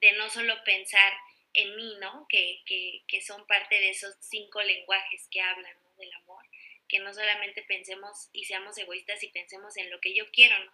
de 0.00 0.12
no 0.12 0.30
solo 0.30 0.54
pensar 0.64 1.12
en 1.54 1.74
mí, 1.74 1.96
¿no? 2.00 2.26
Que, 2.28 2.62
que, 2.66 3.02
que, 3.08 3.20
son 3.20 3.44
parte 3.48 3.74
de 3.80 3.90
esos 3.90 4.14
cinco 4.20 4.62
lenguajes 4.62 5.26
que 5.30 5.40
hablan. 5.40 5.76
Del 5.96 6.12
amor, 6.12 6.44
que 6.88 6.98
no 6.98 7.12
solamente 7.12 7.62
pensemos 7.62 8.28
y 8.32 8.44
seamos 8.44 8.76
egoístas 8.78 9.22
y 9.22 9.28
pensemos 9.28 9.76
en 9.76 9.90
lo 9.90 10.00
que 10.00 10.14
yo 10.14 10.30
quiero, 10.30 10.58
¿no? 10.64 10.72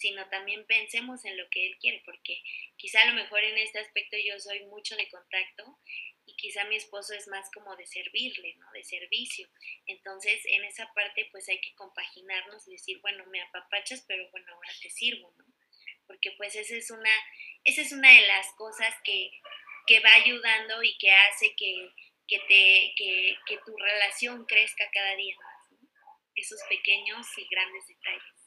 sino 0.00 0.26
también 0.30 0.64
pensemos 0.66 1.24
en 1.26 1.36
lo 1.36 1.48
que 1.50 1.66
él 1.66 1.76
quiere, 1.78 2.02
porque 2.06 2.42
quizá 2.76 3.02
a 3.02 3.06
lo 3.06 3.14
mejor 3.14 3.44
en 3.44 3.58
este 3.58 3.80
aspecto 3.80 4.16
yo 4.16 4.40
soy 4.40 4.64
mucho 4.64 4.96
de 4.96 5.08
contacto 5.10 5.78
y 6.24 6.34
quizá 6.36 6.64
mi 6.64 6.76
esposo 6.76 7.12
es 7.12 7.28
más 7.28 7.50
como 7.52 7.76
de 7.76 7.86
servirle, 7.86 8.54
¿no? 8.56 8.70
De 8.72 8.82
servicio. 8.82 9.46
Entonces, 9.86 10.40
en 10.46 10.64
esa 10.64 10.90
parte 10.94 11.28
pues 11.30 11.48
hay 11.50 11.60
que 11.60 11.74
compaginarnos 11.74 12.66
y 12.66 12.72
decir, 12.72 12.98
bueno, 13.02 13.26
me 13.26 13.42
apapachas, 13.42 14.02
pero 14.08 14.30
bueno, 14.30 14.46
ahora 14.54 14.70
te 14.80 14.88
sirvo, 14.88 15.34
¿no? 15.36 15.44
Porque 16.06 16.32
pues 16.32 16.56
esa 16.56 16.74
es 16.74 16.90
una, 16.90 17.12
esa 17.64 17.82
es 17.82 17.92
una 17.92 18.10
de 18.10 18.26
las 18.26 18.52
cosas 18.54 18.94
que, 19.04 19.30
que 19.86 20.00
va 20.00 20.14
ayudando 20.14 20.82
y 20.82 20.96
que 20.96 21.12
hace 21.12 21.54
que, 21.56 21.90
que, 22.26 22.38
te, 22.48 22.94
que, 22.96 23.36
que 23.46 23.58
tu 23.66 23.76
relación 23.76 24.46
crezca 24.46 24.90
cada 24.92 25.14
día 25.14 25.36
¿no? 25.38 25.49
Esos 26.40 26.60
pequeños 26.70 27.26
y 27.36 27.46
grandes 27.50 27.86
detalles. 27.86 28.40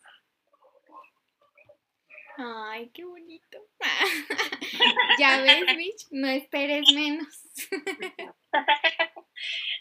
Ay, 2.37 2.89
qué 2.91 3.03
bonito. 3.03 3.59
ya 5.19 5.41
ves, 5.41 5.77
Mitch, 5.77 6.07
no 6.09 6.27
esperes 6.27 6.91
menos. 6.91 7.27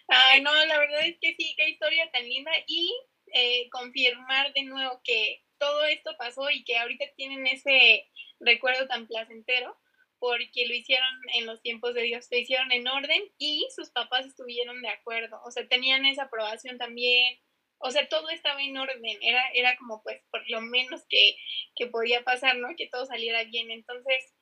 Ay, 0.09 0.43
no, 0.43 0.53
la 0.67 0.79
verdad 0.79 1.07
es 1.07 1.17
que 1.23 1.35
sí, 1.35 1.55
qué 1.57 1.71
historia 1.71 2.11
tan 2.11 2.29
linda. 2.29 2.51
Y 2.67 2.95
eh, 3.33 3.71
confirmar 3.71 4.53
de 4.53 4.65
nuevo 4.65 5.01
que 5.03 5.43
todo 5.57 5.85
esto 5.87 6.15
pasó 6.19 6.51
y 6.51 6.65
que 6.65 6.77
ahorita 6.77 7.07
tienen 7.17 7.47
ese 7.47 8.11
recuerdo 8.41 8.87
tan 8.89 9.07
placentero 9.07 9.75
porque 10.19 10.67
lo 10.67 10.75
hicieron 10.75 11.09
en 11.35 11.47
los 11.47 11.63
tiempos 11.63 11.95
de 11.95 12.03
Dios, 12.03 12.29
lo 12.31 12.39
hicieron 12.39 12.71
en 12.73 12.87
orden 12.87 13.23
y 13.39 13.67
sus 13.75 13.91
papás 13.91 14.27
estuvieron 14.27 14.81
de 14.83 14.89
acuerdo, 14.89 15.41
o 15.45 15.51
sea, 15.51 15.67
tenían 15.67 16.07
esa 16.07 16.25
aprobación 16.25 16.79
también, 16.79 17.41
o 17.83 17.91
sea, 17.91 18.09
todo 18.09 18.31
estaba 18.31 18.63
en 18.63 18.77
orden, 18.77 19.03
era, 19.23 19.43
era 19.55 19.77
como 19.77 20.03
pues 20.03 20.21
por 20.31 20.43
lo 20.49 20.61
menos 20.61 21.05
que, 21.09 21.37
que 21.77 21.89
podía 21.89 22.23
pasar, 22.23 22.57
¿no? 22.57 22.69
Que 22.77 22.89
todo 22.89 23.07
saliera 23.07 23.43
bien. 23.45 23.71
Entonces, 23.71 24.35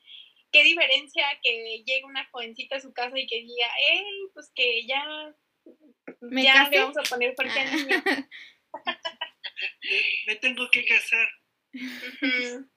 qué 0.52 0.62
diferencia 0.62 1.24
que 1.42 1.82
llegue 1.86 2.04
una 2.04 2.28
jovencita 2.30 2.76
a 2.76 2.80
su 2.80 2.92
casa 2.92 3.18
y 3.18 3.26
que 3.26 3.40
diga, 3.40 3.66
hey, 3.88 4.04
pues 4.34 4.52
que 4.54 4.86
ya, 4.86 5.34
¿Me 6.20 6.42
ya 6.42 6.52
casé? 6.52 6.70
le 6.72 6.78
vamos 6.80 6.98
a 6.98 7.02
poner 7.02 7.34
fuerte 7.34 7.58
al 7.60 7.76
niño. 7.76 8.02
Me 10.26 10.36
tengo 10.36 10.68
que 10.70 10.84
casar. 10.84 11.28
Ujú. 11.74 12.68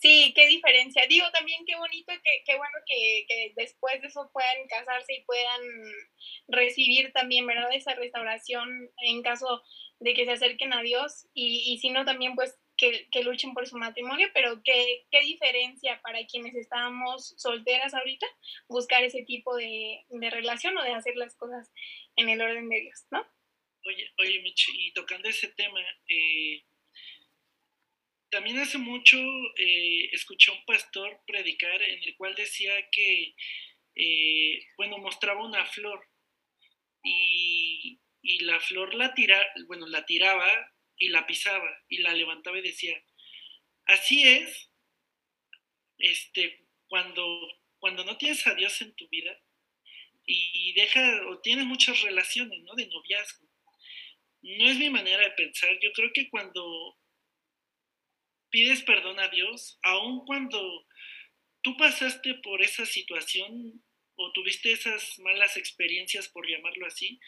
Sí, 0.00 0.32
qué 0.34 0.46
diferencia. 0.46 1.06
Digo 1.08 1.30
también 1.30 1.62
qué 1.66 1.76
bonito, 1.76 2.10
que, 2.12 2.42
qué 2.46 2.56
bueno 2.56 2.72
que, 2.86 3.24
que 3.28 3.52
después 3.54 4.00
de 4.00 4.08
eso 4.08 4.30
puedan 4.32 4.66
casarse 4.66 5.12
y 5.12 5.24
puedan 5.24 5.60
recibir 6.48 7.12
también, 7.12 7.46
¿verdad? 7.46 7.68
Esa 7.72 7.94
restauración 7.94 8.90
en 9.02 9.22
caso 9.22 9.62
de 9.98 10.14
que 10.14 10.24
se 10.24 10.32
acerquen 10.32 10.72
a 10.72 10.80
Dios 10.80 11.28
y, 11.34 11.70
y 11.70 11.78
si 11.78 11.90
no 11.90 12.06
también 12.06 12.34
pues 12.34 12.58
que, 12.78 13.08
que 13.10 13.22
luchen 13.22 13.52
por 13.52 13.66
su 13.66 13.76
matrimonio, 13.76 14.28
pero 14.32 14.62
qué, 14.64 15.06
qué 15.10 15.20
diferencia 15.20 16.00
para 16.00 16.24
quienes 16.24 16.54
estábamos 16.54 17.34
solteras 17.36 17.92
ahorita, 17.92 18.26
buscar 18.68 19.04
ese 19.04 19.22
tipo 19.22 19.54
de, 19.56 20.06
de 20.08 20.30
relación 20.30 20.78
o 20.78 20.82
de 20.82 20.94
hacer 20.94 21.14
las 21.16 21.36
cosas 21.36 21.70
en 22.16 22.30
el 22.30 22.40
orden 22.40 22.70
de 22.70 22.80
Dios, 22.80 23.04
¿no? 23.10 23.20
Oye, 23.86 24.10
oye, 24.18 24.40
Michi, 24.40 24.72
y 24.74 24.92
tocando 24.92 25.28
ese 25.28 25.48
tema, 25.48 25.80
eh, 26.08 26.64
también 28.30 28.58
hace 28.58 28.78
mucho 28.78 29.18
eh, 29.56 30.08
escuché 30.12 30.50
a 30.50 30.54
un 30.54 30.64
pastor 30.64 31.20
predicar 31.26 31.82
en 31.82 32.02
el 32.02 32.16
cual 32.16 32.34
decía 32.34 32.72
que, 32.90 33.34
eh, 33.96 34.66
bueno, 34.76 34.98
mostraba 34.98 35.44
una 35.44 35.66
flor 35.66 36.06
y, 37.02 37.98
la 38.42 38.60
flor 38.60 38.94
la 38.94 39.14
bueno, 39.66 39.86
la 39.86 40.04
tiraba 40.06 40.46
y 40.96 41.08
la 41.08 41.26
pisaba 41.26 41.70
y 41.88 41.98
la 41.98 42.14
levantaba 42.14 42.58
y 42.58 42.62
decía, 42.62 43.02
así 43.86 44.26
es, 44.26 44.70
este, 45.98 46.66
cuando, 46.88 47.48
cuando 47.78 48.04
no 48.04 48.16
tienes 48.16 48.46
a 48.46 48.54
Dios 48.54 48.80
en 48.82 48.94
tu 48.94 49.08
vida 49.08 49.38
y 50.26 50.72
deja 50.74 51.26
o 51.28 51.40
tienes 51.40 51.64
muchas 51.66 52.00
relaciones, 52.02 52.62
¿no? 52.62 52.74
De 52.74 52.86
noviazgo. 52.86 53.48
No 54.42 54.68
es 54.68 54.78
mi 54.78 54.90
manera 54.90 55.22
de 55.22 55.32
pensar. 55.32 55.70
Yo 55.80 55.92
creo 55.92 56.10
que 56.14 56.30
cuando 56.30 56.99
pides 58.50 58.82
perdón 58.82 59.18
a 59.20 59.28
Dios, 59.28 59.78
aun 59.82 60.24
cuando 60.26 60.86
tú 61.62 61.76
pasaste 61.76 62.34
por 62.42 62.62
esa 62.62 62.86
situación 62.86 63.82
o 64.16 64.32
tuviste 64.32 64.72
esas 64.72 65.18
malas 65.18 65.56
experiencias, 65.56 66.28
por 66.28 66.48
llamarlo 66.48 66.86
así, 66.86 67.20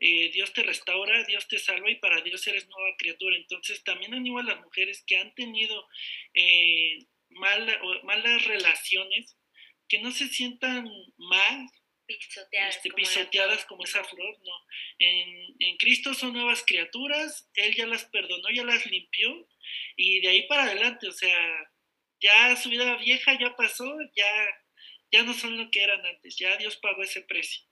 eh, 0.00 0.30
Dios 0.32 0.52
te 0.54 0.62
restaura, 0.62 1.24
Dios 1.24 1.46
te 1.46 1.58
salva 1.58 1.90
y 1.90 1.96
para 1.96 2.22
Dios 2.22 2.46
eres 2.46 2.66
nueva 2.68 2.96
criatura. 2.96 3.36
Entonces 3.36 3.84
también 3.84 4.14
animo 4.14 4.38
a 4.38 4.44
las 4.44 4.60
mujeres 4.60 5.04
que 5.06 5.18
han 5.18 5.34
tenido 5.34 5.86
eh, 6.34 6.98
mala, 7.28 7.78
o, 7.82 8.02
malas 8.04 8.44
relaciones, 8.46 9.36
que 9.88 10.00
no 10.00 10.10
se 10.12 10.28
sientan 10.28 10.88
mal, 11.18 11.66
Pisoteadas. 12.06 12.76
este, 12.76 12.90
como 12.90 12.96
pisoteadas 12.96 13.64
como 13.66 13.84
esa 13.84 14.02
flor, 14.04 14.38
no. 14.42 14.52
En, 14.98 15.56
en 15.58 15.76
Cristo 15.76 16.14
son 16.14 16.32
nuevas 16.32 16.64
criaturas, 16.66 17.48
Él 17.54 17.74
ya 17.74 17.86
las 17.86 18.04
perdonó, 18.06 18.50
ya 18.50 18.64
las 18.64 18.86
limpió, 18.86 19.46
y 19.96 20.20
de 20.20 20.28
ahí 20.28 20.46
para 20.46 20.64
adelante, 20.64 21.08
o 21.08 21.12
sea, 21.12 21.36
ya 22.20 22.56
su 22.56 22.68
vida 22.68 22.96
vieja 22.96 23.38
ya 23.38 23.54
pasó, 23.56 23.86
ya, 24.14 24.48
ya 25.10 25.22
no 25.22 25.34
son 25.34 25.58
lo 25.58 25.70
que 25.70 25.82
eran 25.82 26.04
antes, 26.04 26.36
ya 26.36 26.56
Dios 26.56 26.76
pagó 26.76 27.02
ese 27.02 27.22
precio. 27.22 27.62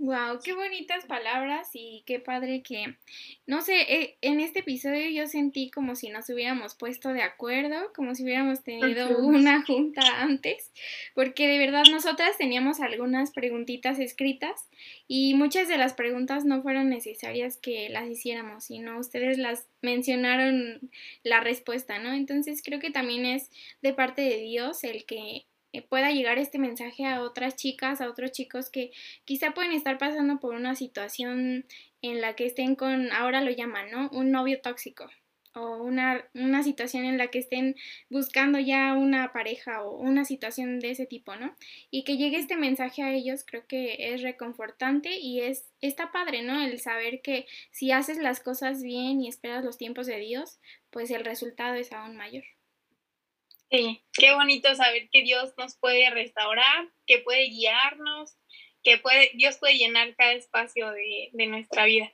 Wow, 0.00 0.38
qué 0.44 0.52
bonitas 0.52 1.06
palabras 1.06 1.70
y 1.72 2.04
qué 2.06 2.20
padre 2.20 2.62
que, 2.62 2.94
no 3.46 3.62
sé, 3.62 3.80
eh, 3.80 4.16
en 4.20 4.38
este 4.38 4.60
episodio 4.60 5.10
yo 5.10 5.26
sentí 5.26 5.72
como 5.72 5.96
si 5.96 6.08
nos 6.08 6.30
hubiéramos 6.30 6.76
puesto 6.76 7.08
de 7.12 7.22
acuerdo, 7.22 7.92
como 7.96 8.14
si 8.14 8.22
hubiéramos 8.22 8.62
tenido 8.62 9.18
una 9.18 9.64
junta 9.66 10.22
antes, 10.22 10.70
porque 11.16 11.48
de 11.48 11.58
verdad 11.58 11.82
nosotras 11.90 12.38
teníamos 12.38 12.78
algunas 12.78 13.32
preguntitas 13.32 13.98
escritas 13.98 14.68
y 15.08 15.34
muchas 15.34 15.66
de 15.66 15.78
las 15.78 15.94
preguntas 15.94 16.44
no 16.44 16.62
fueron 16.62 16.90
necesarias 16.90 17.56
que 17.56 17.88
las 17.88 18.08
hiciéramos, 18.08 18.66
sino 18.66 19.00
ustedes 19.00 19.36
las 19.36 19.66
mencionaron 19.82 20.78
la 21.24 21.40
respuesta, 21.40 21.98
¿no? 21.98 22.12
Entonces 22.12 22.62
creo 22.64 22.78
que 22.78 22.92
también 22.92 23.26
es 23.26 23.50
de 23.82 23.94
parte 23.94 24.22
de 24.22 24.38
Dios 24.38 24.84
el 24.84 25.04
que 25.06 25.46
pueda 25.88 26.10
llegar 26.10 26.38
este 26.38 26.58
mensaje 26.58 27.04
a 27.06 27.22
otras 27.22 27.56
chicas, 27.56 28.00
a 28.00 28.08
otros 28.08 28.32
chicos 28.32 28.70
que 28.70 28.90
quizá 29.24 29.52
pueden 29.52 29.72
estar 29.72 29.98
pasando 29.98 30.40
por 30.40 30.54
una 30.54 30.74
situación 30.74 31.66
en 32.02 32.20
la 32.20 32.34
que 32.34 32.46
estén 32.46 32.74
con, 32.74 33.12
ahora 33.12 33.40
lo 33.40 33.50
llaman, 33.50 33.90
¿no? 33.90 34.08
Un 34.12 34.30
novio 34.30 34.60
tóxico 34.60 35.08
o 35.54 35.82
una, 35.82 36.24
una 36.34 36.62
situación 36.62 37.04
en 37.04 37.18
la 37.18 37.28
que 37.28 37.38
estén 37.38 37.74
buscando 38.10 38.58
ya 38.58 38.94
una 38.94 39.32
pareja 39.32 39.82
o 39.82 39.96
una 39.98 40.24
situación 40.24 40.78
de 40.78 40.90
ese 40.90 41.06
tipo, 41.06 41.36
¿no? 41.36 41.54
Y 41.90 42.04
que 42.04 42.16
llegue 42.16 42.38
este 42.38 42.56
mensaje 42.56 43.02
a 43.02 43.12
ellos 43.12 43.44
creo 43.46 43.66
que 43.66 44.12
es 44.14 44.22
reconfortante 44.22 45.18
y 45.18 45.40
es, 45.40 45.66
está 45.80 46.12
padre, 46.12 46.42
¿no? 46.42 46.60
El 46.62 46.78
saber 46.80 47.20
que 47.22 47.46
si 47.70 47.92
haces 47.92 48.18
las 48.18 48.40
cosas 48.40 48.82
bien 48.82 49.20
y 49.20 49.28
esperas 49.28 49.64
los 49.64 49.78
tiempos 49.78 50.06
de 50.06 50.18
Dios, 50.18 50.60
pues 50.90 51.10
el 51.10 51.24
resultado 51.24 51.74
es 51.74 51.92
aún 51.92 52.16
mayor. 52.16 52.44
Sí, 53.70 54.02
qué 54.14 54.32
bonito 54.32 54.74
saber 54.74 55.10
que 55.10 55.22
Dios 55.22 55.52
nos 55.58 55.76
puede 55.76 56.08
restaurar, 56.10 56.88
que 57.06 57.18
puede 57.18 57.48
guiarnos, 57.48 58.38
que 58.82 58.96
puede, 58.96 59.30
Dios 59.34 59.58
puede 59.58 59.76
llenar 59.76 60.16
cada 60.16 60.32
espacio 60.32 60.90
de, 60.90 61.28
de 61.32 61.46
nuestra 61.46 61.84
vida. 61.84 62.10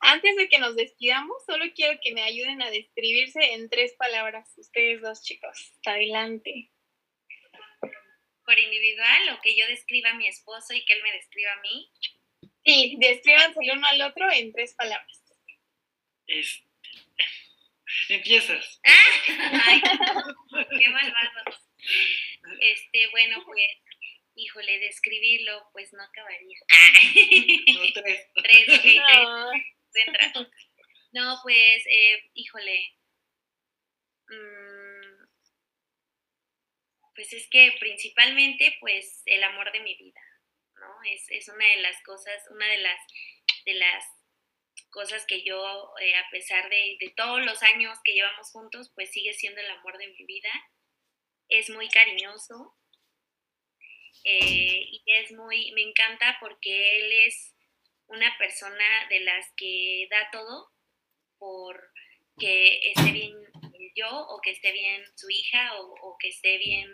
Antes 0.00 0.36
de 0.36 0.48
que 0.48 0.58
nos 0.58 0.76
despidamos, 0.76 1.42
solo 1.46 1.64
quiero 1.74 1.98
que 2.02 2.12
me 2.12 2.22
ayuden 2.22 2.60
a 2.60 2.70
describirse 2.70 3.54
en 3.54 3.70
tres 3.70 3.94
palabras, 3.94 4.52
ustedes 4.58 5.00
dos 5.00 5.22
chicos. 5.22 5.72
Adelante. 5.86 6.70
Por 8.44 8.58
individual, 8.58 9.30
o 9.30 9.40
que 9.40 9.56
yo 9.56 9.66
describa 9.68 10.10
a 10.10 10.14
mi 10.14 10.26
esposo 10.26 10.74
y 10.74 10.84
que 10.84 10.92
él 10.92 11.02
me 11.02 11.12
describa 11.12 11.52
a 11.52 11.60
mí. 11.60 11.90
Sí, 12.64 12.96
descríbanse 12.98 13.58
el 13.62 13.78
uno 13.78 13.86
al 13.86 14.02
otro 14.02 14.30
en 14.30 14.52
tres 14.52 14.74
palabras. 14.74 15.24
Este, 16.26 16.69
empiezas. 18.08 18.80
Ay, 18.82 19.82
qué 20.78 20.88
malvado. 20.90 21.58
Este, 22.60 23.08
bueno, 23.08 23.42
pues, 23.44 23.68
híjole, 24.34 24.78
describirlo, 24.80 25.68
pues 25.72 25.92
no 25.92 26.02
acabaría. 26.02 26.58
No, 27.74 27.80
tres. 27.94 28.26
Tres, 28.34 28.68
ok, 28.68 28.82
tres. 28.82 29.04
No, 29.06 29.50
Entra. 29.94 30.32
No, 31.12 31.38
pues, 31.42 31.84
eh, 31.86 32.30
híjole. 32.34 32.96
Mm, 34.28 35.26
pues 37.14 37.32
es 37.32 37.48
que 37.50 37.74
principalmente, 37.80 38.76
pues, 38.80 39.22
el 39.26 39.42
amor 39.42 39.72
de 39.72 39.80
mi 39.80 39.96
vida, 39.96 40.20
¿no? 40.76 41.02
Es, 41.12 41.28
es 41.30 41.48
una 41.48 41.66
de 41.66 41.80
las 41.80 42.00
cosas, 42.04 42.42
una 42.50 42.66
de 42.66 42.78
las, 42.78 43.00
de 43.64 43.74
las 43.74 44.04
cosas 44.90 45.24
que 45.26 45.42
yo, 45.42 45.92
eh, 46.00 46.14
a 46.16 46.28
pesar 46.30 46.68
de, 46.68 46.98
todos 47.16 47.40
los 47.44 47.62
años 47.62 47.98
que 48.04 48.12
llevamos 48.12 48.50
juntos, 48.50 48.90
pues 48.94 49.10
sigue 49.10 49.32
siendo 49.34 49.60
el 49.60 49.70
amor 49.70 49.98
de 49.98 50.08
mi 50.08 50.24
vida. 50.24 50.50
Es 51.48 51.70
muy 51.70 51.88
cariñoso. 51.88 52.76
eh, 54.24 54.82
y 54.90 55.02
es 55.06 55.32
muy, 55.32 55.72
me 55.72 55.82
encanta 55.82 56.36
porque 56.40 56.98
él 56.98 57.12
es 57.26 57.54
una 58.06 58.36
persona 58.38 59.08
de 59.08 59.20
las 59.20 59.46
que 59.56 60.06
da 60.10 60.28
todo 60.30 60.68
por 61.38 61.92
que 62.38 62.90
esté 62.90 63.12
bien 63.12 63.34
yo 63.94 64.08
o 64.08 64.40
que 64.40 64.50
esté 64.50 64.72
bien 64.72 65.02
su 65.16 65.28
hija 65.30 65.78
o, 65.78 66.16
que 66.18 66.28
esté 66.28 66.58
bien 66.58 66.88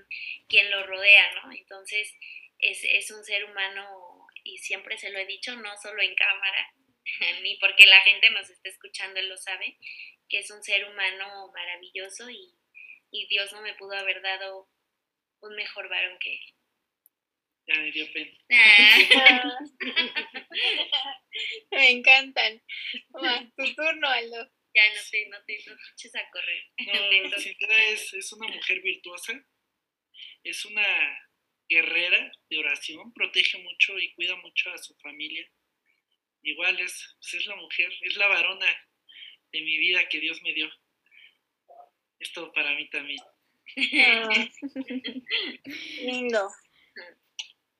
quien 0.48 0.70
lo 0.70 0.86
rodea, 0.86 1.32
¿no? 1.34 1.52
Entonces 1.52 2.12
es, 2.58 2.80
es 2.84 3.10
un 3.10 3.24
ser 3.24 3.44
humano 3.44 4.26
y 4.44 4.58
siempre 4.58 4.98
se 4.98 5.10
lo 5.10 5.18
he 5.18 5.26
dicho, 5.26 5.56
no 5.56 5.76
solo 5.78 6.02
en 6.02 6.14
cámara, 6.14 6.72
ni 7.42 7.56
porque 7.56 7.86
la 7.86 8.00
gente 8.02 8.30
nos 8.30 8.48
esté 8.50 8.68
escuchando, 8.68 9.20
él 9.20 9.28
lo 9.28 9.36
sabe, 9.36 9.78
que 10.28 10.38
es 10.38 10.50
un 10.50 10.62
ser 10.62 10.84
humano 10.84 11.50
maravilloso 11.52 12.28
y, 12.30 12.54
y 13.10 13.26
Dios 13.28 13.52
no 13.52 13.62
me 13.62 13.74
pudo 13.74 13.94
haber 13.94 14.22
dado 14.22 14.68
un 15.40 15.54
mejor 15.54 15.88
varón 15.88 16.18
que 16.18 16.34
él. 16.34 16.54
Ya 17.68 17.80
me 17.80 17.90
dio 17.90 18.06
pena. 18.12 18.30
Ah. 18.50 19.58
me 21.72 21.90
encantan. 21.90 22.62
tu 23.56 23.74
turno, 23.74 24.08
Aldo. 24.08 24.52
Ya 24.72 24.82
no 24.94 25.00
te, 25.10 25.28
no 25.28 25.44
te, 25.44 25.58
no 25.66 25.76
eches 25.94 26.14
a 26.14 26.30
correr. 26.30 26.62
No, 26.86 27.70
es, 27.92 28.12
es 28.14 28.32
una 28.32 28.46
mujer 28.46 28.82
virtuosa, 28.82 29.32
es 30.44 30.64
una 30.64 30.86
guerrera 31.68 32.30
de 32.48 32.58
oración, 32.58 33.12
protege 33.12 33.58
mucho 33.58 33.98
y 33.98 34.12
cuida 34.14 34.36
mucho 34.36 34.70
a 34.70 34.78
su 34.78 34.94
familia. 34.98 35.50
Igual 36.46 36.78
es, 36.78 37.16
pues 37.18 37.34
es 37.34 37.46
la 37.46 37.56
mujer, 37.56 37.92
es 38.02 38.16
la 38.16 38.28
varona 38.28 38.66
de 39.52 39.60
mi 39.62 39.78
vida 39.78 40.08
que 40.08 40.20
Dios 40.20 40.40
me 40.42 40.52
dio. 40.52 40.70
Es 42.20 42.32
todo 42.32 42.52
para 42.52 42.72
mí 42.76 42.88
también. 42.88 43.18
Lindo. 46.02 46.48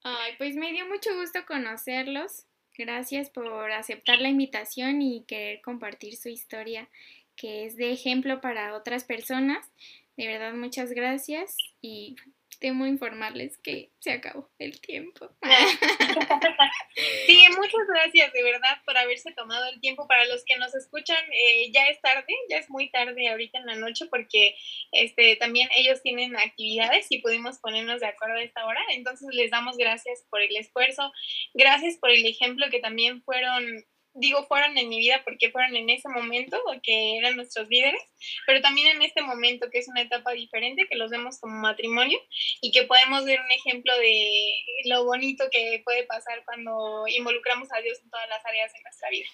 Ay, 0.03 0.33
pues 0.37 0.57
me 0.57 0.73
dio 0.73 0.85
mucho 0.89 1.15
gusto 1.15 1.47
conocerlos. 1.47 2.47
Gracias 2.77 3.31
por 3.31 3.71
aceptar 3.71 4.21
la 4.21 4.31
invitación 4.31 5.01
y 5.01 5.25
querer 5.27 5.61
compartir 5.61 6.17
su 6.17 6.29
historia, 6.29 6.91
que 7.37 7.67
es 7.67 7.77
de 7.77 7.93
ejemplo 7.93 8.41
para 8.41 8.75
otras 8.75 9.05
personas. 9.05 9.71
De 10.17 10.27
verdad, 10.27 10.55
muchas 10.55 10.91
gracias 10.91 11.57
y 11.81 12.17
temo 12.59 12.87
informarles 12.87 13.59
que 13.59 13.91
se 13.99 14.13
acabó 14.13 14.51
el 14.59 14.81
tiempo. 14.81 15.31
Sí, 17.27 17.45
muchas 17.57 17.87
gracias 17.89 18.33
de 18.33 18.43
verdad 18.43 18.79
por 18.85 18.97
haberse 18.97 19.33
tomado 19.33 19.67
el 19.67 19.81
tiempo. 19.81 20.07
Para 20.07 20.25
los 20.27 20.45
que 20.45 20.57
nos 20.57 20.75
escuchan, 20.75 21.23
eh, 21.33 21.71
ya 21.73 21.87
es 21.89 22.01
tarde, 22.01 22.33
ya 22.49 22.57
es 22.59 22.71
muy 22.71 22.91
tarde 22.91 23.29
ahorita 23.29 23.59
en 23.59 23.67
la 23.67 23.75
noche 23.75 24.07
porque 24.07 24.57
este, 24.93 25.37
también 25.37 25.69
ellos 25.77 26.03
tienen 26.03 26.37
actividades 26.37 27.07
y 27.11 27.21
pudimos 27.21 27.59
ponernos 27.59 28.01
de 28.01 28.07
acuerdo 28.07 28.37
a 28.37 28.43
esta 28.43 28.65
hora. 28.65 28.81
Entonces 28.91 29.29
les 29.33 29.51
damos 29.51 29.77
gracias 29.77 30.25
por 30.31 30.41
el 30.41 30.57
esfuerzo, 30.57 31.13
gracias 31.53 31.97
por 31.99 32.11
el 32.11 32.25
ejemplo 32.25 32.71
que 32.71 32.81
también 32.81 33.23
fueron 33.23 33.85
digo 34.17 34.45
fueron 34.47 34.77
en 34.79 34.89
mi 34.89 34.99
vida 34.99 35.23
porque 35.25 35.51
fueron 35.51 35.77
en 35.77 35.91
ese 35.91 36.09
momento 36.09 36.61
que 36.83 37.19
eran 37.19 37.37
nuestros 37.37 37.69
líderes, 37.69 38.03
pero 38.47 38.61
también 38.61 38.89
en 38.89 39.03
este 39.03 39.23
momento 39.23 39.69
que 39.71 39.79
es 39.79 39.89
una 39.89 40.03
etapa 40.03 40.33
diferente, 40.33 40.87
que 40.89 40.97
los 40.97 41.11
vemos 41.11 41.39
como 41.39 41.55
matrimonio 41.61 42.19
y 42.61 42.73
que 42.73 42.85
podemos 42.85 43.25
ver 43.25 43.41
un 43.41 43.51
ejemplo 43.51 43.97
de 43.99 44.65
lo 44.87 45.05
bonito 45.05 45.45
que 45.51 45.83
puede 45.85 46.05
pasar 46.05 46.45
cuando 46.45 47.05
involucramos 47.09 47.69
a 47.73 47.81
Dios 47.81 47.99
en 48.03 48.11
todas 48.11 48.29
las 48.29 48.45
áreas 48.45 48.73
de 48.73 48.81
nuestra 48.81 49.11
vida. 49.11 49.29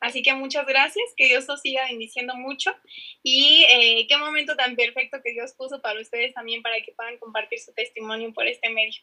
Así 0.00 0.22
que 0.22 0.32
muchas 0.34 0.66
gracias, 0.66 1.04
que 1.16 1.26
Dios 1.26 1.48
os 1.48 1.60
siga 1.60 1.84
bendiciendo 1.86 2.34
mucho 2.34 2.74
y 3.22 3.66
eh, 3.68 4.06
qué 4.08 4.16
momento 4.16 4.56
tan 4.56 4.74
perfecto 4.74 5.20
que 5.22 5.32
Dios 5.32 5.52
puso 5.56 5.82
para 5.82 6.00
ustedes 6.00 6.32
también 6.32 6.62
para 6.62 6.80
que 6.80 6.92
puedan 6.92 7.18
compartir 7.18 7.58
su 7.58 7.72
testimonio 7.74 8.32
por 8.32 8.46
este 8.46 8.70
medio. 8.70 9.00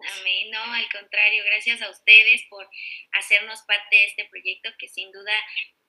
Amén, 0.00 0.50
no, 0.50 0.62
al 0.62 0.88
contrario, 0.90 1.42
gracias 1.44 1.82
a 1.82 1.90
ustedes 1.90 2.42
por 2.48 2.68
hacernos 3.12 3.62
parte 3.62 3.96
de 3.96 4.04
este 4.04 4.24
proyecto 4.26 4.70
que 4.78 4.88
sin 4.88 5.10
duda 5.10 5.32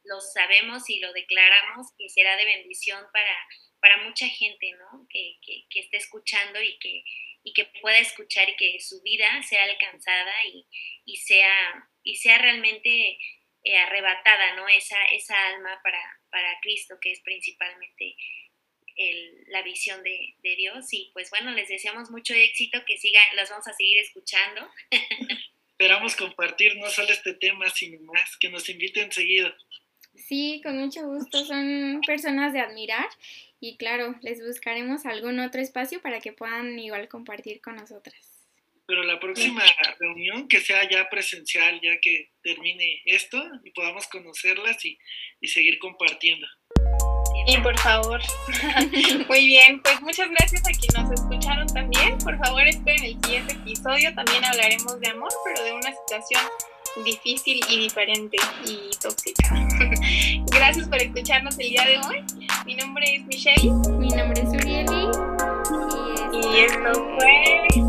lo 0.04 0.20
sabemos 0.20 0.90
y 0.90 1.00
lo 1.00 1.14
declaramos 1.14 1.88
que 1.98 2.10
será 2.10 2.36
de 2.36 2.46
bendición 2.46 3.06
para, 3.14 3.38
para 3.80 3.98
mucha 4.04 4.28
gente, 4.28 4.72
¿no? 4.72 5.08
Que, 5.10 5.38
que, 5.70 5.80
esté 5.80 5.98
escuchando 5.98 6.62
y 6.62 6.80
que, 6.80 7.04
y 7.44 7.54
que 7.54 7.66
pueda 7.82 8.00
escuchar 8.00 8.50
y 8.50 8.56
que 8.56 8.80
su 8.80 9.02
vida 9.04 9.44
sea 9.44 9.66
alcanzada 9.66 10.46
y, 10.46 10.66
y 11.06 11.18
sea, 11.18 11.88
y 12.04 12.16
sea 12.16 12.40
realmente 12.40 13.20
eh, 13.64 13.78
arrebatada, 13.78 14.56
¿no? 14.56 14.68
Esa, 14.68 15.06
esa 15.12 15.48
alma 15.50 15.80
para, 15.84 16.02
para 16.32 16.60
Cristo, 16.62 16.98
que 17.00 17.12
es 17.12 17.22
principalmente 17.22 18.16
la 19.48 19.62
visión 19.62 20.04
de, 20.04 20.36
Dios. 20.42 20.92
Y 20.92 21.10
pues 21.14 21.30
bueno, 21.30 21.52
les 21.52 21.70
deseamos 21.70 22.10
mucho 22.12 22.34
éxito, 22.34 22.84
que 22.86 22.98
sigan, 22.98 23.24
los 23.36 23.50
vamos 23.50 23.68
a 23.68 23.74
seguir 23.74 23.98
escuchando. 23.98 24.68
Esperamos 25.72 26.16
compartir 26.16 26.76
no 26.76 26.90
solo 26.90 27.10
este 27.10 27.34
tema, 27.34 27.70
sino 27.70 28.00
más, 28.02 28.38
que 28.38 28.50
nos 28.50 28.68
inviten 28.70 29.12
seguido. 29.12 29.54
Sí, 30.16 30.60
con 30.64 30.78
mucho 30.78 31.02
gusto, 31.08 31.46
son 31.46 32.02
personas 32.06 32.52
de 32.52 32.60
admirar 32.60 33.08
y 33.62 33.78
claro, 33.78 34.16
les 34.22 34.46
buscaremos 34.46 35.06
algún 35.06 35.40
otro 35.40 35.62
espacio 35.62 36.02
para 36.02 36.20
que 36.20 36.34
puedan 36.34 36.78
igual 36.80 37.08
compartir 37.08 37.62
con 37.62 37.78
nosotras. 37.78 38.48
Pero 38.86 39.04
la 39.04 39.20
próxima 39.20 39.64
reunión 40.00 40.48
que 40.48 40.60
sea 40.60 40.90
ya 40.90 41.10
presencial, 41.10 41.80
ya 41.82 42.00
que 42.00 42.32
termine 42.42 43.02
esto 43.06 43.42
y 43.64 43.72
podamos 43.72 44.08
conocerlas 44.08 44.84
y, 44.84 44.98
y 45.40 45.48
seguir 45.48 45.78
compartiendo. 45.80 46.48
Y 47.48 47.58
por 47.58 47.78
favor. 47.80 48.22
Muy 49.28 49.48
bien, 49.48 49.82
pues 49.82 50.00
muchas 50.02 50.30
gracias 50.30 50.62
a 50.62 50.72
quienes 50.72 50.96
nos 50.96 51.12
escucharon 51.20 51.68
también. 51.68 52.18
Por 52.20 52.38
favor, 52.38 52.68
esperen 52.68 53.04
el 53.04 53.20
siguiente 53.24 53.54
episodio. 53.54 54.14
También 54.14 54.46
hablaremos 54.46 55.00
de 55.00 55.10
amor, 55.10 55.32
pero 55.46 55.64
de 55.64 55.74
una 55.74 55.92
situación 55.92 56.44
difícil 57.04 57.60
y 57.70 57.80
diferente 57.80 58.38
y 58.66 58.92
tóxica. 59.02 59.50
gracias 60.52 60.88
por 60.88 61.02
escucharnos 61.02 61.58
el 61.60 61.70
día 61.70 61.86
de 61.86 61.98
hoy. 62.00 62.24
Mi 62.66 62.76
nombre 62.76 63.16
es 63.16 63.26
Michelle. 63.26 63.72
Mi 63.98 64.10
nombre 64.10 64.42
es 64.42 64.50
Urieli. 64.50 65.08
Y, 66.34 66.60
esto 66.60 66.92
fue. 67.18 67.68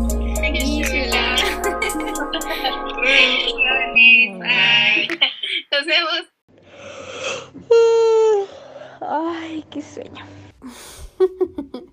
Nos 5.71 5.85
vemos. 5.85 6.27
Ay, 9.01 9.65
qué 9.69 9.81
sueño. 9.81 10.25